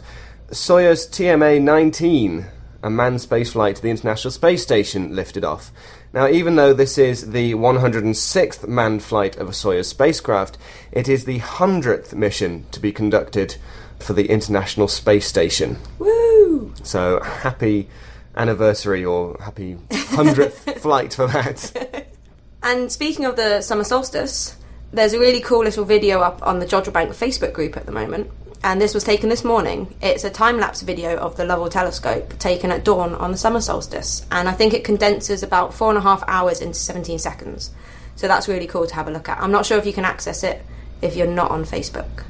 Soyuz 0.50 1.08
TMA 1.10 1.62
19, 1.62 2.46
a 2.84 2.90
manned 2.90 3.20
spaceflight 3.20 3.76
to 3.76 3.82
the 3.82 3.90
International 3.90 4.32
Space 4.32 4.64
Station, 4.64 5.16
lifted 5.16 5.44
off. 5.44 5.72
Now, 6.14 6.28
even 6.28 6.56
though 6.56 6.74
this 6.74 6.98
is 6.98 7.32
the 7.32 7.54
106th 7.54 8.68
manned 8.68 9.04
flight 9.04 9.38
of 9.38 9.48
a 9.48 9.52
Soyuz 9.52 9.86
spacecraft, 9.86 10.58
it 10.92 11.08
is 11.08 11.26
the 11.26 11.40
100th 11.40 12.14
mission 12.14 12.66
to 12.72 12.80
be 12.80 12.92
conducted 12.92 13.56
for 14.00 14.14
the 14.14 14.30
International 14.30 14.88
Space 14.88 15.28
Station. 15.28 15.78
Woo! 16.00 16.74
So, 16.84 17.22
happy 17.22 17.88
anniversary 18.36 19.06
or 19.06 19.38
happy 19.40 19.76
100th 19.90 20.80
flight 20.80 21.14
for 21.14 21.28
that. 21.28 22.08
And 22.64 22.92
speaking 22.92 23.26
of 23.26 23.36
the 23.38 23.62
summer 23.62 23.84
solstice, 23.84 24.56
there's 24.94 25.14
a 25.14 25.20
really 25.20 25.42
cool 25.42 25.64
little 25.64 25.84
video 25.86 26.22
up 26.22 26.46
on 26.46 26.60
the 26.60 26.66
Jodrell 26.66 26.94
Bank 26.94 27.12
Facebook 27.12 27.54
group 27.54 27.76
at 27.76 27.86
the 27.86 27.92
moment. 27.92 28.30
And 28.64 28.80
this 28.80 28.94
was 28.94 29.04
taken 29.04 29.30
this 29.30 29.44
morning. 29.44 29.96
It's 30.02 30.24
a 30.24 30.30
time 30.30 30.60
lapse 30.60 30.82
video 30.84 31.18
of 31.18 31.36
the 31.36 31.46
Lovell 31.46 31.70
telescope 31.70 32.38
taken 32.38 32.72
at 32.72 32.84
dawn 32.84 33.16
on 33.16 33.32
the 33.32 33.38
summer 33.38 33.60
solstice. 33.60 34.24
And 34.32 34.48
I 34.48 34.52
think 34.52 34.74
it 34.74 34.84
condenses 34.84 35.42
about 35.42 35.74
four 35.74 35.90
and 35.90 35.98
a 35.98 36.02
half 36.02 36.24
hours 36.28 36.62
into 36.62 36.78
17 36.78 37.18
seconds. 37.18 37.72
So 38.16 38.28
that's 38.28 38.48
really 38.48 38.68
cool 38.68 38.86
to 38.86 38.96
have 38.96 39.08
a 39.08 39.12
look 39.12 39.30
at. 39.30 39.40
I'm 39.42 39.52
not 39.52 39.66
sure 39.66 39.80
if 39.80 39.86
you 39.88 39.94
can 39.94 40.06
access 40.06 40.44
it 40.44 40.64
if 41.02 41.16
you're 41.16 41.26
not 41.26 41.50
on 41.50 41.64
Facebook. 41.66 42.24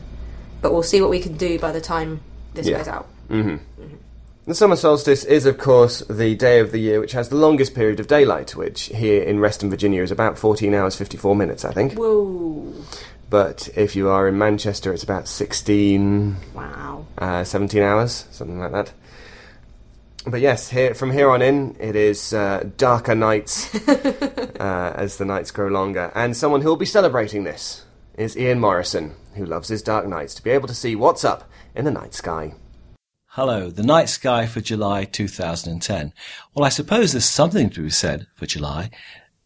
But 0.61 0.71
we'll 0.71 0.83
see 0.83 1.01
what 1.01 1.09
we 1.09 1.19
can 1.19 1.35
do 1.35 1.59
by 1.59 1.73
the 1.73 1.81
time 1.81 2.21
this 2.53 2.65
Yeah. 2.67 2.77
goes 2.77 2.87
out. 2.87 3.07
Mm-hmm. 3.29 3.49
Mm-hmm. 3.81 3.95
The 4.47 4.55
summer 4.55 4.75
solstice 4.75 5.23
is, 5.25 5.45
of 5.45 5.57
course, 5.57 5.99
the 6.09 6.35
day 6.35 6.59
of 6.59 6.71
the 6.71 6.79
year 6.79 6.99
which 6.99 7.11
has 7.11 7.29
the 7.29 7.35
longest 7.35 7.75
period 7.75 7.99
of 7.99 8.07
daylight, 8.07 8.55
which 8.55 8.83
here 8.85 9.21
in 9.21 9.39
Reston, 9.39 9.69
Virginia, 9.69 10.01
is 10.01 10.11
about 10.11 10.37
14 10.39 10.73
hours 10.73 10.95
54 10.95 11.35
minutes, 11.35 11.63
I 11.65 11.73
think. 11.73 11.93
Whoa. 11.93 12.73
But 13.31 13.69
if 13.77 13.95
you 13.95 14.09
are 14.09 14.27
in 14.27 14.37
Manchester, 14.37 14.91
it's 14.93 15.03
about 15.03 15.25
16, 15.25 16.35
Wow. 16.53 17.05
uh, 17.17 17.45
17 17.45 17.81
hours, 17.81 18.25
something 18.29 18.59
like 18.59 18.73
that. 18.73 18.91
But 20.27 20.41
yes, 20.41 20.69
here 20.69 20.93
from 20.93 21.11
here 21.13 21.29
on 21.29 21.41
in, 21.41 21.77
it 21.79 21.95
is 21.95 22.33
uh, 22.33 22.69
darker 22.75 23.15
nights 23.15 23.73
uh, 23.87 24.93
as 24.97 25.17
the 25.17 25.23
nights 25.23 25.49
grow 25.49 25.69
longer. 25.69 26.11
And 26.13 26.35
someone 26.35 26.61
who 26.61 26.67
will 26.67 26.75
be 26.75 26.85
celebrating 26.85 27.45
this 27.45 27.85
is 28.17 28.35
Ian 28.37 28.59
Morison, 28.59 29.15
who 29.35 29.45
loves 29.45 29.69
his 29.69 29.81
dark 29.81 30.05
nights, 30.05 30.35
to 30.35 30.43
be 30.43 30.49
able 30.49 30.67
to 30.67 30.75
see 30.75 30.97
what's 30.97 31.23
up 31.23 31.49
in 31.73 31.85
the 31.85 31.91
night 31.91 32.13
sky. 32.13 32.53
Hello, 33.27 33.69
the 33.69 33.81
night 33.81 34.09
sky 34.09 34.45
for 34.45 34.59
July 34.59 35.05
2010. 35.05 36.11
Well, 36.53 36.65
I 36.65 36.69
suppose 36.69 37.13
there's 37.13 37.23
something 37.23 37.69
to 37.69 37.81
be 37.83 37.89
said 37.89 38.27
for 38.35 38.45
July 38.45 38.91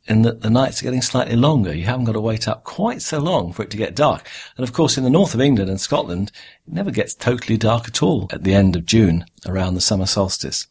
in 0.08 0.22
that 0.22 0.41
the 0.41 0.49
nights 0.49 0.82
are 0.82 0.86
getting 0.86 1.01
slightly 1.01 1.36
longer. 1.36 1.74
You 1.74 1.86
haven't 1.86 2.06
got 2.06 2.14
to 2.14 2.22
wait 2.22 2.47
up 2.47 2.64
quite 2.64 3.01
so 3.01 3.20
long 3.20 3.53
for 3.53 3.64
it 3.64 3.70
to 3.72 3.78
get 3.78 3.95
dark. 3.95 4.30
And 4.58 4.64
of 4.64 4.74
course, 4.74 4.97
in 4.97 5.03
the 5.03 5.10
north 5.10 5.34
of 5.34 5.41
England 5.41 5.70
and 5.70 5.82
Scotland, 5.82 6.32
it 6.68 6.74
never 6.74 6.91
gets 6.91 7.16
totally 7.16 7.58
dark 7.58 7.88
at 7.88 8.03
all 8.03 8.28
at 8.32 8.43
the 8.43 8.53
end 8.53 8.76
of 8.76 8.86
June 8.86 9.26
around 9.47 9.74
the 9.74 9.82
summer 9.82 10.06
solstice. 10.06 10.68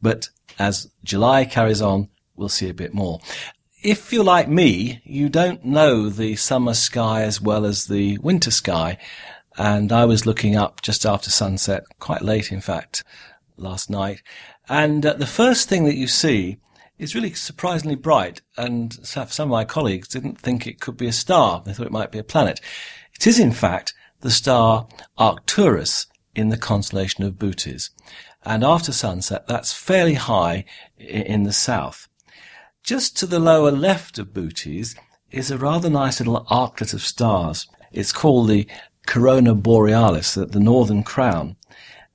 But 0.00 0.28
as 0.58 0.90
July 1.04 1.44
carries 1.44 1.82
on, 1.82 2.08
we'll 2.36 2.48
see 2.48 2.68
a 2.68 2.74
bit 2.74 2.94
more. 2.94 3.20
If 3.82 4.12
you're 4.12 4.24
like 4.24 4.48
me, 4.48 5.00
you 5.04 5.28
don't 5.28 5.64
know 5.64 6.08
the 6.08 6.36
summer 6.36 6.74
sky 6.74 7.22
as 7.22 7.40
well 7.40 7.64
as 7.64 7.86
the 7.86 8.18
winter 8.18 8.50
sky 8.50 8.98
and 9.58 9.90
I 9.90 10.04
was 10.04 10.24
looking 10.24 10.56
up 10.56 10.82
just 10.82 11.04
after 11.04 11.30
sunset, 11.30 11.84
quite 11.98 12.22
late 12.22 12.52
in 12.52 12.60
fact, 12.60 13.02
last 13.56 13.90
night. 13.90 14.22
And 14.68 15.04
uh, 15.04 15.14
the 15.14 15.26
first 15.26 15.68
thing 15.68 15.84
that 15.84 15.96
you 15.96 16.06
see 16.06 16.58
is 16.98 17.14
really 17.14 17.32
surprisingly 17.32 17.94
bright, 17.94 18.40
and 18.56 18.92
some 19.06 19.26
of 19.38 19.48
my 19.48 19.64
colleagues 19.64 20.08
didn't 20.08 20.40
think 20.40 20.66
it 20.66 20.80
could 20.80 20.96
be 20.96 21.06
a 21.06 21.12
star. 21.12 21.62
They 21.64 21.72
thought 21.72 21.86
it 21.86 21.92
might 21.92 22.12
be 22.12 22.18
a 22.18 22.24
planet. 22.24 22.60
It 23.14 23.26
is 23.26 23.38
in 23.38 23.52
fact 23.52 23.94
the 24.20 24.30
star 24.30 24.88
Arcturus 25.16 26.06
in 26.34 26.48
the 26.48 26.56
constellation 26.56 27.24
of 27.24 27.38
Bootes. 27.38 27.90
And 28.44 28.64
after 28.64 28.92
sunset, 28.92 29.46
that's 29.46 29.72
fairly 29.72 30.14
high 30.14 30.64
in 30.96 31.44
the 31.44 31.52
south. 31.52 32.08
Just 32.82 33.16
to 33.18 33.26
the 33.26 33.40
lower 33.40 33.70
left 33.70 34.18
of 34.18 34.32
Bootes 34.32 34.94
is 35.30 35.50
a 35.50 35.58
rather 35.58 35.90
nice 35.90 36.20
little 36.20 36.46
arclet 36.48 36.94
of 36.94 37.02
stars. 37.02 37.68
It's 37.92 38.12
called 38.12 38.48
the 38.48 38.66
Corona 39.06 39.54
Borealis, 39.54 40.34
the 40.34 40.60
northern 40.60 41.02
crown. 41.02 41.56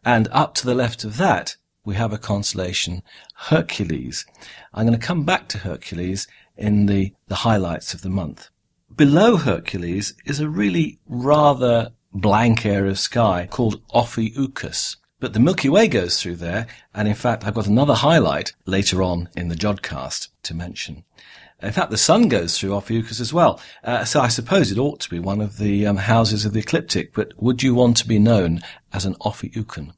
And 0.06 0.28
up 0.32 0.54
to 0.56 0.66
the 0.66 0.76
left 0.76 1.04
of 1.04 1.18
that, 1.18 1.56
we 1.86 1.96
have 1.96 2.14
a 2.14 2.18
constellation, 2.18 3.04
Hercules. 3.36 4.26
I'm 4.74 4.88
going 4.88 5.00
to 5.00 5.06
come 5.06 5.24
back 5.24 5.48
to 5.50 5.60
Hercules 5.60 6.28
in 6.56 6.86
the, 6.86 7.14
the 7.28 7.36
highlights 7.36 7.94
of 7.94 8.02
the 8.02 8.10
month. 8.10 8.50
Below 8.96 9.38
Hercules 9.38 10.14
is 10.26 10.40
a 10.40 10.50
really 10.50 11.00
rather 11.08 11.92
blank 12.14 12.66
area 12.66 12.92
of 12.92 13.00
sky 13.00 13.48
called 13.50 13.82
Ophiuchus. 13.94 14.98
But 15.20 15.34
the 15.34 15.40
Milky 15.40 15.70
Way 15.70 15.88
goes 15.88 16.22
through 16.22 16.36
there, 16.36 16.68
and 16.94 17.08
in 17.08 17.16
fact, 17.16 17.46
I've 17.46 17.54
got 17.54 17.68
another 17.68 17.96
highlight 17.96 18.54
later 18.66 19.02
on 19.02 19.30
in 19.36 19.48
the 19.48 19.56
Jodcast 19.56 20.28
to 20.44 20.54
mention. 20.54 21.06
In 21.62 21.72
fact, 21.72 21.92
the 21.92 21.98
sun 21.98 22.28
goes 22.28 22.58
through 22.58 22.74
Ophiuchus 22.74 23.22
as 23.22 23.34
well. 23.34 23.60
Uh, 23.84 24.04
so 24.04 24.20
I 24.20 24.28
suppose 24.28 24.70
it 24.70 24.78
ought 24.78 25.00
to 25.00 25.10
be 25.10 25.20
one 25.20 25.40
of 25.40 25.58
the 25.58 25.88
um, 25.88 25.96
houses 25.96 26.44
of 26.44 26.52
the 26.52 26.60
ecliptic, 26.60 27.14
but 27.14 27.32
would 27.42 27.64
you 27.64 27.74
want 27.74 27.96
to 27.98 28.08
be 28.08 28.20
known 28.20 28.62
as 28.92 29.06
an 29.06 29.16
Ophiuchan? 29.22 29.94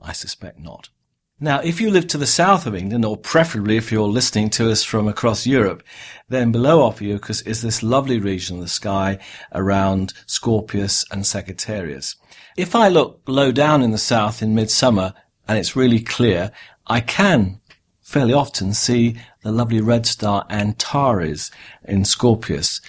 I 0.00 0.12
suspect 0.12 0.58
not. 0.58 0.90
Now, 1.40 1.60
if 1.60 1.80
you 1.80 1.92
live 1.92 2.08
to 2.08 2.18
the 2.18 2.26
south 2.26 2.66
of 2.66 2.74
England, 2.74 3.04
or 3.04 3.16
preferably 3.16 3.76
if 3.76 3.92
you're 3.92 4.08
listening 4.08 4.50
to 4.50 4.72
us 4.72 4.82
from 4.82 5.06
across 5.06 5.46
Europe, 5.46 5.84
then 6.28 6.50
below 6.50 6.82
Ophiuchus 6.82 7.42
is 7.42 7.62
this 7.62 7.80
lovely 7.80 8.18
region 8.18 8.56
of 8.56 8.62
the 8.62 8.68
sky 8.68 9.20
around 9.52 10.14
Scorpius 10.26 11.04
and 11.12 11.24
Sagittarius. 11.24 12.16
If 12.56 12.74
I 12.74 12.88
look 12.88 13.22
low 13.28 13.52
down 13.52 13.82
in 13.82 13.92
the 13.92 13.98
south 13.98 14.42
in 14.42 14.56
midsummer 14.56 15.14
and 15.46 15.56
it's 15.56 15.76
really 15.76 16.00
clear, 16.00 16.50
I 16.88 17.00
can 17.00 17.60
fairly 18.00 18.32
often 18.32 18.74
see 18.74 19.16
the 19.44 19.52
lovely 19.52 19.80
red 19.80 20.06
star 20.06 20.44
Antares 20.50 21.52
in 21.84 22.04
Scorpius. 22.04 22.80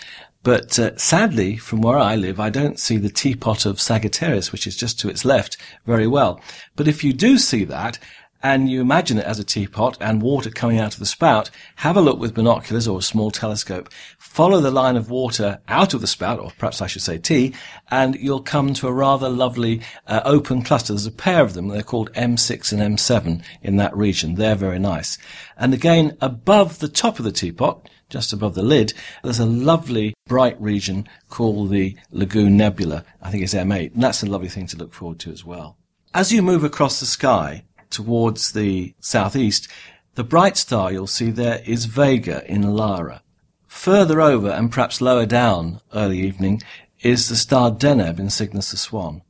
But 0.41 0.79
uh, 0.79 0.97
sadly, 0.97 1.57
from 1.57 1.81
where 1.81 1.97
I 1.97 2.15
live, 2.15 2.39
I 2.39 2.49
don't 2.49 2.79
see 2.79 2.97
the 2.97 3.09
teapot 3.09 3.65
of 3.65 3.81
Sagittarius, 3.81 4.51
which 4.51 4.65
is 4.65 4.75
just 4.75 4.99
to 5.01 5.09
its 5.09 5.25
left, 5.25 5.57
very 5.85 6.07
well. 6.07 6.39
But 6.77 6.87
if 6.87 7.03
you 7.03 7.11
do 7.11 7.37
see 7.37 7.65
that, 7.65 7.99
and 8.41 8.69
you 8.69 8.81
imagine 8.81 9.17
it 9.17 9.25
as 9.25 9.39
a 9.39 9.43
teapot 9.43 9.97
and 9.99 10.21
water 10.21 10.49
coming 10.49 10.79
out 10.79 10.93
of 10.93 10.99
the 10.99 11.05
spout, 11.05 11.49
have 11.77 11.97
a 11.97 12.01
look 12.01 12.19
with 12.19 12.33
binoculars 12.33 12.87
or 12.87 12.99
a 12.99 13.03
small 13.03 13.31
telescope. 13.31 13.89
Follow 14.17 14.61
the 14.61 14.71
line 14.71 14.95
of 14.95 15.09
water 15.09 15.59
out 15.67 15.93
of 15.93 16.01
the 16.01 16.07
spout, 16.07 16.39
or 16.39 16.51
perhaps 16.57 16.81
I 16.81 16.87
should 16.87 17.01
say 17.01 17.17
tea, 17.17 17.53
and 17.91 18.15
you'll 18.15 18.41
come 18.41 18.73
to 18.75 18.87
a 18.87 18.93
rather 18.93 19.29
lovely 19.29 19.81
uh, 20.07 20.21
open 20.23 20.61
cluster. 20.61 20.93
There's 20.93 21.05
a 21.05 21.11
pair 21.11 21.43
of 21.43 21.53
them. 21.53 21.67
They're 21.67 21.83
called 21.83 22.13
M6 22.13 22.71
and 22.71 22.97
M7 22.97 23.43
in 23.61 23.75
that 23.77 23.95
region. 23.95 24.35
They're 24.35 24.55
very 24.55 24.79
nice. 24.79 25.17
And 25.57 25.73
again, 25.73 26.17
above 26.21 26.79
the 26.79 26.87
top 26.87 27.19
of 27.19 27.25
the 27.25 27.31
teapot, 27.31 27.89
just 28.09 28.33
above 28.33 28.55
the 28.55 28.63
lid, 28.63 28.93
there's 29.23 29.39
a 29.39 29.45
lovely 29.45 30.15
bright 30.27 30.59
region 30.59 31.07
called 31.29 31.69
the 31.69 31.95
Lagoon 32.11 32.57
Nebula. 32.57 33.03
I 33.21 33.29
think 33.29 33.43
it's 33.43 33.53
M8, 33.53 33.93
and 33.93 34.03
that's 34.03 34.23
a 34.23 34.27
lovely 34.27 34.49
thing 34.49 34.67
to 34.67 34.77
look 34.77 34.93
forward 34.93 35.19
to 35.19 35.31
as 35.31 35.45
well. 35.45 35.77
As 36.13 36.31
you 36.31 36.41
move 36.41 36.63
across 36.63 36.99
the 36.99 37.05
sky 37.05 37.65
towards 37.89 38.51
the 38.51 38.93
southeast, 38.99 39.67
the 40.15 40.23
bright 40.23 40.57
star 40.57 40.91
you'll 40.91 41.07
see 41.07 41.31
there 41.31 41.61
is 41.65 41.85
Vega 41.85 42.43
in 42.51 42.75
Lyra. 42.75 43.21
Further 43.67 44.21
over 44.21 44.49
and 44.49 44.71
perhaps 44.71 45.01
lower 45.01 45.25
down 45.25 45.81
early 45.93 46.19
evening 46.19 46.61
is 47.01 47.29
the 47.29 47.35
star 47.35 47.71
Deneb 47.71 48.19
in 48.19 48.29
Cygnus 48.29 48.71
the 48.71 48.77
Swan. 48.77 49.21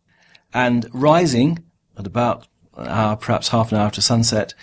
And 0.54 0.90
rising 0.92 1.64
at 1.98 2.08
about 2.08 2.48
an 2.76 2.88
hour, 2.88 3.16
perhaps 3.16 3.50
half 3.50 3.72
an 3.72 3.78
hour 3.78 3.86
after 3.86 4.02
sunset, 4.02 4.54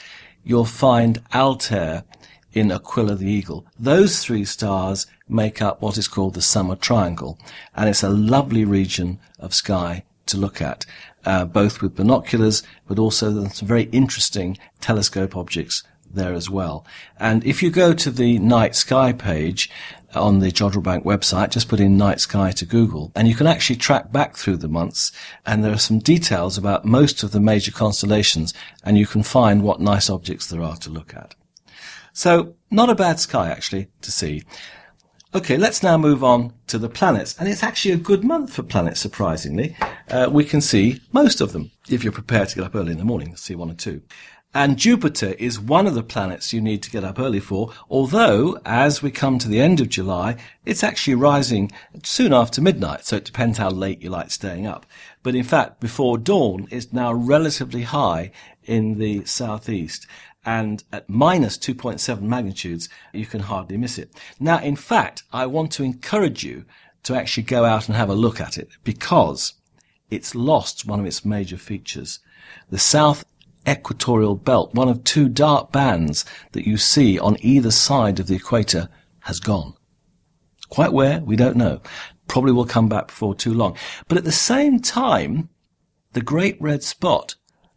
you'll 0.42 0.64
find 0.64 1.22
Altair 1.34 2.04
in 2.52 2.72
Aquila 2.72 3.14
the 3.16 3.30
Eagle. 3.30 3.66
Those 3.78 4.24
three 4.24 4.44
stars 4.44 5.06
make 5.28 5.60
up 5.60 5.82
what 5.82 5.98
is 5.98 6.08
called 6.08 6.34
the 6.34 6.42
Summer 6.42 6.74
Triangle, 6.74 7.38
and 7.74 7.88
it's 7.88 8.02
a 8.02 8.08
lovely 8.08 8.64
region 8.64 9.20
of 9.38 9.54
sky 9.54 10.04
to 10.24 10.36
look 10.36 10.60
at, 10.62 10.86
uh, 11.26 11.44
both 11.44 11.82
with 11.82 11.96
binoculars, 11.96 12.62
but 12.86 12.98
also 12.98 13.46
some 13.48 13.68
very 13.68 13.84
interesting 13.84 14.56
telescope 14.80 15.36
objects 15.36 15.82
there 16.10 16.32
as 16.32 16.48
well. 16.48 16.86
And 17.18 17.44
if 17.44 17.62
you 17.62 17.70
go 17.70 17.92
to 17.92 18.10
the 18.10 18.38
night 18.38 18.74
sky 18.74 19.12
page 19.12 19.70
on 20.14 20.38
the 20.38 20.50
Jodrell 20.50 20.82
Bank 20.82 21.04
website, 21.04 21.50
just 21.50 21.68
put 21.68 21.80
in 21.80 21.96
night 21.96 22.20
sky 22.20 22.52
to 22.52 22.64
Google, 22.64 23.12
and 23.14 23.28
you 23.28 23.34
can 23.34 23.46
actually 23.46 23.76
track 23.76 24.12
back 24.12 24.36
through 24.36 24.56
the 24.56 24.68
months, 24.68 25.12
and 25.44 25.62
there 25.62 25.72
are 25.72 25.78
some 25.78 25.98
details 25.98 26.56
about 26.56 26.84
most 26.84 27.22
of 27.22 27.32
the 27.32 27.40
major 27.40 27.72
constellations, 27.72 28.54
and 28.82 28.96
you 28.96 29.06
can 29.06 29.22
find 29.22 29.62
what 29.62 29.80
nice 29.80 30.08
objects 30.08 30.46
there 30.46 30.62
are 30.62 30.76
to 30.76 30.90
look 30.90 31.14
at. 31.14 31.34
So, 32.12 32.54
not 32.70 32.88
a 32.88 32.94
bad 32.94 33.20
sky 33.20 33.50
actually 33.50 33.88
to 34.00 34.10
see. 34.10 34.42
Okay, 35.36 35.58
let's 35.58 35.82
now 35.82 35.98
move 35.98 36.24
on 36.24 36.54
to 36.66 36.78
the 36.78 36.88
planets. 36.88 37.36
And 37.38 37.46
it's 37.46 37.62
actually 37.62 37.92
a 37.92 37.98
good 37.98 38.24
month 38.24 38.54
for 38.54 38.62
planets, 38.62 39.00
surprisingly. 39.00 39.76
Uh, 40.08 40.30
we 40.32 40.46
can 40.46 40.62
see 40.62 41.02
most 41.12 41.42
of 41.42 41.52
them 41.52 41.72
if 41.90 42.02
you're 42.02 42.10
prepared 42.10 42.48
to 42.48 42.54
get 42.54 42.64
up 42.64 42.74
early 42.74 42.92
in 42.92 42.96
the 42.96 43.04
morning 43.04 43.36
see 43.36 43.54
one 43.54 43.70
or 43.70 43.74
two. 43.74 44.00
And 44.54 44.78
Jupiter 44.78 45.34
is 45.38 45.60
one 45.60 45.86
of 45.86 45.92
the 45.92 46.02
planets 46.02 46.54
you 46.54 46.62
need 46.62 46.82
to 46.84 46.90
get 46.90 47.04
up 47.04 47.18
early 47.18 47.40
for, 47.40 47.70
although 47.90 48.58
as 48.64 49.02
we 49.02 49.10
come 49.10 49.38
to 49.38 49.48
the 49.48 49.60
end 49.60 49.78
of 49.78 49.90
July, 49.90 50.36
it's 50.64 50.82
actually 50.82 51.16
rising 51.16 51.70
soon 52.02 52.32
after 52.32 52.62
midnight, 52.62 53.04
so 53.04 53.16
it 53.16 53.26
depends 53.26 53.58
how 53.58 53.68
late 53.68 54.00
you 54.00 54.08
like 54.08 54.30
staying 54.30 54.66
up. 54.66 54.86
But 55.22 55.34
in 55.34 55.44
fact, 55.44 55.80
before 55.80 56.16
dawn, 56.16 56.66
it's 56.70 56.94
now 56.94 57.12
relatively 57.12 57.82
high 57.82 58.30
in 58.64 58.98
the 58.98 59.26
southeast 59.26 60.06
and 60.46 60.84
at 60.92 61.10
minus 61.10 61.58
2.7 61.58 62.22
magnitudes, 62.22 62.88
you 63.12 63.26
can 63.26 63.40
hardly 63.40 63.76
miss 63.76 63.98
it. 63.98 64.10
Now, 64.38 64.60
in 64.60 64.76
fact, 64.76 65.24
I 65.32 65.44
want 65.46 65.72
to 65.72 65.82
encourage 65.82 66.44
you 66.44 66.64
to 67.02 67.16
actually 67.16 67.42
go 67.42 67.64
out 67.64 67.88
and 67.88 67.96
have 67.96 68.08
a 68.08 68.14
look 68.14 68.40
at 68.40 68.56
it 68.56 68.68
because 68.84 69.54
it's 70.08 70.36
lost 70.36 70.86
one 70.86 71.00
of 71.00 71.06
its 71.06 71.24
major 71.24 71.56
features. 71.56 72.20
The 72.70 72.78
south 72.78 73.24
equatorial 73.68 74.36
belt, 74.36 74.72
one 74.72 74.88
of 74.88 75.02
two 75.02 75.28
dark 75.28 75.72
bands 75.72 76.24
that 76.52 76.66
you 76.66 76.76
see 76.76 77.18
on 77.18 77.36
either 77.40 77.72
side 77.72 78.20
of 78.20 78.28
the 78.28 78.36
equator, 78.36 78.88
has 79.20 79.40
gone. 79.40 79.74
Quite 80.68 80.92
where, 80.92 81.20
we 81.20 81.34
don't 81.34 81.56
know. 81.56 81.80
Probably 82.28 82.52
will 82.52 82.66
come 82.66 82.88
back 82.88 83.08
before 83.08 83.34
too 83.34 83.52
long. 83.52 83.76
But 84.06 84.18
at 84.18 84.24
the 84.24 84.32
same 84.32 84.78
time, 84.78 85.48
the 86.12 86.22
great 86.22 86.56
red 86.60 86.84
spot 86.84 87.34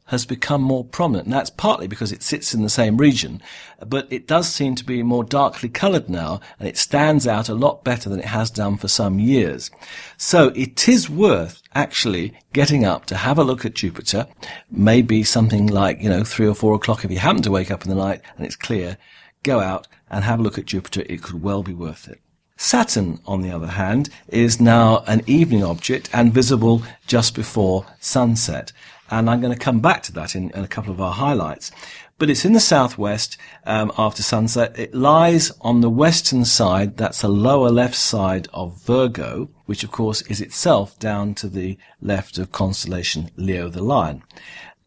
has 0.09 0.25
become 0.25 0.61
more 0.61 0.83
prominent. 0.83 1.27
And 1.27 1.33
that's 1.33 1.51
partly 1.51 1.87
because 1.87 2.11
it 2.11 2.23
sits 2.23 2.53
in 2.53 2.63
the 2.63 2.69
same 2.69 2.97
region, 2.97 3.41
but 3.85 4.07
it 4.11 4.27
does 4.27 4.51
seem 4.51 4.73
to 4.75 4.83
be 4.83 5.03
more 5.03 5.23
darkly 5.23 5.69
coloured 5.69 6.09
now, 6.09 6.41
and 6.57 6.67
it 6.67 6.77
stands 6.77 7.27
out 7.27 7.47
a 7.47 7.53
lot 7.53 7.83
better 7.83 8.09
than 8.09 8.19
it 8.19 8.25
has 8.25 8.49
done 8.49 8.77
for 8.77 8.87
some 8.87 9.19
years. 9.19 9.69
So 10.17 10.47
it 10.55 10.89
is 10.89 11.09
worth 11.09 11.61
actually 11.75 12.33
getting 12.53 12.85
up 12.85 13.05
to 13.05 13.17
have 13.17 13.37
a 13.37 13.43
look 13.43 13.65
at 13.65 13.75
Jupiter, 13.75 14.25
maybe 14.71 15.23
something 15.23 15.67
like, 15.67 16.01
you 16.01 16.09
know, 16.09 16.23
three 16.23 16.47
or 16.47 16.55
four 16.55 16.73
o'clock 16.73 17.05
if 17.05 17.11
you 17.11 17.19
happen 17.19 17.43
to 17.43 17.51
wake 17.51 17.69
up 17.69 17.83
in 17.83 17.89
the 17.89 17.95
night 17.95 18.21
and 18.35 18.45
it's 18.45 18.55
clear, 18.55 18.97
go 19.43 19.59
out 19.59 19.87
and 20.09 20.23
have 20.23 20.39
a 20.39 20.43
look 20.43 20.57
at 20.57 20.65
Jupiter. 20.65 21.03
It 21.07 21.21
could 21.21 21.43
well 21.43 21.61
be 21.61 21.73
worth 21.73 22.07
it. 22.07 22.19
Saturn, 22.57 23.21
on 23.25 23.41
the 23.41 23.51
other 23.51 23.67
hand, 23.67 24.09
is 24.27 24.59
now 24.59 25.03
an 25.07 25.21
evening 25.27 25.63
object 25.63 26.09
and 26.11 26.33
visible 26.33 26.83
just 27.07 27.33
before 27.33 27.85
sunset 28.01 28.73
and 29.09 29.29
I'm 29.29 29.41
going 29.41 29.53
to 29.53 29.59
come 29.59 29.79
back 29.79 30.03
to 30.03 30.11
that 30.13 30.35
in, 30.35 30.51
in 30.51 30.63
a 30.63 30.67
couple 30.67 30.91
of 30.91 31.01
our 31.01 31.13
highlights. 31.13 31.71
But 32.17 32.29
it's 32.29 32.43
in 32.43 32.53
the 32.53 32.59
southwest 32.59 33.37
um, 33.65 33.91
after 33.97 34.21
sunset. 34.21 34.77
It 34.77 34.93
lies 34.93 35.51
on 35.61 35.79
the 35.79 35.89
western 35.89 36.43
side, 36.43 36.97
that's 36.97 37.21
the 37.21 37.29
lower 37.29 37.69
left 37.69 37.95
side 37.95 38.49
of 38.53 38.81
Virgo, 38.81 39.49
which 39.65 39.83
of 39.83 39.91
course 39.91 40.21
is 40.23 40.41
itself 40.41 40.99
down 40.99 41.33
to 41.35 41.47
the 41.47 41.77
left 42.01 42.37
of 42.37 42.51
constellation 42.51 43.31
Leo 43.37 43.69
the 43.69 43.81
Lion. 43.81 44.23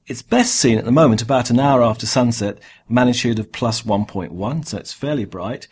It's 0.06 0.20
best 0.20 0.56
seen 0.56 0.78
at 0.78 0.84
the 0.84 0.92
moment 0.92 1.22
about 1.22 1.48
an 1.48 1.60
hour 1.60 1.82
after 1.82 2.06
sunset, 2.06 2.58
magnitude 2.88 3.38
of 3.38 3.52
plus 3.52 3.82
1.1, 3.82 4.66
so 4.66 4.76
it's 4.76 4.92
fairly 4.92 5.24
bright. 5.24 5.68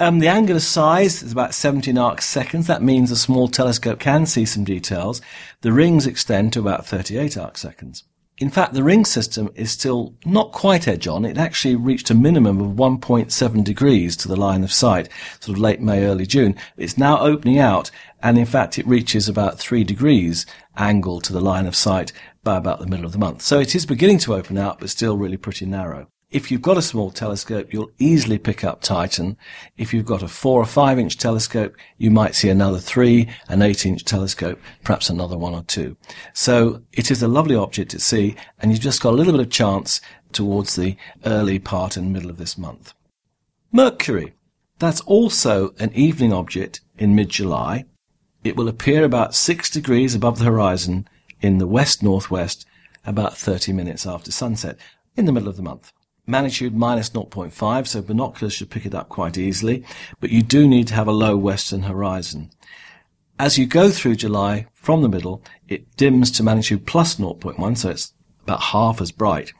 Um, 0.00 0.20
the 0.20 0.28
angular 0.28 0.60
size 0.60 1.24
is 1.24 1.32
about 1.32 1.54
17 1.54 1.98
arc 1.98 2.22
seconds. 2.22 2.68
That 2.68 2.82
means 2.82 3.10
a 3.10 3.16
small 3.16 3.48
telescope 3.48 3.98
can 3.98 4.26
see 4.26 4.44
some 4.44 4.62
details. 4.62 5.20
The 5.62 5.72
rings 5.72 6.06
extend 6.06 6.52
to 6.52 6.60
about 6.60 6.86
38 6.86 7.36
arc 7.36 7.58
seconds. 7.58 8.04
In 8.40 8.50
fact, 8.50 8.74
the 8.74 8.84
ring 8.84 9.04
system 9.04 9.50
is 9.56 9.72
still 9.72 10.14
not 10.24 10.52
quite 10.52 10.86
edge 10.86 11.08
on. 11.08 11.24
It 11.24 11.36
actually 11.36 11.74
reached 11.74 12.10
a 12.10 12.14
minimum 12.14 12.60
of 12.60 12.76
1.7 12.76 13.64
degrees 13.64 14.16
to 14.18 14.28
the 14.28 14.36
line 14.36 14.62
of 14.62 14.72
sight, 14.72 15.08
sort 15.40 15.58
of 15.58 15.62
late 15.62 15.80
May, 15.80 16.04
early 16.04 16.26
June. 16.26 16.54
It's 16.76 16.96
now 16.96 17.18
opening 17.18 17.58
out, 17.58 17.90
and 18.22 18.38
in 18.38 18.46
fact, 18.46 18.78
it 18.78 18.86
reaches 18.86 19.28
about 19.28 19.58
3 19.58 19.82
degrees 19.82 20.46
angle 20.76 21.20
to 21.22 21.32
the 21.32 21.40
line 21.40 21.66
of 21.66 21.74
sight 21.74 22.12
by 22.44 22.56
about 22.56 22.78
the 22.78 22.86
middle 22.86 23.06
of 23.06 23.10
the 23.10 23.18
month. 23.18 23.42
So 23.42 23.58
it 23.58 23.74
is 23.74 23.84
beginning 23.84 24.18
to 24.18 24.36
open 24.36 24.56
out, 24.56 24.78
but 24.78 24.90
still 24.90 25.16
really 25.16 25.36
pretty 25.36 25.66
narrow. 25.66 26.06
If 26.30 26.50
you've 26.50 26.60
got 26.60 26.76
a 26.76 26.82
small 26.82 27.10
telescope, 27.10 27.72
you'll 27.72 27.90
easily 27.98 28.36
pick 28.36 28.62
up 28.62 28.82
Titan. 28.82 29.38
If 29.78 29.94
you've 29.94 30.04
got 30.04 30.22
a 30.22 30.28
four 30.28 30.60
or 30.60 30.66
five 30.66 30.98
inch 30.98 31.16
telescope, 31.16 31.74
you 31.96 32.10
might 32.10 32.34
see 32.34 32.50
another 32.50 32.78
three, 32.78 33.30
an 33.48 33.62
eight 33.62 33.86
inch 33.86 34.04
telescope, 34.04 34.60
perhaps 34.84 35.08
another 35.08 35.38
one 35.38 35.54
or 35.54 35.62
two. 35.62 35.96
So 36.34 36.82
it 36.92 37.10
is 37.10 37.22
a 37.22 37.28
lovely 37.28 37.54
object 37.54 37.92
to 37.92 37.98
see, 37.98 38.36
and 38.58 38.70
you've 38.70 38.80
just 38.82 39.00
got 39.00 39.14
a 39.14 39.16
little 39.16 39.32
bit 39.32 39.40
of 39.40 39.48
chance 39.48 40.02
towards 40.32 40.76
the 40.76 40.98
early 41.24 41.58
part 41.58 41.96
and 41.96 42.12
middle 42.12 42.28
of 42.28 42.36
this 42.36 42.58
month. 42.58 42.92
Mercury. 43.72 44.34
That's 44.78 45.00
also 45.02 45.74
an 45.78 45.94
evening 45.94 46.34
object 46.34 46.82
in 46.98 47.14
mid-July. 47.14 47.86
It 48.44 48.54
will 48.54 48.68
appear 48.68 49.02
about 49.02 49.34
six 49.34 49.70
degrees 49.70 50.14
above 50.14 50.38
the 50.38 50.44
horizon 50.44 51.08
in 51.40 51.56
the 51.56 51.66
west-northwest 51.66 52.66
about 53.06 53.38
30 53.38 53.72
minutes 53.72 54.06
after 54.06 54.30
sunset 54.30 54.76
in 55.16 55.24
the 55.24 55.32
middle 55.32 55.48
of 55.48 55.56
the 55.56 55.62
month 55.62 55.90
magnitude 56.28 56.76
minus 56.76 57.10
0.5, 57.10 57.86
so 57.86 58.02
binoculars 58.02 58.52
should 58.52 58.70
pick 58.70 58.84
it 58.86 58.94
up 58.94 59.08
quite 59.08 59.38
easily, 59.38 59.84
but 60.20 60.30
you 60.30 60.42
do 60.42 60.68
need 60.68 60.86
to 60.88 60.94
have 60.94 61.08
a 61.08 61.12
low 61.12 61.36
western 61.36 61.82
horizon. 61.82 62.50
As 63.38 63.56
you 63.56 63.66
go 63.66 63.90
through 63.90 64.16
July, 64.16 64.66
from 64.74 65.02
the 65.02 65.08
middle, 65.08 65.42
it 65.68 65.96
dims 65.96 66.30
to 66.32 66.42
magnitude 66.42 66.86
plus 66.86 67.16
0.1, 67.16 67.76
so 67.78 67.90
it's 67.90 68.12
about 68.42 68.62
half 68.62 69.00
as 69.00 69.10
bright. 69.10 69.52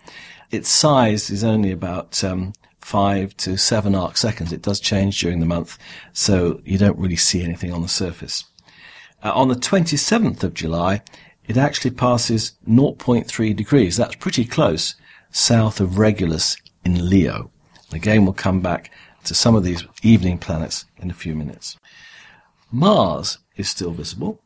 Its 0.50 0.68
size 0.68 1.30
is 1.30 1.44
only 1.44 1.70
about 1.72 2.22
um, 2.22 2.52
5 2.80 3.36
to 3.38 3.56
7 3.56 3.94
arc 3.94 4.16
seconds. 4.16 4.52
It 4.52 4.62
does 4.62 4.80
change 4.80 5.20
during 5.20 5.40
the 5.40 5.46
month, 5.46 5.78
so 6.12 6.60
you 6.64 6.78
don't 6.78 6.98
really 6.98 7.16
see 7.16 7.42
anything 7.42 7.72
on 7.72 7.82
the 7.82 7.88
surface. 7.88 8.44
Uh, 9.22 9.32
on 9.34 9.48
the 9.48 9.54
27th 9.54 10.42
of 10.42 10.54
July, 10.54 11.02
it 11.46 11.56
actually 11.56 11.92
passes 11.92 12.52
0.3 12.68 13.56
degrees. 13.56 13.96
That's 13.96 14.16
pretty 14.16 14.44
close 14.44 14.94
south 15.30 15.80
of 15.80 15.98
Regulus 15.98 16.56
in 16.84 17.08
Leo. 17.08 17.50
Again, 17.92 18.24
we'll 18.24 18.34
come 18.34 18.60
back 18.60 18.90
to 19.24 19.34
some 19.34 19.54
of 19.54 19.64
these 19.64 19.84
evening 20.02 20.38
planets 20.38 20.84
in 20.98 21.10
a 21.10 21.14
few 21.14 21.34
minutes. 21.34 21.76
Mars 22.70 23.38
is 23.56 23.68
still 23.68 23.92
visible. 23.92 24.40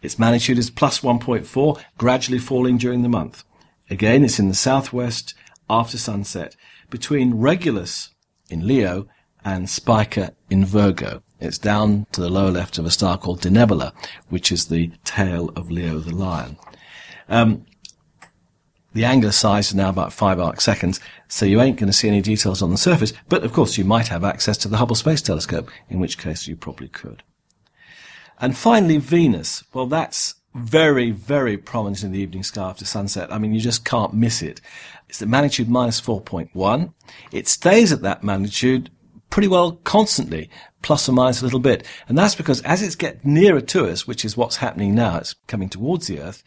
Its 0.00 0.18
magnitude 0.18 0.58
is 0.58 0.70
plus 0.70 1.00
1.4, 1.00 1.80
gradually 1.96 2.38
falling 2.38 2.76
during 2.76 3.02
the 3.02 3.08
month. 3.08 3.44
Again, 3.88 4.24
it's 4.24 4.38
in 4.38 4.48
the 4.48 4.54
southwest 4.54 5.34
after 5.70 5.96
sunset 5.96 6.56
between 6.90 7.34
Regulus 7.34 8.10
in 8.50 8.66
Leo 8.66 9.06
and 9.44 9.70
Spica 9.70 10.34
in 10.50 10.64
Virgo. 10.64 11.22
It's 11.40 11.58
down 11.58 12.06
to 12.12 12.20
the 12.20 12.28
lower 12.28 12.50
left 12.50 12.78
of 12.78 12.86
a 12.86 12.90
star 12.90 13.18
called 13.18 13.40
Denebola, 13.40 13.92
which 14.28 14.52
is 14.52 14.66
the 14.66 14.92
tail 15.04 15.50
of 15.56 15.70
Leo 15.70 15.98
the 15.98 16.14
Lion. 16.14 16.56
Um, 17.28 17.64
the 18.92 19.04
angular 19.04 19.32
size 19.32 19.68
is 19.68 19.74
now 19.74 19.88
about 19.88 20.12
5 20.12 20.38
arc 20.40 20.60
seconds, 20.60 21.00
so 21.28 21.46
you 21.46 21.60
ain't 21.60 21.78
going 21.78 21.88
to 21.88 21.92
see 21.92 22.08
any 22.08 22.20
details 22.20 22.62
on 22.62 22.70
the 22.70 22.76
surface, 22.76 23.12
but 23.28 23.44
of 23.44 23.52
course 23.52 23.78
you 23.78 23.84
might 23.84 24.08
have 24.08 24.24
access 24.24 24.56
to 24.58 24.68
the 24.68 24.76
Hubble 24.76 24.94
Space 24.94 25.22
Telescope, 25.22 25.70
in 25.88 25.98
which 25.98 26.18
case 26.18 26.46
you 26.46 26.56
probably 26.56 26.88
could. 26.88 27.22
And 28.38 28.56
finally, 28.56 28.98
Venus. 28.98 29.62
Well, 29.72 29.86
that's 29.86 30.34
very, 30.54 31.10
very 31.10 31.56
prominent 31.56 32.02
in 32.02 32.12
the 32.12 32.18
evening 32.18 32.42
sky 32.42 32.68
after 32.68 32.84
sunset. 32.84 33.32
I 33.32 33.38
mean, 33.38 33.54
you 33.54 33.60
just 33.60 33.84
can't 33.84 34.12
miss 34.12 34.42
it. 34.42 34.60
It's 35.08 35.22
at 35.22 35.28
magnitude 35.28 35.68
minus 35.68 36.00
4.1. 36.00 36.92
It 37.30 37.48
stays 37.48 37.92
at 37.92 38.02
that 38.02 38.22
magnitude 38.22 38.90
pretty 39.30 39.48
well 39.48 39.72
constantly, 39.84 40.50
plus 40.82 41.08
or 41.08 41.12
minus 41.12 41.40
a 41.40 41.44
little 41.44 41.60
bit. 41.60 41.86
And 42.08 42.18
that's 42.18 42.34
because 42.34 42.60
as 42.62 42.82
it 42.82 42.98
gets 42.98 43.24
nearer 43.24 43.62
to 43.62 43.86
us, 43.86 44.06
which 44.06 44.24
is 44.24 44.36
what's 44.36 44.56
happening 44.56 44.94
now, 44.94 45.18
it's 45.18 45.34
coming 45.46 45.70
towards 45.70 46.06
the 46.06 46.20
Earth, 46.20 46.42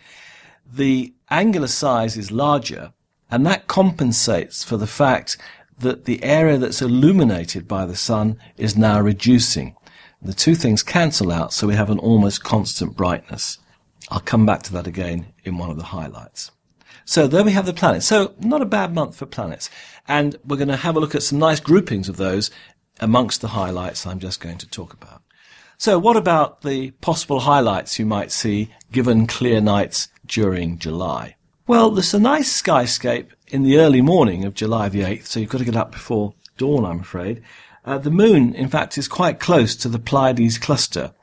the 0.72 1.14
angular 1.30 1.68
size 1.68 2.18
is 2.18 2.32
larger, 2.32 2.94
and 3.30 3.46
that 3.46 3.68
compensates 3.68 4.64
for 4.64 4.78
the 4.78 4.88
fact 4.88 5.38
that 5.78 6.06
the 6.06 6.24
area 6.24 6.58
that's 6.58 6.82
illuminated 6.82 7.68
by 7.68 7.86
the 7.86 7.96
sun 7.96 8.38
is 8.58 8.78
now 8.78 9.00
reducing. 9.00 9.76
The 10.22 10.34
two 10.34 10.56
things 10.56 10.84
cancel 10.84 11.32
out, 11.32 11.54
so 11.54 11.68
we 11.68 11.76
have 11.76 11.90
an 11.90 12.00
almost 12.00 12.44
constant 12.44 12.96
brightness. 12.96 13.60
I'll 14.10 14.20
come 14.20 14.46
back 14.46 14.64
to 14.64 14.74
that 14.74 14.88
again 14.88 15.28
in 15.44 15.58
one 15.58 15.70
of 15.70 15.78
the 15.78 15.84
highlights. 15.84 16.52
So 17.06 17.28
there 17.28 17.44
we 17.44 17.52
have 17.52 17.66
the 17.66 17.74
planets. 17.74 18.08
So 18.08 18.34
not 18.40 18.62
a 18.62 18.66
bad 18.66 18.94
month 18.94 19.16
for 19.16 19.26
planets. 19.26 19.70
And 20.08 20.36
we're 20.44 20.58
going 20.58 20.70
to 20.70 20.76
have 20.76 20.96
a 20.96 21.00
look 21.00 21.16
at 21.16 21.24
some 21.24 21.40
nice 21.40 21.60
groupings 21.60 22.10
of 22.10 22.18
those 22.18 22.50
amongst 23.00 23.42
the 23.42 23.50
highlights 23.50 24.06
I'm 24.06 24.20
just 24.20 24.40
going 24.40 24.58
to 24.60 24.70
talk 24.70 24.94
about. 24.94 25.22
So 25.78 26.00
what 26.00 26.18
about 26.18 26.62
the 26.62 26.92
possible 26.92 27.42
highlights 27.42 28.00
you 28.00 28.06
might 28.06 28.32
see 28.32 28.74
given 28.92 29.28
clear 29.28 29.62
nights 29.62 30.08
during 30.28 30.80
July? 30.80 31.36
Well, 31.68 31.90
there's 31.92 32.14
a 32.14 32.20
nice 32.20 32.62
skyscape 32.62 33.28
in 33.48 33.64
the 33.64 33.78
early 33.78 34.02
morning 34.02 34.46
of 34.46 34.54
July 34.54 34.90
the 34.90 35.02
8th, 35.02 35.26
so 35.26 35.40
you've 35.40 35.50
got 35.50 35.58
to 35.60 35.66
get 35.66 35.76
up 35.76 35.92
before 35.92 36.34
dawn, 36.58 36.86
I'm 36.86 37.00
afraid. 37.00 37.42
Uh, 37.84 37.98
the 37.98 38.12
moon, 38.12 38.54
in 38.56 38.68
fact, 38.68 38.98
is 38.98 39.08
quite 39.08 39.40
close 39.40 39.76
to 39.78 39.90
the 39.90 40.00
Pleiades 40.00 40.58
cluster, 40.58 41.14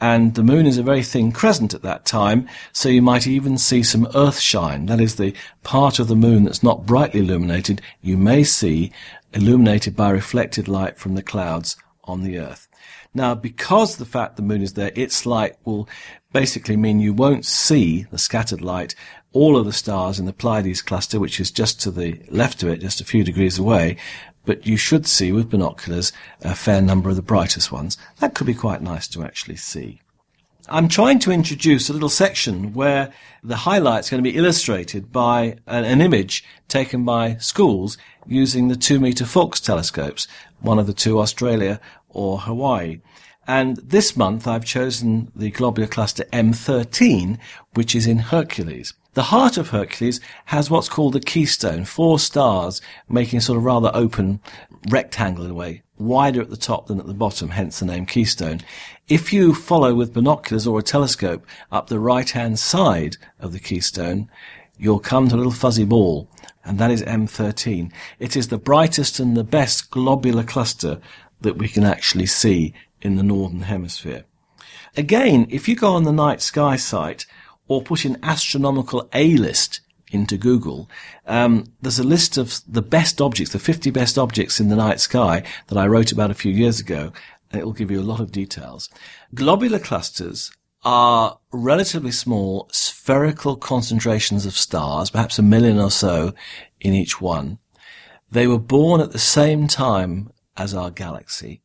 and 0.00 0.34
the 0.34 0.42
moon 0.42 0.66
is 0.66 0.78
a 0.78 0.82
very 0.82 1.02
thin 1.02 1.30
crescent 1.30 1.74
at 1.74 1.82
that 1.82 2.04
time, 2.04 2.48
so 2.72 2.88
you 2.88 3.02
might 3.02 3.26
even 3.26 3.58
see 3.58 3.82
some 3.82 4.08
earth 4.14 4.38
shine. 4.38 4.86
That 4.86 5.00
is 5.00 5.16
the 5.16 5.34
part 5.62 5.98
of 5.98 6.08
the 6.08 6.16
moon 6.16 6.44
that's 6.44 6.62
not 6.62 6.86
brightly 6.86 7.20
illuminated, 7.20 7.82
you 8.00 8.16
may 8.16 8.44
see 8.44 8.92
illuminated 9.32 9.94
by 9.94 10.10
reflected 10.10 10.68
light 10.68 10.98
from 10.98 11.14
the 11.14 11.22
clouds 11.22 11.76
on 12.04 12.22
the 12.22 12.38
earth. 12.38 12.66
Now, 13.12 13.34
because 13.34 13.96
the 13.96 14.04
fact 14.04 14.36
the 14.36 14.42
moon 14.42 14.62
is 14.62 14.74
there, 14.74 14.92
its 14.94 15.26
light 15.26 15.56
will 15.64 15.88
basically 16.32 16.76
mean 16.76 17.00
you 17.00 17.12
won't 17.12 17.44
see 17.44 18.06
the 18.10 18.18
scattered 18.18 18.60
light, 18.60 18.94
all 19.32 19.56
of 19.56 19.66
the 19.66 19.72
stars 19.72 20.18
in 20.18 20.26
the 20.26 20.32
Pleiades 20.32 20.82
cluster, 20.82 21.18
which 21.18 21.40
is 21.40 21.50
just 21.50 21.80
to 21.80 21.90
the 21.90 22.20
left 22.28 22.62
of 22.62 22.68
it, 22.68 22.80
just 22.80 23.00
a 23.00 23.04
few 23.04 23.24
degrees 23.24 23.58
away, 23.58 23.96
but 24.44 24.66
you 24.66 24.76
should 24.76 25.06
see 25.06 25.32
with 25.32 25.50
binoculars 25.50 26.12
a 26.42 26.54
fair 26.54 26.80
number 26.80 27.10
of 27.10 27.16
the 27.16 27.22
brightest 27.22 27.72
ones. 27.72 27.98
That 28.18 28.34
could 28.34 28.46
be 28.46 28.54
quite 28.54 28.82
nice 28.82 29.08
to 29.08 29.24
actually 29.24 29.56
see. 29.56 30.00
I'm 30.68 30.88
trying 30.88 31.18
to 31.20 31.32
introduce 31.32 31.88
a 31.88 31.92
little 31.92 32.08
section 32.08 32.74
where 32.74 33.12
the 33.42 33.56
highlight's 33.56 34.08
going 34.08 34.22
to 34.22 34.30
be 34.30 34.36
illustrated 34.36 35.10
by 35.10 35.56
an, 35.66 36.00
image 36.00 36.44
taken 36.68 37.04
by 37.04 37.36
schools 37.36 37.98
using 38.26 38.68
the 38.68 38.76
two 38.76 39.00
meter 39.00 39.24
Faulkes 39.24 39.60
telescopes, 39.60 40.28
one 40.60 40.78
of 40.78 40.86
the 40.86 40.92
two 40.92 41.18
Australia 41.18 41.80
or 42.10 42.40
Hawaii. 42.40 43.00
And 43.46 43.78
this 43.78 44.16
month 44.16 44.46
I've 44.46 44.64
chosen 44.64 45.32
the 45.34 45.50
globular 45.50 45.88
cluster 45.88 46.24
M13, 46.32 47.38
which 47.74 47.94
is 47.94 48.06
in 48.06 48.18
Hercules. 48.18 48.94
The 49.14 49.24
heart 49.24 49.56
of 49.56 49.70
Hercules 49.70 50.20
has 50.46 50.70
what's 50.70 50.88
called 50.88 51.14
the 51.14 51.20
keystone, 51.20 51.84
four 51.84 52.20
stars 52.20 52.80
making 53.08 53.38
a 53.38 53.40
sort 53.42 53.58
of 53.58 53.64
rather 53.64 53.90
open 53.92 54.38
rectangle 54.88 55.44
in 55.44 55.50
a 55.50 55.54
way, 55.54 55.82
wider 55.98 56.40
at 56.40 56.50
the 56.50 56.56
top 56.56 56.86
than 56.86 57.00
at 57.00 57.08
the 57.08 57.14
bottom, 57.14 57.48
hence 57.48 57.80
the 57.80 57.86
name 57.86 58.06
keystone. 58.06 58.60
If 59.08 59.32
you 59.32 59.52
follow 59.52 59.96
with 59.96 60.14
binoculars 60.14 60.64
or 60.64 60.78
a 60.78 60.82
telescope 60.84 61.44
up 61.72 61.88
the 61.88 61.98
right 61.98 62.30
hand 62.30 62.60
side 62.60 63.16
of 63.40 63.50
the 63.50 63.58
keystone, 63.58 64.30
you'll 64.78 65.00
come 65.00 65.28
to 65.28 65.34
a 65.34 65.38
little 65.38 65.50
fuzzy 65.50 65.84
ball, 65.84 66.28
and 66.64 66.78
that 66.78 66.92
is 66.92 67.02
M13. 67.02 67.90
It 68.20 68.36
is 68.36 68.46
the 68.46 68.58
brightest 68.58 69.18
and 69.18 69.36
the 69.36 69.42
best 69.42 69.90
globular 69.90 70.44
cluster 70.44 71.00
that 71.40 71.56
we 71.56 71.68
can 71.68 71.84
actually 71.84 72.26
see 72.26 72.74
in 73.00 73.16
the 73.16 73.22
northern 73.22 73.62
hemisphere. 73.62 74.24
Again, 74.96 75.46
if 75.50 75.68
you 75.68 75.76
go 75.76 75.92
on 75.94 76.04
the 76.04 76.12
night 76.12 76.42
sky 76.42 76.76
site 76.76 77.26
or 77.68 77.82
put 77.82 78.04
in 78.04 78.18
astronomical 78.22 79.08
A 79.12 79.36
list 79.36 79.80
into 80.10 80.36
Google, 80.36 80.90
um, 81.26 81.72
there's 81.80 82.00
a 82.00 82.04
list 82.04 82.36
of 82.36 82.60
the 82.66 82.82
best 82.82 83.20
objects, 83.20 83.52
the 83.52 83.58
50 83.58 83.90
best 83.90 84.18
objects 84.18 84.58
in 84.58 84.68
the 84.68 84.76
night 84.76 85.00
sky 85.00 85.44
that 85.68 85.78
I 85.78 85.86
wrote 85.86 86.12
about 86.12 86.30
a 86.30 86.34
few 86.34 86.52
years 86.52 86.80
ago, 86.80 87.12
and 87.50 87.60
it 87.60 87.64
will 87.64 87.72
give 87.72 87.90
you 87.90 88.00
a 88.00 88.02
lot 88.02 88.20
of 88.20 88.32
details. 88.32 88.90
Globular 89.34 89.78
clusters 89.78 90.50
are 90.82 91.38
relatively 91.52 92.10
small 92.10 92.68
spherical 92.72 93.54
concentrations 93.54 94.46
of 94.46 94.56
stars, 94.56 95.10
perhaps 95.10 95.38
a 95.38 95.42
million 95.42 95.78
or 95.78 95.90
so 95.90 96.34
in 96.80 96.94
each 96.94 97.20
one. 97.20 97.58
They 98.30 98.46
were 98.46 98.58
born 98.58 99.00
at 99.00 99.12
the 99.12 99.18
same 99.18 99.66
time 99.66 100.30
as 100.60 100.74
our 100.74 100.90
galaxy, 100.90 101.62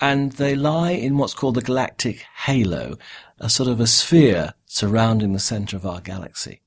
and 0.00 0.32
they 0.32 0.54
lie 0.54 0.92
in 0.92 1.18
what's 1.18 1.34
called 1.34 1.56
the 1.56 1.60
galactic 1.60 2.24
halo, 2.46 2.96
a 3.40 3.50
sort 3.50 3.68
of 3.68 3.80
a 3.80 3.88
sphere 3.88 4.54
surrounding 4.66 5.32
the 5.32 5.40
center 5.40 5.76
of 5.76 5.84
our 5.84 6.00
galaxy. 6.00 6.60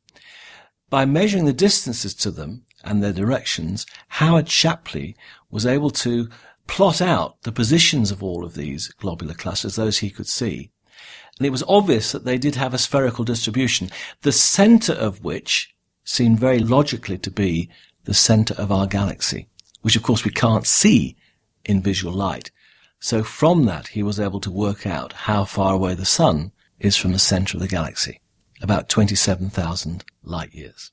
By 0.89 1.05
measuring 1.05 1.45
the 1.45 1.53
distances 1.53 2.13
to 2.15 2.31
them 2.31 2.65
and 2.83 3.01
their 3.01 3.13
directions, 3.13 3.85
Harlow 4.09 4.43
Shapley 4.43 5.15
was 5.49 5.65
able 5.65 5.89
to 5.91 6.29
plot 6.67 7.01
out 7.01 7.41
the 7.43 7.51
positions 7.51 8.11
of 8.11 8.21
all 8.21 8.43
of 8.43 8.53
these 8.53 8.89
globular 8.89 9.33
clusters, 9.33 9.75
those 9.75 9.99
he 9.99 10.09
could 10.09 10.27
see. 10.27 10.71
And 11.37 11.45
it 11.45 11.51
was 11.51 11.63
obvious 11.67 12.11
that 12.11 12.25
they 12.25 12.37
did 12.37 12.55
have 12.55 12.73
a 12.73 12.77
spherical 12.77 13.23
distribution, 13.23 13.89
the 14.21 14.33
center 14.33 14.93
of 14.93 15.23
which 15.23 15.73
seemed 16.03 16.39
very 16.39 16.59
logically 16.59 17.17
to 17.19 17.31
be 17.31 17.69
the 18.03 18.13
center 18.13 18.53
of 18.55 18.71
our 18.71 18.87
galaxy, 18.87 19.47
which 19.81 19.95
of 19.95 20.03
course 20.03 20.25
we 20.25 20.31
can't 20.31 20.65
see 20.65 21.16
in 21.67 21.81
visual 21.81 22.13
light. 22.13 22.49
So 22.99 23.23
from 23.23 23.65
that, 23.65 23.89
he 23.89 24.01
was 24.01 24.19
able 24.19 24.39
to 24.41 24.51
work 24.51 24.87
out 24.87 25.13
how 25.13 25.45
far 25.45 25.73
away 25.73 25.93
the 25.93 26.05
sun 26.05 26.51
is 26.79 26.97
from 26.97 27.11
the 27.11 27.19
center 27.19 27.57
of 27.57 27.61
the 27.61 27.67
galaxy, 27.67 28.21
about 28.61 28.89
27,000 28.89 30.03
light 30.23 30.53
years. 30.53 30.91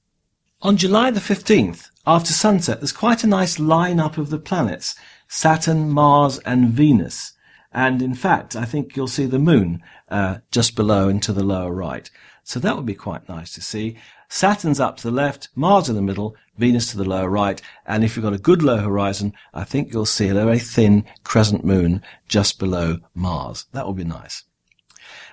On 0.60 0.76
July 0.76 1.10
the 1.10 1.20
15th, 1.20 1.90
after 2.06 2.32
sunset, 2.32 2.80
there's 2.80 2.92
quite 2.92 3.24
a 3.24 3.26
nice 3.26 3.58
line-up 3.58 4.18
of 4.18 4.30
the 4.30 4.38
planets, 4.38 4.94
Saturn, 5.28 5.90
Mars, 5.90 6.38
and 6.40 6.70
Venus. 6.70 7.32
And 7.72 8.00
in 8.00 8.14
fact, 8.14 8.54
I 8.54 8.64
think 8.64 8.96
you'll 8.96 9.08
see 9.08 9.26
the 9.26 9.38
moon 9.38 9.82
uh, 10.08 10.38
just 10.50 10.76
below 10.76 11.08
and 11.08 11.22
to 11.22 11.32
the 11.32 11.42
lower 11.42 11.72
right. 11.72 12.10
So 12.44 12.60
that 12.60 12.76
would 12.76 12.86
be 12.86 12.94
quite 12.94 13.28
nice 13.28 13.52
to 13.54 13.62
see. 13.62 13.96
Saturn's 14.28 14.80
up 14.80 14.96
to 14.98 15.04
the 15.04 15.10
left, 15.10 15.48
Mars 15.54 15.88
in 15.88 15.96
the 15.96 16.02
middle, 16.02 16.36
Venus 16.56 16.90
to 16.90 16.96
the 16.96 17.08
lower 17.08 17.28
right, 17.28 17.60
and 17.86 18.04
if 18.04 18.16
you've 18.16 18.24
got 18.24 18.32
a 18.32 18.38
good 18.38 18.62
low 18.62 18.78
horizon, 18.78 19.32
I 19.52 19.64
think 19.64 19.92
you'll 19.92 20.06
see 20.06 20.28
a 20.28 20.34
very 20.34 20.58
thin 20.58 21.04
crescent 21.24 21.64
moon 21.64 22.02
just 22.28 22.58
below 22.58 22.98
Mars. 23.14 23.66
That 23.72 23.86
would 23.86 23.96
be 23.96 24.04
nice. 24.04 24.44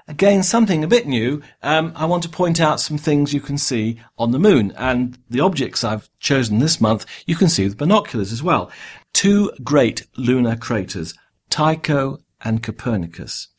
Again, 0.07 0.43
something 0.43 0.83
a 0.83 0.87
bit 0.87 1.07
new. 1.07 1.41
Um, 1.61 1.93
I 1.95 2.05
want 2.05 2.23
to 2.23 2.29
point 2.29 2.59
out 2.59 2.79
some 2.79 2.97
things 2.97 3.33
you 3.33 3.39
can 3.39 3.57
see 3.57 3.99
on 4.17 4.31
the 4.31 4.39
moon, 4.39 4.73
and 4.75 5.17
the 5.29 5.41
objects 5.41 5.83
I've 5.83 6.09
chosen 6.19 6.59
this 6.59 6.81
month 6.81 7.05
you 7.25 7.35
can 7.35 7.49
see 7.49 7.63
with 7.63 7.77
binoculars 7.77 8.31
as 8.31 8.43
well. 8.43 8.71
Two 9.13 9.51
great 9.63 10.07
lunar 10.17 10.55
craters, 10.55 11.13
Tycho 11.49 12.19
and 12.43 12.63
Copernicus. 12.63 13.49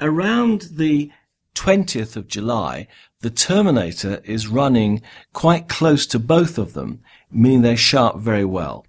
Around 0.00 0.68
the 0.72 1.10
20th 1.54 2.16
of 2.16 2.28
July, 2.28 2.86
the 3.22 3.30
Terminator 3.30 4.22
is 4.24 4.48
running 4.48 5.02
quite 5.34 5.68
close 5.68 6.06
to 6.06 6.18
both 6.18 6.56
of 6.56 6.72
them, 6.72 7.00
meaning 7.30 7.60
they're 7.60 7.76
sharp 7.76 8.18
very 8.18 8.46
well. 8.46 8.86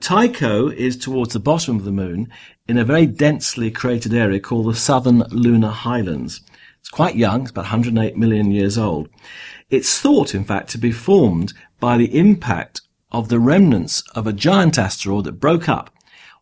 Tycho 0.00 0.68
is 0.68 0.96
towards 0.96 1.34
the 1.34 1.40
bottom 1.40 1.76
of 1.76 1.84
the 1.84 1.92
moon 1.92 2.28
in 2.66 2.78
a 2.78 2.84
very 2.84 3.06
densely 3.06 3.70
cratered 3.70 4.14
area 4.14 4.40
called 4.40 4.66
the 4.66 4.74
Southern 4.74 5.18
Lunar 5.30 5.68
Highlands. 5.68 6.40
It's 6.80 6.88
quite 6.88 7.16
young, 7.16 7.42
it's 7.42 7.50
about 7.50 7.62
108 7.62 8.16
million 8.16 8.50
years 8.50 8.78
old. 8.78 9.10
It's 9.68 10.00
thought, 10.00 10.34
in 10.34 10.44
fact, 10.44 10.70
to 10.70 10.78
be 10.78 10.92
formed 10.92 11.52
by 11.78 11.98
the 11.98 12.18
impact 12.18 12.80
of 13.12 13.28
the 13.28 13.38
remnants 13.38 14.02
of 14.14 14.26
a 14.26 14.32
giant 14.32 14.78
asteroid 14.78 15.24
that 15.24 15.40
broke 15.40 15.68
up. 15.68 15.94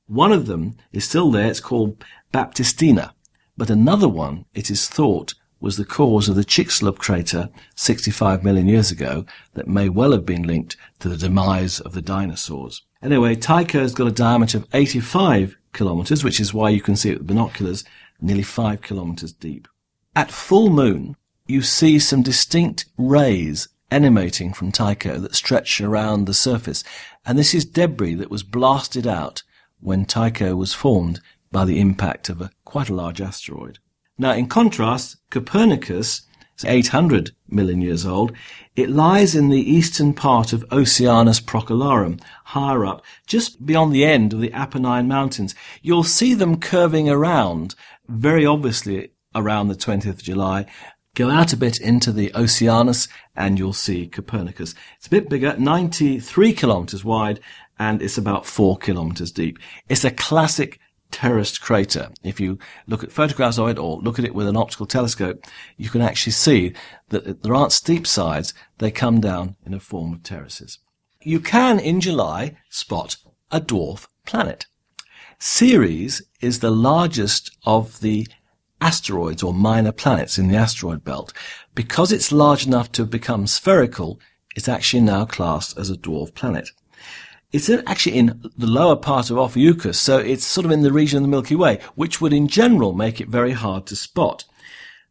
One 0.07 0.33
of 0.33 0.47
them 0.47 0.77
is 0.93 1.05
still 1.05 1.31
there, 1.31 1.49
it's 1.49 1.61
called 1.61 2.05
Baptistina, 2.33 3.15
but 3.57 3.69
another 3.71 4.09
one, 4.09 4.45
it 4.55 4.71
is 4.71 4.89
thought, 4.89 5.35
was 5.63 5.77
the 5.77 5.85
cause 5.85 6.29
of 6.29 6.35
the 6.35 6.45
Chicxulub 6.45 6.99
crater 6.99 7.49
65 7.77 8.43
million 8.43 8.67
years 8.67 8.91
ago 8.91 9.25
that 9.55 9.69
may 9.69 9.89
well 9.89 10.11
have 10.11 10.27
been 10.27 10.43
linked 10.43 10.77
to 10.99 11.09
the 11.09 11.17
demise 11.17 11.79
of 11.81 11.93
the 11.93 12.03
dinosaurs. 12.03 12.83
Anyway, 13.01 13.37
Tycho's 13.37 13.95
got 13.95 14.09
a 14.09 14.13
diameter 14.13 14.59
of 14.59 14.67
85 14.75 15.57
kilometers, 15.73 16.25
which 16.25 16.41
is 16.41 16.53
why 16.53 16.69
you 16.71 16.81
can 16.81 16.97
see 16.97 17.11
it 17.11 17.19
with 17.19 17.29
binoculars, 17.29 17.85
nearly 18.21 18.43
5 18.43 18.83
kilometers 18.83 19.33
deep. 19.33 19.69
At 20.17 20.33
full 20.33 20.69
moon, 20.69 21.17
you 21.47 21.63
see 21.63 22.01
some 22.01 22.23
distinct 22.23 22.87
rays 22.99 23.69
emanating 23.89 24.53
from 24.53 24.73
Tycho 24.73 25.19
that 25.19 25.35
stretch 25.35 25.81
around 25.81 26.27
the 26.27 26.35
surface, 26.35 26.83
and 27.25 27.39
this 27.39 27.55
is 27.55 27.65
debris 27.65 28.15
that 28.15 28.31
was 28.31 28.43
blasted 28.43 29.07
out 29.07 29.45
when 29.81 30.07
Tycho 30.07 30.57
was 30.57 30.75
formed 30.75 31.21
by 31.53 31.65
the 31.65 31.79
impact 31.79 32.29
of 32.29 32.41
a 32.41 32.51
quite 32.65 32.89
a 32.89 32.95
large 32.95 33.21
asteroid. 33.21 33.79
Now, 34.19 34.33
in 34.33 34.47
contrast, 34.47 35.17
Copernicus 35.31 36.23
is 36.59 36.65
800 36.65 37.33
million 37.49 37.81
years 37.81 38.05
old. 38.05 38.33
It 38.77 38.91
lies 38.91 39.35
in 39.35 39.49
the 39.49 39.71
eastern 39.71 40.13
part 40.15 40.53
of 40.53 40.65
Oceanus 40.71 41.41
Procellarum, 41.41 42.21
higher 42.45 42.85
up, 42.85 43.05
just 43.27 43.65
beyond 43.65 43.93
the 43.93 44.05
end 44.05 44.33
of 44.33 44.41
the 44.41 44.51
Apennine 44.51 45.09
Mountains. 45.09 45.55
You'll 45.81 46.05
see 46.05 46.35
them 46.35 46.61
curving 46.61 47.09
around, 47.09 47.75
very 48.09 48.45
obviously 48.47 49.13
around 49.35 49.69
the 49.69 49.75
20th 49.75 50.07
of 50.07 50.23
July. 50.23 50.67
Go 51.15 51.31
out 51.31 51.53
a 51.53 51.59
bit 51.59 51.81
into 51.81 52.13
the 52.13 52.35
Oceanus 52.35 53.09
and 53.37 53.59
you'll 53.59 53.75
see 53.75 54.07
Copernicus. 54.07 54.75
It's 54.97 55.07
a 55.07 55.11
bit 55.11 55.29
bigger, 55.29 55.57
93 55.59 56.53
kilometers 56.55 57.05
wide, 57.05 57.41
and 57.79 58.01
it's 58.01 58.19
about 58.19 58.47
4 58.47 58.79
kilometers 58.79 59.33
deep. 59.33 59.59
It's 59.89 60.05
a 60.05 60.11
classic 60.11 60.79
terraced 61.13 61.61
crater. 61.61 62.11
If 62.25 62.41
you 62.41 62.59
look 62.89 63.05
at 63.05 63.13
photographs 63.13 63.59
of 63.59 63.69
it 63.69 63.79
or 63.79 64.01
look 64.01 64.19
at 64.19 64.25
it 64.25 64.35
with 64.35 64.49
an 64.49 64.57
optical 64.57 64.87
telescope, 64.87 65.45
you 65.77 65.89
can 65.91 66.01
actually 66.01 66.33
see 66.33 66.73
that 67.11 67.43
there 67.43 67.55
aren't 67.55 67.73
steep 67.73 68.07
sides, 68.07 68.53
they 68.79 68.91
come 68.91 69.21
down 69.21 69.57
in 69.65 69.75
a 69.75 69.81
form 69.81 70.13
of 70.13 70.23
terraces. 70.23 70.79
You 71.21 71.39
can, 71.39 71.79
in 71.79 72.01
July, 72.01 72.57
spot 72.69 73.17
a 73.53 73.61
dwarf 73.61 74.07
planet. 74.27 74.67
Ceres 75.39 76.23
is 76.41 76.59
the 76.59 76.71
largest 76.71 77.57
of 77.65 78.01
the 78.01 78.27
asteroids 78.81 79.43
or 79.43 79.55
minor 79.55 79.93
planets 79.93 80.39
in 80.39 80.49
the 80.49 80.57
asteroid 80.57 81.05
belt. 81.05 81.33
Because 81.75 82.11
it's 82.11 82.33
large 82.33 82.67
enough 82.67 82.91
to 82.93 83.05
become 83.05 83.47
spherical, 83.47 84.21
it's 84.57 84.69
actually 84.69 85.03
now 85.03 85.25
classed 85.25 85.79
as 85.79 85.91
a 85.91 85.97
dwarf 85.97 86.35
planet. 86.35 86.71
It's 87.53 87.69
actually 87.69 88.17
in 88.17 88.41
the 88.57 88.67
lower 88.67 88.97
part 88.97 89.29
of 89.29 89.37
Ophiuchus, 89.37 90.01
so 90.01 90.17
it's 90.17 90.47
sort 90.47 90.65
of 90.65 90.71
in 90.71 90.81
the 90.81 90.93
region 90.93 91.19
of 91.19 91.23
the 91.23 91.29
Milky 91.29 91.55
Way, 91.55 91.81
which 91.95 92.19
would 92.19 92.33
in 92.33 92.49
general 92.49 92.95
make 92.95 93.21
it 93.21 93.29
very 93.29 93.53
hard 93.53 93.85
to 93.87 93.97
spot. 93.97 94.45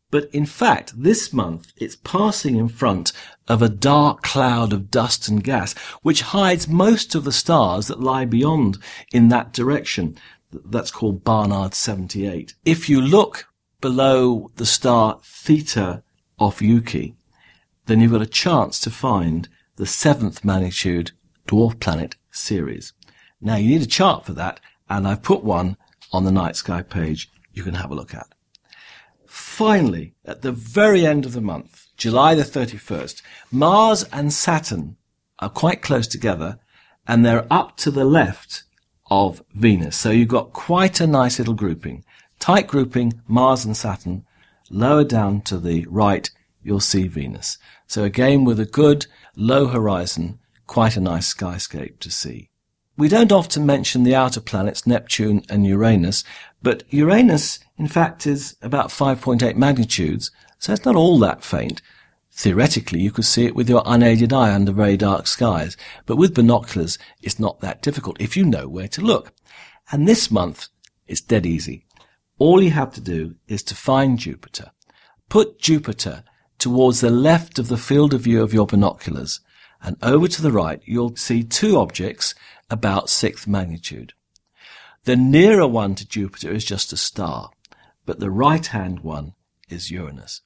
But 0.10 0.28
in 0.34 0.48
fact, 0.48 0.94
this 1.00 1.32
month 1.32 1.72
it's 1.78 1.96
passing 1.96 2.56
in 2.56 2.68
front 2.68 3.14
of 3.48 3.62
a 3.62 3.70
dark 3.70 4.24
cloud 4.24 4.74
of 4.74 4.90
dust 4.90 5.28
and 5.28 5.44
gas, 5.44 5.74
which 6.02 6.24
hides 6.24 6.68
most 6.68 7.14
of 7.14 7.26
the 7.26 7.32
stars 7.32 7.86
that 7.88 8.02
lie 8.02 8.26
beyond 8.26 8.80
in 9.14 9.30
that 9.30 9.54
direction. 9.54 10.18
That's 10.52 10.92
called 10.92 11.24
Barnard 11.24 11.76
78. 11.76 12.56
If 12.66 12.90
you 12.90 13.02
look 13.02 13.46
below 13.82 14.52
the 14.56 14.66
star 14.66 15.20
Theta 15.24 16.02
Ophiuchi, 16.40 17.14
then 17.86 18.02
you've 18.02 18.12
got 18.12 18.22
a 18.24 18.26
chance 18.26 18.80
to 18.80 18.90
find 18.90 19.48
the 19.76 19.86
seventh 19.86 20.44
magnitude 20.44 21.12
dwarf 21.48 21.80
planet 21.80 22.16
Ceres. 22.32 22.94
Now 23.40 23.56
you 23.56 23.70
need 23.70 23.82
a 23.82 23.88
chart 23.88 24.26
for 24.26 24.34
that, 24.34 24.60
and 24.90 25.08
I've 25.08 25.24
put 25.24 25.44
one 25.44 25.78
on 26.12 26.26
the 26.26 26.32
night 26.32 26.56
sky 26.56 26.82
page 26.82 27.30
you 27.54 27.64
can 27.64 27.76
have 27.76 27.92
a 27.92 27.96
look 27.96 28.14
at. 28.14 28.28
Finally, 29.26 30.14
at 30.26 30.42
the 30.42 30.52
very 30.52 31.06
end 31.06 31.26
of 31.26 31.34
the 31.34 31.42
month, 31.42 31.88
July 31.98 32.36
the 32.36 32.44
31st, 32.44 33.22
Mars 33.52 34.04
and 34.12 34.34
Saturn 34.34 34.98
are 35.40 35.50
quite 35.50 35.82
close 35.82 36.08
together 36.08 36.60
and 37.08 37.26
they're 37.26 37.48
up 37.52 37.78
to 37.78 37.92
the 37.92 38.06
left 38.06 38.64
of 39.10 39.44
Venus. 39.54 39.98
So 39.98 40.12
you've 40.12 40.28
got 40.28 40.54
quite 40.54 41.00
a 41.00 41.08
nice 41.08 41.40
little 41.40 41.54
grouping. 41.54 42.04
Tight 42.40 42.68
grouping, 42.68 43.22
Mars 43.28 43.66
and 43.66 43.76
Saturn. 43.76 44.26
Lower 44.70 45.04
down 45.04 45.42
to 45.42 45.58
the 45.58 45.86
right, 45.90 46.30
you'll 46.64 46.80
see 46.80 47.08
Venus. 47.08 47.58
So 47.88 48.04
again, 48.04 48.46
with 48.46 48.60
a 48.60 48.66
good 48.66 49.08
low 49.36 49.68
horizon, 49.68 50.40
quite 50.72 50.96
a 50.96 51.02
nice 51.02 51.34
skyscape 51.34 52.00
to 52.00 52.10
see. 52.10 52.50
We 52.96 53.10
don't 53.10 53.34
often 53.34 53.66
mention 53.66 54.04
the 54.04 54.16
outer 54.16 54.40
planets, 54.40 54.88
Neptune 54.88 55.44
and 55.50 55.68
Uranus, 55.68 56.24
but 56.64 56.84
Uranus, 56.90 57.60
in 57.78 57.90
fact, 57.90 58.26
is 58.26 58.56
about 58.62 58.88
5.8 58.88 59.58
magnitudes, 59.58 60.32
so 60.60 60.72
it's 60.72 60.86
not 60.86 60.96
all 60.96 61.20
that 61.20 61.44
faint. 61.44 61.82
Theoretically, 62.32 63.02
you 63.02 63.12
could 63.12 63.26
see 63.26 63.46
it 63.46 63.54
with 63.54 63.68
your 63.68 63.84
unaided 63.86 64.32
eye 64.32 64.54
under 64.54 64.72
very 64.72 64.96
dark 64.96 65.28
skies, 65.28 65.76
but 66.06 66.16
with 66.16 66.36
binoculars, 66.36 66.98
it's 67.22 67.38
not 67.38 67.60
that 67.60 67.82
difficult 67.82 68.22
if 68.22 68.38
you 68.38 68.46
know 68.46 68.70
where 68.70 68.88
to 68.88 69.02
look. 69.02 69.34
And 69.92 70.08
this 70.08 70.32
month, 70.32 70.70
it's 71.06 71.20
dead 71.20 71.46
easy. 71.46 71.86
All 72.40 72.64
you 72.64 72.72
have 72.72 72.94
to 72.94 73.02
do 73.02 73.36
is 73.46 73.62
to 73.64 73.76
find 73.76 74.18
Jupiter. 74.18 74.72
Put 75.28 75.60
Jupiter 75.60 76.24
towards 76.60 77.02
the 77.02 77.10
left 77.10 77.60
of 77.60 77.68
the 77.68 77.76
field 77.76 78.14
of 78.14 78.22
view 78.22 78.42
of 78.42 78.54
your 78.54 78.68
binoculars 78.68 79.42
and 79.82 79.98
over 80.02 80.28
to 80.28 80.42
the 80.42 80.52
right 80.52 80.82
you'll 80.86 81.16
see 81.16 81.44
two 81.44 81.78
objects 81.78 82.36
about 82.70 83.10
sixth 83.10 83.48
magnitude. 83.48 84.14
The 85.04 85.16
nearer 85.16 85.68
one 85.68 85.96
to 85.96 86.08
Jupiter 86.08 86.52
is 86.52 86.64
just 86.64 86.94
a 86.94 86.98
star, 86.98 87.50
but 88.06 88.20
the 88.20 88.30
right 88.30 88.66
hand 88.66 89.00
one 89.00 89.34
is 89.70 89.90
Uranus. 89.90 90.42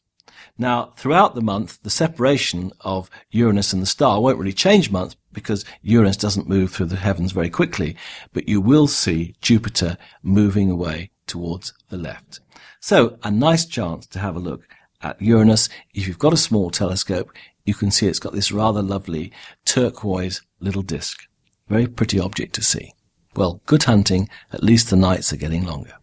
Now, 0.57 0.93
throughout 0.97 1.35
the 1.35 1.41
month, 1.41 1.79
the 1.83 1.89
separation 1.89 2.71
of 2.81 3.09
Uranus 3.31 3.73
and 3.73 3.81
the 3.81 3.87
star 3.87 4.21
won't 4.21 4.37
really 4.37 4.53
change 4.53 4.89
much 4.89 5.15
because 5.33 5.65
Uranus 5.81 6.17
doesn't 6.17 6.47
move 6.47 6.71
through 6.71 6.85
the 6.87 6.95
heavens 6.95 7.33
very 7.33 7.49
quickly, 7.49 7.97
but 8.31 8.47
you 8.47 8.61
will 8.61 8.87
see 8.87 9.35
Jupiter 9.41 9.97
moving 10.23 10.71
away 10.71 11.11
towards 11.27 11.73
the 11.89 11.97
left. 11.97 12.39
So, 12.79 13.17
a 13.23 13.31
nice 13.31 13.65
chance 13.65 14.05
to 14.07 14.19
have 14.19 14.35
a 14.35 14.39
look 14.39 14.67
at 15.01 15.21
Uranus. 15.21 15.67
If 15.93 16.07
you've 16.07 16.19
got 16.19 16.33
a 16.33 16.37
small 16.37 16.69
telescope, 16.69 17.31
you 17.65 17.73
can 17.73 17.91
see 17.91 18.07
it's 18.07 18.19
got 18.19 18.33
this 18.33 18.51
rather 18.51 18.81
lovely 18.81 19.31
turquoise 19.65 20.41
little 20.59 20.83
disk. 20.83 21.27
Very 21.67 21.87
pretty 21.87 22.19
object 22.19 22.53
to 22.55 22.63
see. 22.63 22.93
Well, 23.35 23.59
good 23.65 23.83
hunting. 23.83 24.29
At 24.53 24.63
least 24.63 24.89
the 24.89 24.95
nights 24.95 25.33
are 25.33 25.37
getting 25.37 25.65
longer. 25.65 25.93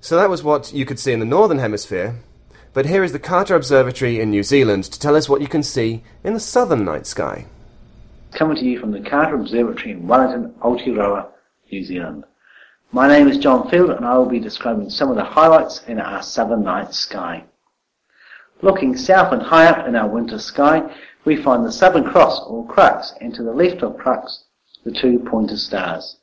So 0.00 0.16
that 0.16 0.30
was 0.30 0.42
what 0.42 0.72
you 0.72 0.84
could 0.84 0.98
see 0.98 1.12
in 1.12 1.18
the 1.18 1.24
Northern 1.24 1.58
Hemisphere, 1.58 2.16
but 2.74 2.86
here 2.86 3.02
is 3.02 3.12
the 3.12 3.18
Carter 3.18 3.56
Observatory 3.56 4.20
in 4.20 4.30
New 4.30 4.42
Zealand 4.42 4.84
to 4.84 5.00
tell 5.00 5.16
us 5.16 5.28
what 5.28 5.40
you 5.40 5.48
can 5.48 5.62
see 5.62 6.04
in 6.22 6.34
the 6.34 6.40
southern 6.40 6.84
night 6.84 7.06
sky 7.06 7.46
coming 8.34 8.56
to 8.56 8.64
you 8.64 8.80
from 8.80 8.90
the 8.90 9.00
Carter 9.00 9.36
Observatory 9.36 9.92
in 9.92 10.08
Wellington, 10.08 10.52
Aotearoa, 10.60 11.28
New 11.70 11.84
Zealand. 11.84 12.24
My 12.90 13.06
name 13.06 13.28
is 13.28 13.38
John 13.38 13.70
Field 13.70 13.90
and 13.90 14.04
I 14.04 14.18
will 14.18 14.28
be 14.28 14.40
describing 14.40 14.90
some 14.90 15.08
of 15.08 15.16
the 15.16 15.24
highlights 15.24 15.84
in 15.86 16.00
our 16.00 16.20
southern 16.20 16.64
night 16.64 16.92
sky. 16.92 17.44
Looking 18.60 18.96
south 18.96 19.32
and 19.32 19.42
high 19.42 19.66
up 19.66 19.86
in 19.86 19.94
our 19.94 20.08
winter 20.08 20.38
sky, 20.38 20.94
we 21.24 21.36
find 21.36 21.64
the 21.64 21.72
Southern 21.72 22.04
Cross 22.04 22.44
or 22.46 22.66
Crux, 22.66 23.14
and 23.20 23.34
to 23.34 23.42
the 23.42 23.52
left 23.52 23.82
of 23.82 23.96
Crux, 23.96 24.44
the 24.84 24.92
two 24.92 25.18
pointer 25.20 25.56
stars. 25.56 26.16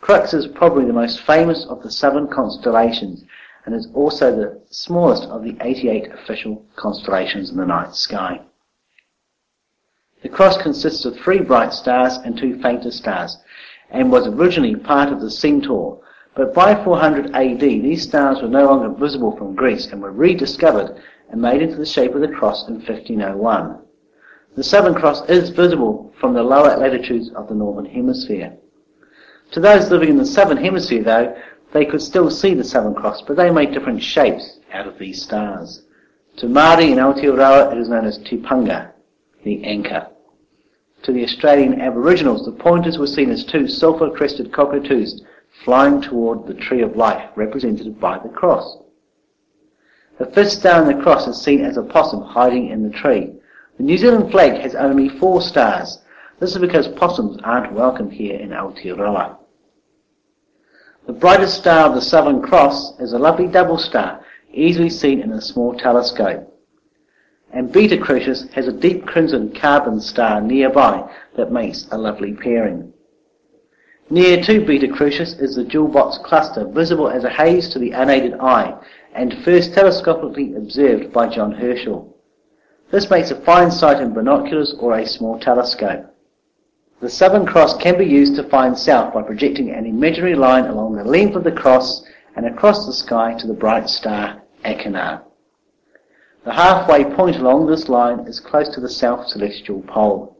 Crux 0.00 0.34
is 0.34 0.46
probably 0.46 0.84
the 0.84 0.92
most 0.92 1.20
famous 1.22 1.64
of 1.64 1.82
the 1.82 1.90
seven 1.90 2.28
constellations 2.28 3.24
and 3.64 3.74
is 3.74 3.88
also 3.94 4.34
the 4.34 4.60
smallest 4.70 5.24
of 5.24 5.42
the 5.42 5.56
88 5.62 6.12
official 6.12 6.64
constellations 6.76 7.50
in 7.50 7.56
the 7.56 7.64
night 7.64 7.94
sky. 7.94 8.40
The 10.24 10.30
cross 10.30 10.56
consists 10.56 11.04
of 11.04 11.18
three 11.18 11.40
bright 11.40 11.74
stars 11.74 12.16
and 12.16 12.34
two 12.34 12.58
fainter 12.62 12.90
stars, 12.90 13.36
and 13.90 14.10
was 14.10 14.26
originally 14.26 14.74
part 14.74 15.12
of 15.12 15.20
the 15.20 15.30
Centaur, 15.30 16.00
but 16.34 16.54
by 16.54 16.82
400 16.82 17.32
AD 17.34 17.60
these 17.60 18.04
stars 18.04 18.40
were 18.40 18.48
no 18.48 18.64
longer 18.64 18.88
visible 18.88 19.36
from 19.36 19.54
Greece 19.54 19.86
and 19.92 20.00
were 20.00 20.12
rediscovered 20.12 20.98
and 21.28 21.42
made 21.42 21.60
into 21.60 21.76
the 21.76 21.84
shape 21.84 22.14
of 22.14 22.22
the 22.22 22.28
cross 22.28 22.66
in 22.68 22.76
1501. 22.76 23.78
The 24.56 24.64
Southern 24.64 24.94
Cross 24.94 25.28
is 25.28 25.50
visible 25.50 26.10
from 26.18 26.32
the 26.32 26.42
lower 26.42 26.74
latitudes 26.74 27.30
of 27.34 27.46
the 27.46 27.54
Northern 27.54 27.84
Hemisphere. 27.84 28.56
To 29.50 29.60
those 29.60 29.90
living 29.90 30.08
in 30.08 30.16
the 30.16 30.24
Southern 30.24 30.56
Hemisphere, 30.56 31.02
though, 31.02 31.36
they 31.74 31.84
could 31.84 32.00
still 32.00 32.30
see 32.30 32.54
the 32.54 32.64
Southern 32.64 32.94
Cross, 32.94 33.22
but 33.26 33.36
they 33.36 33.50
made 33.50 33.74
different 33.74 34.02
shapes 34.02 34.58
out 34.72 34.86
of 34.86 34.98
these 34.98 35.22
stars. 35.22 35.82
To 36.38 36.46
Māori 36.46 36.92
in 36.92 36.98
Aotearoa 36.98 37.72
it 37.72 37.78
is 37.78 37.90
known 37.90 38.06
as 38.06 38.16
Te 38.16 38.38
Punga, 38.38 38.90
the 39.42 39.62
anchor. 39.64 40.08
To 41.04 41.12
the 41.12 41.22
Australian 41.22 41.82
Aboriginals, 41.82 42.46
the 42.46 42.52
pointers 42.52 42.96
were 42.96 43.06
seen 43.06 43.30
as 43.30 43.44
two 43.44 43.68
sulphur-crested 43.68 44.50
cockatoos 44.52 45.22
flying 45.62 46.00
toward 46.00 46.46
the 46.46 46.54
tree 46.54 46.80
of 46.80 46.96
life, 46.96 47.28
represented 47.36 48.00
by 48.00 48.18
the 48.18 48.30
cross. 48.30 48.78
The 50.18 50.24
fifth 50.24 50.52
star 50.52 50.80
in 50.80 50.96
the 50.96 51.02
cross 51.02 51.28
is 51.28 51.38
seen 51.38 51.62
as 51.62 51.76
a 51.76 51.82
possum 51.82 52.22
hiding 52.22 52.70
in 52.70 52.82
the 52.82 52.88
tree. 52.88 53.34
The 53.76 53.82
New 53.82 53.98
Zealand 53.98 54.30
flag 54.30 54.62
has 54.62 54.74
only 54.74 55.10
four 55.10 55.42
stars. 55.42 55.98
This 56.40 56.52
is 56.52 56.58
because 56.58 56.88
possums 56.88 57.36
aren't 57.44 57.74
welcome 57.74 58.10
here 58.10 58.38
in 58.40 58.48
Aotearoa. 58.48 59.36
The 61.06 61.12
brightest 61.12 61.58
star 61.58 61.86
of 61.86 61.94
the 61.94 62.00
Southern 62.00 62.40
Cross 62.40 62.98
is 62.98 63.12
a 63.12 63.18
lovely 63.18 63.46
double 63.46 63.76
star, 63.76 64.24
easily 64.54 64.88
seen 64.88 65.20
in 65.20 65.32
a 65.32 65.40
small 65.42 65.76
telescope 65.76 66.53
and 67.54 67.72
Beta 67.72 67.96
Crucis 67.96 68.50
has 68.52 68.66
a 68.66 68.72
deep 68.72 69.06
crimson 69.06 69.54
carbon 69.54 70.00
star 70.00 70.40
nearby 70.40 71.08
that 71.36 71.52
makes 71.52 71.86
a 71.92 71.96
lovely 71.96 72.34
pairing. 72.34 72.92
Near 74.10 74.42
to 74.42 74.66
Beta 74.66 74.88
Crucis 74.88 75.34
is 75.34 75.54
the 75.54 75.64
Jewel 75.64 75.86
Box 75.86 76.18
cluster, 76.18 76.66
visible 76.66 77.08
as 77.08 77.22
a 77.22 77.30
haze 77.30 77.68
to 77.68 77.78
the 77.78 77.92
unaided 77.92 78.34
eye, 78.40 78.74
and 79.14 79.42
first 79.44 79.70
telescopically 79.72 80.56
observed 80.56 81.12
by 81.12 81.28
John 81.28 81.52
Herschel. 81.52 82.16
This 82.90 83.08
makes 83.08 83.30
a 83.30 83.40
fine 83.42 83.70
sight 83.70 84.02
in 84.02 84.12
binoculars 84.12 84.74
or 84.80 84.98
a 84.98 85.06
small 85.06 85.38
telescope. 85.38 86.12
The 87.00 87.08
Southern 87.08 87.46
Cross 87.46 87.78
can 87.78 87.96
be 87.96 88.04
used 88.04 88.34
to 88.34 88.48
find 88.48 88.76
south 88.76 89.14
by 89.14 89.22
projecting 89.22 89.70
an 89.70 89.86
imaginary 89.86 90.34
line 90.34 90.66
along 90.66 90.96
the 90.96 91.04
length 91.04 91.36
of 91.36 91.44
the 91.44 91.52
cross 91.52 92.04
and 92.34 92.46
across 92.46 92.84
the 92.84 92.92
sky 92.92 93.34
to 93.38 93.46
the 93.46 93.54
bright 93.54 93.88
star 93.88 94.42
Achernar. 94.64 95.22
The 96.44 96.52
halfway 96.52 97.04
point 97.04 97.36
along 97.36 97.66
this 97.66 97.88
line 97.88 98.20
is 98.20 98.38
close 98.38 98.68
to 98.74 98.80
the 98.80 98.88
south 98.88 99.28
celestial 99.28 99.80
pole. 99.82 100.36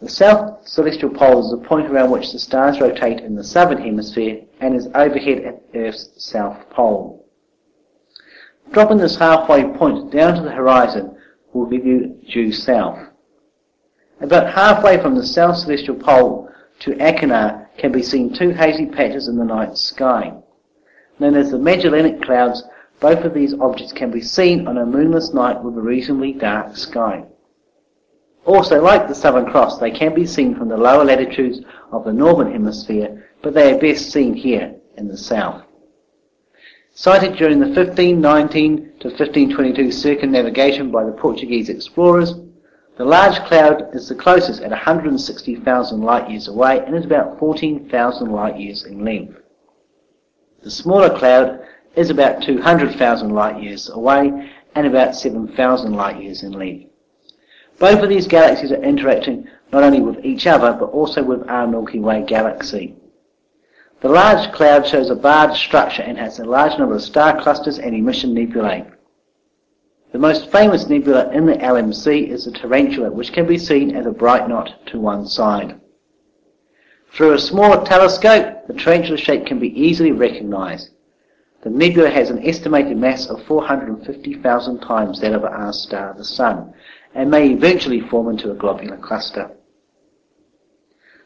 The 0.00 0.08
south 0.08 0.68
celestial 0.68 1.10
pole 1.10 1.44
is 1.44 1.50
the 1.50 1.66
point 1.66 1.90
around 1.90 2.10
which 2.10 2.30
the 2.30 2.38
stars 2.38 2.80
rotate 2.80 3.20
in 3.20 3.34
the 3.34 3.42
southern 3.42 3.82
hemisphere 3.82 4.42
and 4.60 4.74
is 4.74 4.88
overhead 4.94 5.44
at 5.44 5.62
Earth's 5.74 6.10
south 6.16 6.70
pole. 6.70 7.26
Dropping 8.70 8.98
this 8.98 9.16
halfway 9.16 9.64
point 9.64 10.12
down 10.12 10.36
to 10.36 10.42
the 10.42 10.50
horizon 10.52 11.16
will 11.52 11.66
give 11.66 11.84
you 11.84 12.18
due 12.32 12.52
south. 12.52 12.98
About 14.20 14.52
halfway 14.52 15.02
from 15.02 15.16
the 15.16 15.26
south 15.26 15.56
celestial 15.56 15.96
pole 15.96 16.48
to 16.80 16.92
Achernar 16.92 17.66
can 17.76 17.90
be 17.90 18.02
seen 18.02 18.32
two 18.32 18.50
hazy 18.50 18.86
patches 18.86 19.26
in 19.26 19.36
the 19.36 19.44
night 19.44 19.76
sky. 19.76 20.32
Known 21.18 21.36
as 21.36 21.50
the 21.50 21.58
Magellanic 21.58 22.22
Clouds, 22.22 22.62
both 23.02 23.24
of 23.24 23.34
these 23.34 23.52
objects 23.54 23.92
can 23.92 24.12
be 24.12 24.20
seen 24.20 24.68
on 24.68 24.78
a 24.78 24.86
moonless 24.86 25.34
night 25.34 25.60
with 25.60 25.76
a 25.76 25.82
reasonably 25.82 26.32
dark 26.32 26.76
sky. 26.76 27.24
Also, 28.46 28.80
like 28.80 29.08
the 29.08 29.14
Southern 29.14 29.44
Cross, 29.44 29.78
they 29.78 29.90
can 29.90 30.14
be 30.14 30.24
seen 30.24 30.54
from 30.54 30.68
the 30.68 30.76
lower 30.76 31.04
latitudes 31.04 31.60
of 31.90 32.04
the 32.04 32.12
northern 32.12 32.52
hemisphere, 32.52 33.28
but 33.42 33.54
they 33.54 33.74
are 33.74 33.78
best 33.78 34.12
seen 34.12 34.34
here 34.34 34.76
in 34.96 35.08
the 35.08 35.16
south. 35.16 35.64
Sighted 36.94 37.36
during 37.36 37.58
the 37.58 37.66
1519 37.66 38.76
to 39.00 39.08
1522 39.08 39.90
circumnavigation 39.90 40.92
by 40.92 41.04
the 41.04 41.12
Portuguese 41.12 41.68
explorers, 41.68 42.34
the 42.98 43.04
large 43.04 43.38
cloud 43.46 43.88
is 43.94 44.08
the 44.08 44.14
closest 44.14 44.62
at 44.62 44.70
160,000 44.70 46.02
light 46.02 46.30
years 46.30 46.46
away 46.46 46.84
and 46.86 46.94
is 46.94 47.04
about 47.04 47.38
14,000 47.40 48.30
light 48.30 48.60
years 48.60 48.84
in 48.84 49.04
length. 49.04 49.40
The 50.62 50.70
smaller 50.70 51.10
cloud 51.18 51.60
is 51.96 52.10
about 52.10 52.42
200,000 52.42 53.30
light 53.30 53.62
years 53.62 53.88
away 53.90 54.50
and 54.74 54.86
about 54.86 55.14
7,000 55.14 55.92
light 55.92 56.22
years 56.22 56.42
in 56.42 56.52
length. 56.52 56.90
Both 57.78 58.02
of 58.02 58.08
these 58.08 58.26
galaxies 58.26 58.72
are 58.72 58.82
interacting 58.82 59.48
not 59.72 59.82
only 59.82 60.00
with 60.00 60.24
each 60.24 60.46
other 60.46 60.72
but 60.72 60.86
also 60.86 61.22
with 61.22 61.48
our 61.48 61.66
Milky 61.66 62.00
Way 62.00 62.22
galaxy. 62.22 62.94
The 64.00 64.08
large 64.08 64.52
cloud 64.52 64.86
shows 64.86 65.10
a 65.10 65.14
barred 65.14 65.54
structure 65.54 66.02
and 66.02 66.18
has 66.18 66.38
a 66.38 66.44
large 66.44 66.78
number 66.78 66.94
of 66.94 67.02
star 67.02 67.40
clusters 67.40 67.78
and 67.78 67.94
emission 67.94 68.34
nebulae. 68.34 68.86
The 70.12 70.18
most 70.18 70.50
famous 70.50 70.88
nebula 70.88 71.30
in 71.32 71.46
the 71.46 71.54
LMC 71.54 72.28
is 72.28 72.44
the 72.44 72.52
Tarantula, 72.52 73.10
which 73.10 73.32
can 73.32 73.46
be 73.46 73.56
seen 73.56 73.96
as 73.96 74.04
a 74.04 74.10
bright 74.10 74.48
knot 74.48 74.74
to 74.86 75.00
one 75.00 75.26
side. 75.26 75.80
Through 77.12 77.32
a 77.32 77.38
smaller 77.38 77.84
telescope, 77.84 78.66
the 78.66 78.72
tarantula 78.72 79.18
shape 79.18 79.44
can 79.44 79.58
be 79.58 79.78
easily 79.78 80.12
recognized. 80.12 80.90
The 81.62 81.70
nebula 81.70 82.10
has 82.10 82.28
an 82.28 82.44
estimated 82.44 82.96
mass 82.96 83.28
of 83.28 83.44
450,000 83.44 84.80
times 84.80 85.20
that 85.20 85.32
of 85.32 85.44
our 85.44 85.72
star, 85.72 86.12
the 86.16 86.24
Sun, 86.24 86.74
and 87.14 87.30
may 87.30 87.50
eventually 87.50 88.00
form 88.00 88.28
into 88.28 88.50
a 88.50 88.54
globular 88.54 88.96
cluster. 88.96 89.50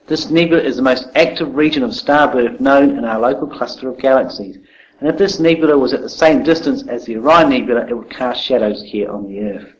This 0.07 0.30
nebula 0.30 0.62
is 0.62 0.76
the 0.76 0.82
most 0.82 1.09
active 1.14 1.55
region 1.57 1.82
of 1.82 1.95
star 1.95 2.30
birth 2.30 2.61
known 2.61 2.99
in 2.99 3.05
our 3.05 3.18
local 3.18 3.47
cluster 3.47 3.89
of 3.89 3.99
galaxies, 3.99 4.59
and 5.01 5.09
if 5.09 5.16
this 5.16 5.41
nebula 5.41 5.78
was 5.78 5.95
at 5.95 6.03
the 6.03 6.09
same 6.09 6.43
distance 6.43 6.87
as 6.87 7.07
the 7.07 7.16
Orion 7.16 7.49
Nebula, 7.49 7.87
it 7.87 7.95
would 7.95 8.11
cast 8.11 8.43
shadows 8.43 8.82
here 8.82 9.11
on 9.11 9.26
the 9.26 9.41
Earth. 9.41 9.72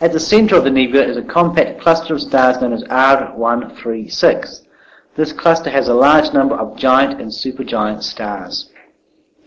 At 0.00 0.12
the 0.12 0.20
center 0.20 0.56
of 0.56 0.64
the 0.64 0.70
nebula 0.70 1.04
is 1.04 1.16
a 1.16 1.22
compact 1.22 1.80
cluster 1.80 2.14
of 2.14 2.22
stars 2.22 2.60
known 2.60 2.72
as 2.72 2.82
R136. 2.84 4.66
This 5.16 5.32
cluster 5.32 5.70
has 5.70 5.88
a 5.88 5.94
large 5.94 6.32
number 6.32 6.56
of 6.56 6.76
giant 6.76 7.20
and 7.20 7.30
supergiant 7.30 8.02
stars. 8.02 8.70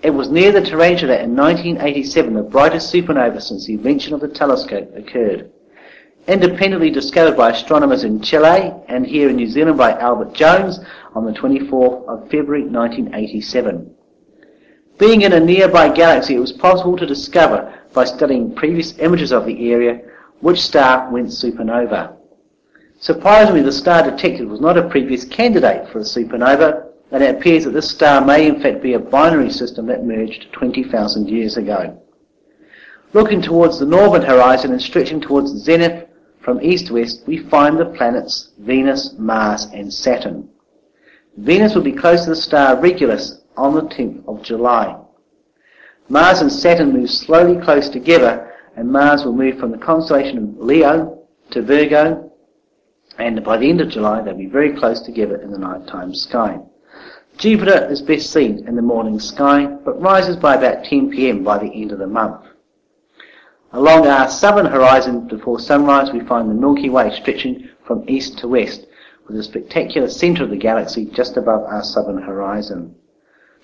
It 0.06 0.14
was 0.14 0.30
near 0.30 0.52
the 0.52 0.62
Tarantula 0.62 1.18
in 1.18 1.36
1987 1.36 2.36
the 2.36 2.44
brightest 2.44 2.94
supernova 2.94 3.42
since 3.42 3.66
the 3.66 3.74
invention 3.74 4.14
of 4.14 4.22
the 4.22 4.28
telescope 4.28 4.96
occurred. 4.96 5.50
Independently 6.28 6.92
discovered 6.92 7.36
by 7.36 7.50
astronomers 7.50 8.04
in 8.04 8.22
Chile 8.22 8.72
and 8.88 9.08
here 9.08 9.30
in 9.30 9.36
New 9.36 9.48
Zealand 9.48 9.80
by 9.80 9.98
Albert 9.98 10.36
Jones 10.36 10.80
on 11.16 11.26
the 11.26 11.32
24th 11.32 12.08
of 12.08 12.30
February 12.30 12.66
1987. 12.66 13.96
Being 15.00 15.24
in 15.24 15.34
a 15.34 15.40
nearby 15.40 15.90
galaxy, 15.90 16.36
it 16.36 16.40
was 16.40 16.54
possible 16.54 16.96
to 16.98 17.08
discover 17.08 17.74
by 17.92 18.06
studying 18.06 18.54
previous 18.54 19.00
images 19.00 19.32
of 19.32 19.48
the 19.48 19.72
area 19.72 20.02
which 20.42 20.62
star 20.62 21.10
went 21.10 21.30
supernova. 21.30 22.16
Surprisingly, 23.00 23.64
the 23.64 23.72
star 23.72 24.04
detected 24.04 24.48
was 24.48 24.62
not 24.62 24.78
a 24.78 24.88
previous 24.88 25.26
candidate 25.26 25.90
for 25.90 25.98
a 25.98 26.04
supernova, 26.04 26.85
and 27.12 27.24
it 27.24 27.36
appears 27.36 27.64
that 27.64 27.72
this 27.72 27.90
star 27.90 28.24
may 28.24 28.48
in 28.48 28.62
fact 28.62 28.82
be 28.82 28.94
a 28.94 29.00
binary 29.00 29.50
system 29.50 29.86
that 29.88 30.06
merged 30.06 30.52
20,000 30.52 31.30
years 31.30 31.58
ago. 31.58 32.02
Looking 33.14 33.42
towards 33.42 33.80
the 33.80 33.86
northern 33.86 34.24
horizon 34.24 34.72
and 34.72 34.82
stretching 34.82 35.22
towards 35.22 35.54
the 35.54 35.60
zenith 35.60 36.08
from 36.42 36.62
east 36.62 36.88
to 36.88 36.94
west, 36.94 37.24
we 37.26 37.38
find 37.50 37.80
the 37.80 37.86
planets 37.86 38.52
Venus, 38.60 39.16
Mars, 39.18 39.68
and 39.74 39.94
Saturn. 39.94 40.50
Venus 41.38 41.76
will 41.76 41.84
be 41.84 41.92
close 41.92 42.24
to 42.24 42.32
the 42.32 42.36
star 42.36 42.80
Regulus 42.80 43.42
on 43.58 43.74
the 43.74 43.84
10th 43.84 44.28
of 44.28 44.44
July. 44.44 45.00
Mars 46.10 46.42
and 46.42 46.52
Saturn 46.52 46.94
move 46.94 47.10
slowly 47.10 47.60
close 47.64 47.90
together, 47.90 48.54
and 48.76 48.92
Mars 48.92 49.26
will 49.26 49.34
move 49.34 49.60
from 49.60 49.72
the 49.72 49.78
constellation 49.78 50.38
of 50.38 50.58
Leo 50.58 51.24
to 51.52 51.62
Virgo, 51.62 52.32
and 53.18 53.44
by 53.44 53.58
the 53.58 53.70
end 53.70 53.82
of 53.82 53.90
July 53.90 54.22
they'll 54.22 54.36
be 54.36 54.46
very 54.46 54.76
close 54.76 55.02
together 55.02 55.38
in 55.42 55.52
the 55.52 55.58
nighttime 55.58 56.14
sky. 56.14 56.60
Jupiter 57.38 57.86
is 57.92 58.02
best 58.02 58.32
seen 58.32 58.66
in 58.66 58.76
the 58.76 58.82
morning 58.82 59.20
sky, 59.20 59.66
but 59.66 60.02
rises 60.02 60.38
by 60.38 60.56
about 60.56 60.86
10 60.86 61.10
pm 61.12 61.44
by 61.44 61.58
the 61.58 61.70
end 61.70 61.92
of 61.92 62.00
the 62.00 62.08
month. 62.08 62.46
Along 63.74 64.08
our 64.08 64.30
southern 64.30 64.68
horizon 64.68 65.28
before 65.28 65.60
sunrise 65.60 66.14
we 66.14 66.22
find 66.22 66.50
the 66.50 66.54
Milky 66.54 66.90
Way 66.90 67.12
stretching 67.12 67.68
from 67.84 68.06
east 68.08 68.38
to 68.38 68.48
west, 68.48 68.88
with 69.28 69.38
a 69.38 69.44
spectacular 69.44 70.08
centre 70.08 70.46
of 70.46 70.50
the 70.50 70.56
galaxy 70.56 71.06
just 71.06 71.36
above 71.36 71.64
our 71.64 71.84
southern 71.84 72.22
horizon. 72.22 72.96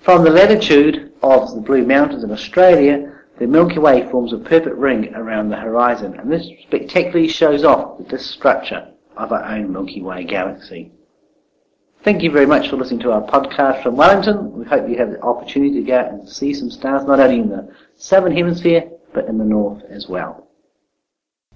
From 0.00 0.22
the 0.22 0.30
latitude 0.30 1.10
of 1.22 1.54
the 1.54 1.62
Blue 1.62 1.86
Mountains 1.86 2.24
in 2.24 2.30
Australia, 2.30 3.10
the 3.38 3.46
Milky 3.46 3.78
Way 3.78 4.06
forms 4.10 4.34
a 4.34 4.38
perfect 4.38 4.76
ring 4.76 5.14
around 5.14 5.48
the 5.48 5.56
horizon, 5.56 6.14
and 6.20 6.30
this 6.30 6.46
spectacularly 6.66 7.28
shows 7.28 7.64
off 7.64 7.96
the 7.96 8.04
disk 8.04 8.34
structure 8.34 8.88
of 9.16 9.32
our 9.32 9.44
own 9.44 9.72
Milky 9.72 10.02
Way 10.02 10.24
galaxy. 10.24 10.92
Thank 12.04 12.24
you 12.24 12.32
very 12.32 12.46
much 12.46 12.68
for 12.68 12.74
listening 12.74 12.98
to 13.00 13.12
our 13.12 13.22
podcast 13.22 13.84
from 13.84 13.94
Wellington. 13.94 14.52
We 14.58 14.64
hope 14.64 14.88
you 14.88 14.98
have 14.98 15.12
the 15.12 15.22
opportunity 15.22 15.74
to 15.74 15.82
go 15.82 15.98
out 16.00 16.08
and 16.08 16.28
see 16.28 16.52
some 16.52 16.68
stars, 16.68 17.06
not 17.06 17.20
only 17.20 17.38
in 17.38 17.48
the 17.48 17.72
southern 17.96 18.36
hemisphere, 18.36 18.90
but 19.12 19.26
in 19.26 19.38
the 19.38 19.44
north 19.44 19.84
as 19.84 20.08
well. 20.08 20.48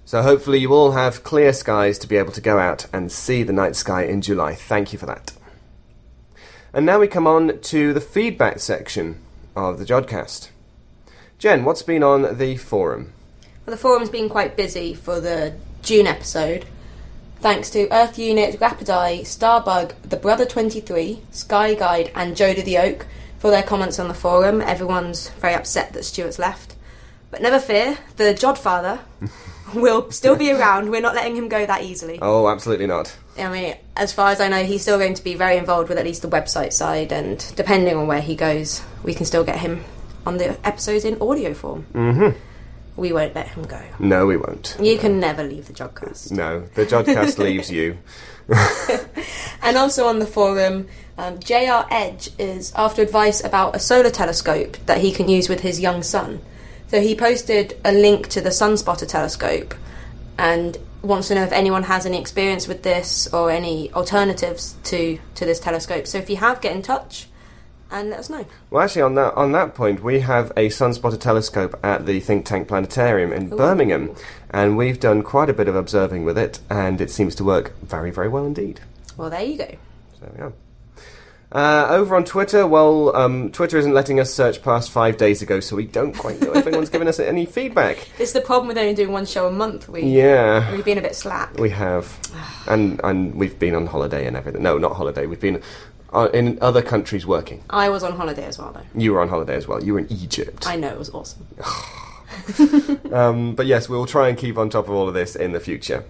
So 0.05 0.21
hopefully 0.21 0.59
you 0.59 0.71
all 0.71 0.93
have 0.93 1.25
clear 1.25 1.51
skies 1.51 1.99
to 1.99 2.07
be 2.07 2.15
able 2.15 2.31
to 2.31 2.39
go 2.39 2.59
out 2.59 2.87
and 2.93 3.11
see 3.11 3.43
the 3.43 3.51
night 3.51 3.75
sky 3.75 4.03
in 4.03 4.21
July. 4.21 4.55
Thank 4.55 4.93
you 4.93 4.99
for 4.99 5.05
that. 5.05 5.33
And 6.71 6.85
now 6.85 6.99
we 6.99 7.09
come 7.09 7.27
on 7.27 7.59
to 7.59 7.91
the 7.91 7.99
feedback 7.99 8.59
section 8.59 9.19
of 9.53 9.79
the 9.79 9.85
Jodcast. 9.85 10.51
Jen, 11.39 11.65
what's 11.65 11.83
been 11.83 12.03
on 12.03 12.37
the 12.37 12.55
forum? 12.55 13.11
Well, 13.65 13.75
the 13.75 13.81
forum's 13.81 14.09
been 14.09 14.29
quite 14.29 14.55
busy 14.55 14.93
for 14.93 15.19
the 15.19 15.55
June 15.81 16.07
episode. 16.07 16.65
Thanks 17.39 17.69
to 17.69 17.87
Earth 17.93 18.17
Unit, 18.17 18.59
Rapideye, 18.59 19.21
Starbug, 19.21 19.93
The 20.01 20.17
Brother 20.17 20.43
23, 20.43 21.21
Sky 21.31 21.75
Guide, 21.75 22.11
and 22.15 22.35
Joda 22.35 22.63
the 22.63 22.79
Oak 22.79 23.05
for 23.37 23.51
their 23.51 23.61
comments 23.61 23.99
on 23.99 24.07
the 24.07 24.15
forum. 24.15 24.59
Everyone's 24.59 25.29
very 25.29 25.53
upset 25.53 25.93
that 25.93 26.03
Stuart's 26.03 26.39
left. 26.39 26.75
But 27.29 27.43
never 27.43 27.59
fear, 27.59 27.99
the 28.15 28.33
Jodfather 28.33 29.01
will 29.75 30.09
still 30.09 30.35
be 30.35 30.51
around. 30.51 30.89
We're 30.89 30.99
not 30.99 31.13
letting 31.13 31.35
him 31.35 31.47
go 31.47 31.63
that 31.63 31.83
easily. 31.83 32.17
Oh, 32.21 32.47
absolutely 32.47 32.87
not. 32.87 33.15
I 33.37 33.49
mean, 33.49 33.75
as 33.95 34.11
far 34.11 34.31
as 34.31 34.41
I 34.41 34.47
know, 34.47 34.63
he's 34.63 34.81
still 34.81 34.97
going 34.97 35.13
to 35.13 35.23
be 35.23 35.35
very 35.35 35.57
involved 35.57 35.89
with 35.89 35.99
at 35.99 36.05
least 36.05 36.23
the 36.23 36.29
website 36.29 36.73
side, 36.73 37.11
and 37.11 37.45
depending 37.55 37.95
on 37.95 38.07
where 38.07 38.21
he 38.21 38.35
goes, 38.35 38.81
we 39.03 39.13
can 39.13 39.27
still 39.27 39.43
get 39.43 39.59
him 39.59 39.83
on 40.25 40.37
the 40.37 40.57
episodes 40.65 41.05
in 41.05 41.21
audio 41.21 41.53
form. 41.53 41.85
Mm-hmm. 41.93 42.37
We 42.97 43.13
won't 43.13 43.35
let 43.35 43.47
him 43.49 43.63
go. 43.63 43.81
No, 43.99 44.25
we 44.25 44.35
won't. 44.35 44.75
You 44.81 44.97
can 44.97 45.19
never 45.19 45.43
leave 45.43 45.67
the 45.67 45.73
Jodcast. 45.73 46.31
No, 46.31 46.61
the 46.73 46.85
Jodcast 46.85 47.37
leaves 47.47 47.71
you. 47.71 47.97
And 49.67 49.75
also 49.75 50.07
on 50.07 50.19
the 50.19 50.25
forum, 50.25 50.87
um, 51.17 51.39
JR 51.39 51.83
Edge 51.91 52.29
is 52.39 52.71
after 52.73 53.01
advice 53.01 53.43
about 53.43 53.75
a 53.75 53.79
solar 53.79 54.09
telescope 54.09 54.77
that 54.85 54.99
he 54.99 55.11
can 55.11 55.27
use 55.27 55.49
with 55.49 55.59
his 55.59 55.77
young 55.77 56.03
son. 56.03 56.41
So 56.87 57.01
he 57.01 57.15
posted 57.15 57.77
a 57.83 57.91
link 57.91 58.29
to 58.29 58.39
the 58.39 58.49
Sunspotter 58.49 59.05
telescope 59.05 59.75
and 60.37 60.77
wants 61.01 61.27
to 61.27 61.35
know 61.35 61.43
if 61.43 61.51
anyone 61.51 61.83
has 61.83 62.05
any 62.05 62.17
experience 62.17 62.65
with 62.65 62.83
this 62.83 63.27
or 63.33 63.51
any 63.51 63.91
alternatives 63.91 64.77
to, 64.85 65.19
to 65.35 65.45
this 65.45 65.59
telescope. 65.59 66.07
So 66.07 66.17
if 66.17 66.29
you 66.29 66.37
have, 66.37 66.61
get 66.61 66.73
in 66.73 66.81
touch 66.81 67.27
and 67.91 68.09
let 68.09 68.19
us 68.19 68.29
know. 68.29 68.45
Well, 68.69 68.83
actually, 68.83 69.01
on 69.03 69.15
that 69.15 69.33
on 69.35 69.51
that 69.53 69.75
point, 69.75 70.03
we 70.03 70.19
have 70.21 70.51
a 70.57 70.67
sunspotter 70.69 71.19
telescope 71.19 71.79
at 71.83 72.05
the 72.05 72.19
Think 72.19 72.45
Tank 72.45 72.67
Planetarium 72.67 73.31
in 73.33 73.49
Birmingham, 73.49 74.15
and 74.49 74.77
we've 74.77 74.99
done 74.99 75.23
quite 75.23 75.49
a 75.49 75.53
bit 75.53 75.67
of 75.67 75.75
observing 75.75 76.25
with 76.25 76.37
it, 76.37 76.59
and 76.69 76.99
it 77.01 77.09
seems 77.11 77.35
to 77.35 77.43
work 77.43 77.77
very, 77.81 78.11
very 78.11 78.27
well 78.29 78.45
indeed. 78.45 78.81
Well, 79.15 79.29
there 79.29 79.43
you 79.43 79.57
go. 79.57 79.75
So 80.19 80.31
yeah. 80.37 80.49
Uh, 81.49 81.87
over 81.91 82.17
on 82.17 82.25
Twitter, 82.25 82.67
well, 82.67 83.15
um, 83.15 83.49
Twitter 83.53 83.77
isn't 83.77 83.93
letting 83.93 84.19
us 84.19 84.33
search 84.33 84.61
past 84.61 84.91
five 84.91 85.15
days 85.15 85.41
ago, 85.41 85.61
so 85.61 85.77
we 85.77 85.85
don't 85.85 86.11
quite 86.13 86.41
know 86.41 86.51
if 86.53 86.67
anyone's 86.67 86.89
given 86.89 87.07
us 87.07 87.21
any 87.21 87.45
feedback. 87.45 88.05
It's 88.19 88.33
the 88.33 88.41
problem 88.41 88.67
with 88.67 88.77
only 88.77 88.93
doing 88.93 89.13
one 89.13 89.25
show 89.25 89.47
a 89.47 89.51
month. 89.51 89.87
We 89.87 90.01
Yeah. 90.01 90.69
we've 90.73 90.83
been 90.83 90.97
a 90.97 91.01
bit 91.01 91.15
slack. 91.15 91.57
We 91.57 91.69
have, 91.69 92.19
and 92.67 92.99
and 93.01 93.33
we've 93.35 93.57
been 93.57 93.75
on 93.75 93.87
holiday 93.87 94.27
and 94.27 94.35
everything. 94.35 94.61
No, 94.61 94.77
not 94.77 94.97
holiday. 94.97 95.25
We've 95.25 95.39
been 95.39 95.61
uh, 96.13 96.29
in 96.33 96.57
other 96.61 96.81
countries 96.81 97.25
working? 97.25 97.63
I 97.69 97.89
was 97.89 98.03
on 98.03 98.13
holiday 98.15 98.45
as 98.45 98.57
well, 98.57 98.71
though. 98.71 98.99
You 98.99 99.13
were 99.13 99.21
on 99.21 99.29
holiday 99.29 99.55
as 99.55 99.67
well. 99.67 99.83
You 99.83 99.93
were 99.93 99.99
in 99.99 100.11
Egypt. 100.11 100.67
I 100.67 100.75
know, 100.75 100.89
it 100.89 100.97
was 100.97 101.09
awesome. 101.11 101.47
Um, 103.11 103.55
but 103.55 103.65
yes, 103.65 103.87
we'll 103.87 104.05
try 104.05 104.27
and 104.27 104.37
keep 104.37 104.57
on 104.57 104.69
top 104.69 104.85
of 104.85 104.91
all 104.91 105.07
of 105.07 105.13
this 105.13 105.35
in 105.35 105.53
the 105.53 105.59
future. 105.61 106.03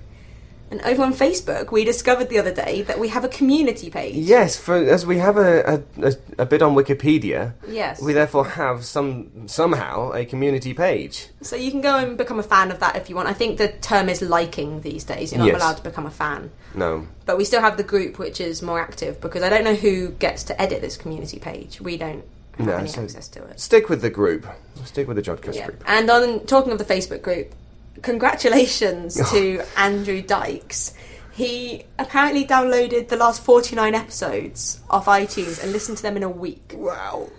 And 0.69 0.81
over 0.81 1.01
on 1.03 1.13
Facebook, 1.13 1.71
we 1.71 1.85
discovered 1.85 2.27
the 2.27 2.39
other 2.39 2.53
day 2.53 2.81
that 2.83 2.99
we 2.99 3.07
have 3.07 3.23
a 3.23 3.29
community 3.29 3.89
page. 3.89 4.15
Yes, 4.15 4.57
for 4.57 4.75
as 4.75 5.05
we 5.05 5.17
have 5.17 5.37
a, 5.37 5.81
a, 6.01 6.13
a, 6.39 6.45
bit 6.45 6.61
on 6.61 6.75
Wikipedia, 6.75 7.53
Yes. 7.69 8.01
we 8.01 8.11
therefore 8.11 8.45
have 8.45 8.83
some 8.83 9.47
somehow 9.47 10.11
a 10.11 10.25
community 10.25 10.73
page. 10.73 11.27
So 11.41 11.55
you 11.55 11.71
can 11.71 11.79
go 11.79 11.97
and 11.97 12.17
become 12.17 12.37
a 12.37 12.43
fan 12.43 12.69
of 12.71 12.79
that 12.81 12.97
if 12.97 13.09
you 13.09 13.15
want. 13.15 13.29
I 13.29 13.33
think 13.33 13.57
the 13.57 13.69
term 13.69 14.09
is 14.09 14.21
liking 14.21 14.81
these 14.81 15.05
days. 15.05 15.31
You're 15.31 15.39
not 15.39 15.47
Yes. 15.47 15.55
allowed 15.61 15.77
to 15.77 15.83
become 15.83 16.05
a 16.05 16.11
fan. 16.11 16.51
No, 16.75 17.07
But 17.25 17.37
we 17.37 17.45
still 17.45 17.61
have 17.61 17.77
the 17.77 17.83
group, 17.83 18.19
which 18.19 18.41
is 18.41 18.61
more 18.61 18.79
active 18.79 19.21
because 19.21 19.43
I 19.43 19.49
don't 19.49 19.63
know 19.63 19.73
who 19.75 20.09
gets 20.09 20.43
to 20.43 20.61
edit 20.61 20.81
this 20.81 20.97
community 20.97 21.39
page. 21.39 21.79
We 21.79 21.95
don't 21.97 22.23
have 22.57 22.67
no. 22.67 22.75
any 22.75 22.89
so 22.89 23.03
access 23.03 23.29
to 23.29 23.43
it. 23.45 23.59
Stick 23.59 23.87
with 23.87 24.01
the 24.01 24.09
group. 24.09 24.45
Stick 24.83 25.07
with 25.07 25.15
the 25.15 25.23
Jodcast 25.23 25.55
Yeah. 25.55 25.67
group. 25.67 25.83
And 25.87 26.09
on 26.09 26.45
talking 26.45 26.73
of 26.73 26.77
the 26.77 26.85
Facebook 26.85 27.21
group, 27.21 27.53
congratulations 28.01 29.15
to 29.31 29.63
Andrew 29.75 30.21
Dykes. 30.21 30.93
He 31.31 31.83
apparently 31.99 32.45
downloaded 32.45 33.09
the 33.09 33.17
last 33.17 33.43
49 33.43 33.93
episodes 33.93 34.81
off 34.89 35.05
iTunes 35.05 35.61
and 35.61 35.71
listened 35.71 35.97
to 35.97 36.03
them 36.03 36.17
in 36.17 36.23
a 36.23 36.29
week. 36.29 36.73
Wow. 36.75 37.29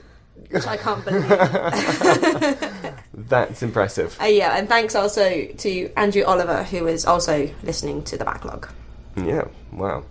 Which 0.50 0.66
I 0.66 0.76
can't 0.76 1.04
believe. 1.04 1.28
That's 3.28 3.62
impressive. 3.62 4.16
Uh, 4.20 4.26
yeah, 4.26 4.56
and 4.56 4.68
thanks 4.68 4.94
also 4.94 5.46
to 5.46 5.92
Andrew 5.96 6.22
Oliver, 6.24 6.62
who 6.62 6.86
is 6.86 7.04
also 7.04 7.50
listening 7.64 8.04
to 8.04 8.16
the 8.16 8.24
backlog. 8.24 8.68
Yeah, 9.16 9.48
wow. 9.72 10.04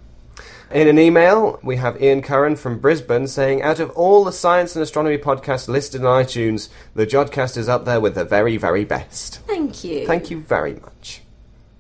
In 0.70 0.90
an 0.90 1.00
email, 1.00 1.60
we 1.64 1.78
have 1.78 2.02
Ian 2.02 2.22
Curran 2.22 2.58
from 2.58 2.80
Brisbane 2.80 3.28
saying, 3.28 3.62
Out 3.62 3.80
of 3.80 3.90
all 3.92 4.26
the 4.26 4.34
science 4.34 4.76
and 4.76 4.84
astronomy 4.84 5.18
podcasts 5.18 5.70
listed 5.70 6.04
on 6.04 6.26
iTunes, 6.26 6.68
the 6.94 7.08
Jodcast 7.08 7.56
is 7.56 7.70
up 7.70 7.86
there 7.86 8.02
with 8.02 8.16
the 8.16 8.26
very, 8.26 8.58
very 8.58 8.84
best. 8.84 9.38
Thank 9.48 9.86
you. 9.86 10.06
Thank 10.06 10.30
you 10.30 10.42
very 10.42 10.74
much. 10.76 11.22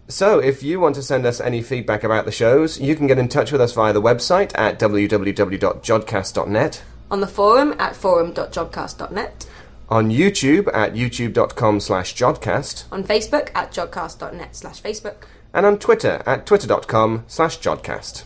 So, 0.08 0.40
if 0.40 0.64
you 0.64 0.80
want 0.80 0.96
to 0.96 1.04
send 1.04 1.26
us 1.26 1.42
any 1.42 1.62
feedback 1.62 2.06
about 2.06 2.24
the 2.24 2.32
shows, 2.32 2.80
you 2.80 2.96
can 2.96 3.08
get 3.08 3.20
in 3.20 3.28
touch 3.28 3.52
with 3.52 3.60
us 3.60 3.74
via 3.74 3.92
the 3.92 4.02
website 4.02 4.58
at 4.58 4.80
www.jodcast.net, 4.80 6.82
On 7.12 7.20
the 7.20 7.28
forum 7.28 7.76
at 7.78 7.94
forum.jodcast.net, 7.94 9.48
on 9.90 10.10
YouTube 10.10 10.74
at 10.74 10.94
youtube.com 10.94 11.82
slash 11.82 12.16
jodcast, 12.16 12.86
on 12.90 13.04
Facebook 13.04 13.50
at 13.54 13.74
jobcast.net 13.74 14.56
slash 14.56 14.82
Facebook. 14.82 15.26
and 15.54 15.66
on 15.66 15.78
Twitter 15.78 16.24
at 16.26 16.46
twitter.com 16.46 17.26
slash 17.28 17.60
jodcast. 17.60 18.24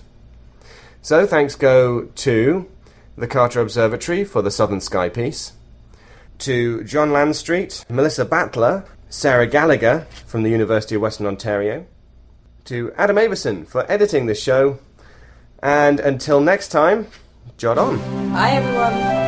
So 1.01 1.25
thanks 1.25 1.55
go 1.55 2.03
to 2.03 2.69
the 3.17 3.27
Carter 3.27 3.59
Observatory 3.59 4.23
for 4.23 4.41
the 4.41 4.51
Southern 4.51 4.81
Sky 4.81 5.09
piece, 5.09 5.53
to 6.39 6.83
John 6.83 7.11
Landstreet, 7.11 7.85
Melissa 7.89 8.25
Battler, 8.25 8.85
Sarah 9.09 9.47
Gallagher 9.47 10.07
from 10.25 10.43
the 10.43 10.49
University 10.49 10.95
of 10.95 11.01
Western 11.01 11.27
Ontario, 11.27 11.85
to 12.65 12.93
Adam 12.97 13.17
Avison 13.17 13.65
for 13.65 13.89
editing 13.91 14.27
this 14.27 14.41
show, 14.41 14.79
and 15.61 15.99
until 15.99 16.39
next 16.39 16.69
time, 16.69 17.07
jot 17.57 17.77
on. 17.77 17.97
Bye, 18.31 18.51
everyone. 18.51 19.20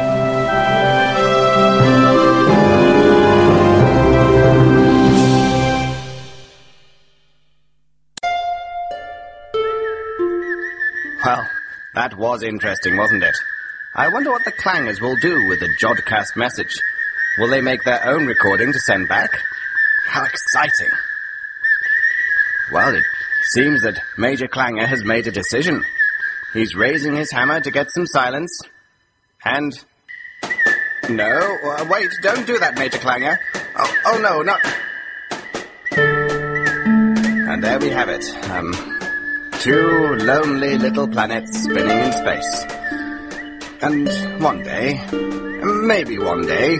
That 11.96 12.16
was 12.16 12.44
interesting, 12.44 12.98
wasn't 12.98 13.24
it? 13.24 13.36
I 13.96 14.10
wonder 14.10 14.32
what 14.32 14.46
the 14.46 14.52
clangers 14.52 15.00
will 15.00 15.16
do 15.18 15.48
with 15.48 15.60
the 15.60 15.70
Jodcast 15.80 16.36
message. 16.36 16.80
Will 17.38 17.50
they 17.50 17.62
make 17.62 17.84
their 17.84 18.06
own 18.08 18.26
recording 18.26 18.74
to 18.74 18.80
send 18.80 19.08
back? 19.08 19.32
How 20.08 20.24
exciting! 20.24 20.90
Well, 22.72 22.96
it 22.96 23.04
seems 23.54 23.84
that 23.84 24.02
Major 24.18 24.48
Clanger 24.48 24.88
has 24.88 25.04
made 25.04 25.28
a 25.28 25.32
decision. 25.32 25.84
He's 26.54 26.76
raising 26.76 27.16
his 27.16 27.32
hammer 27.32 27.60
to 27.60 27.72
get 27.72 27.92
some 27.92 28.08
silence. 28.08 28.62
And. 29.46 29.74
No, 31.10 31.26
uh, 31.26 31.86
wait, 31.90 32.10
don't 32.22 32.48
do 32.48 32.58
that, 32.60 32.76
Major 32.76 32.98
Clanger. 32.98 33.38
Oh, 33.76 33.96
oh 34.06 34.20
no, 34.20 34.42
not. 34.42 34.62
And 37.52 37.64
there 37.64 37.78
we 37.78 37.90
have 37.90 38.10
it. 38.10 38.24
Um, 38.50 38.93
two 39.64 40.18
lonely 40.20 40.78
little 40.78 41.08
planets 41.08 41.64
spinning 41.64 41.98
in 41.98 42.12
space. 42.12 42.66
And 43.82 44.44
one 44.44 44.62
day, 44.62 45.00
maybe 45.88 46.20
one 46.20 46.46
day, 46.46 46.80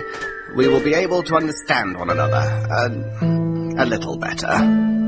we 0.54 0.68
will 0.68 0.84
be 0.84 0.92
able 0.92 1.22
to 1.22 1.34
understand 1.34 1.96
one 1.96 2.10
another 2.10 2.44
uh, 2.70 3.82
a 3.82 3.86
little 3.86 4.18
better. 4.18 5.03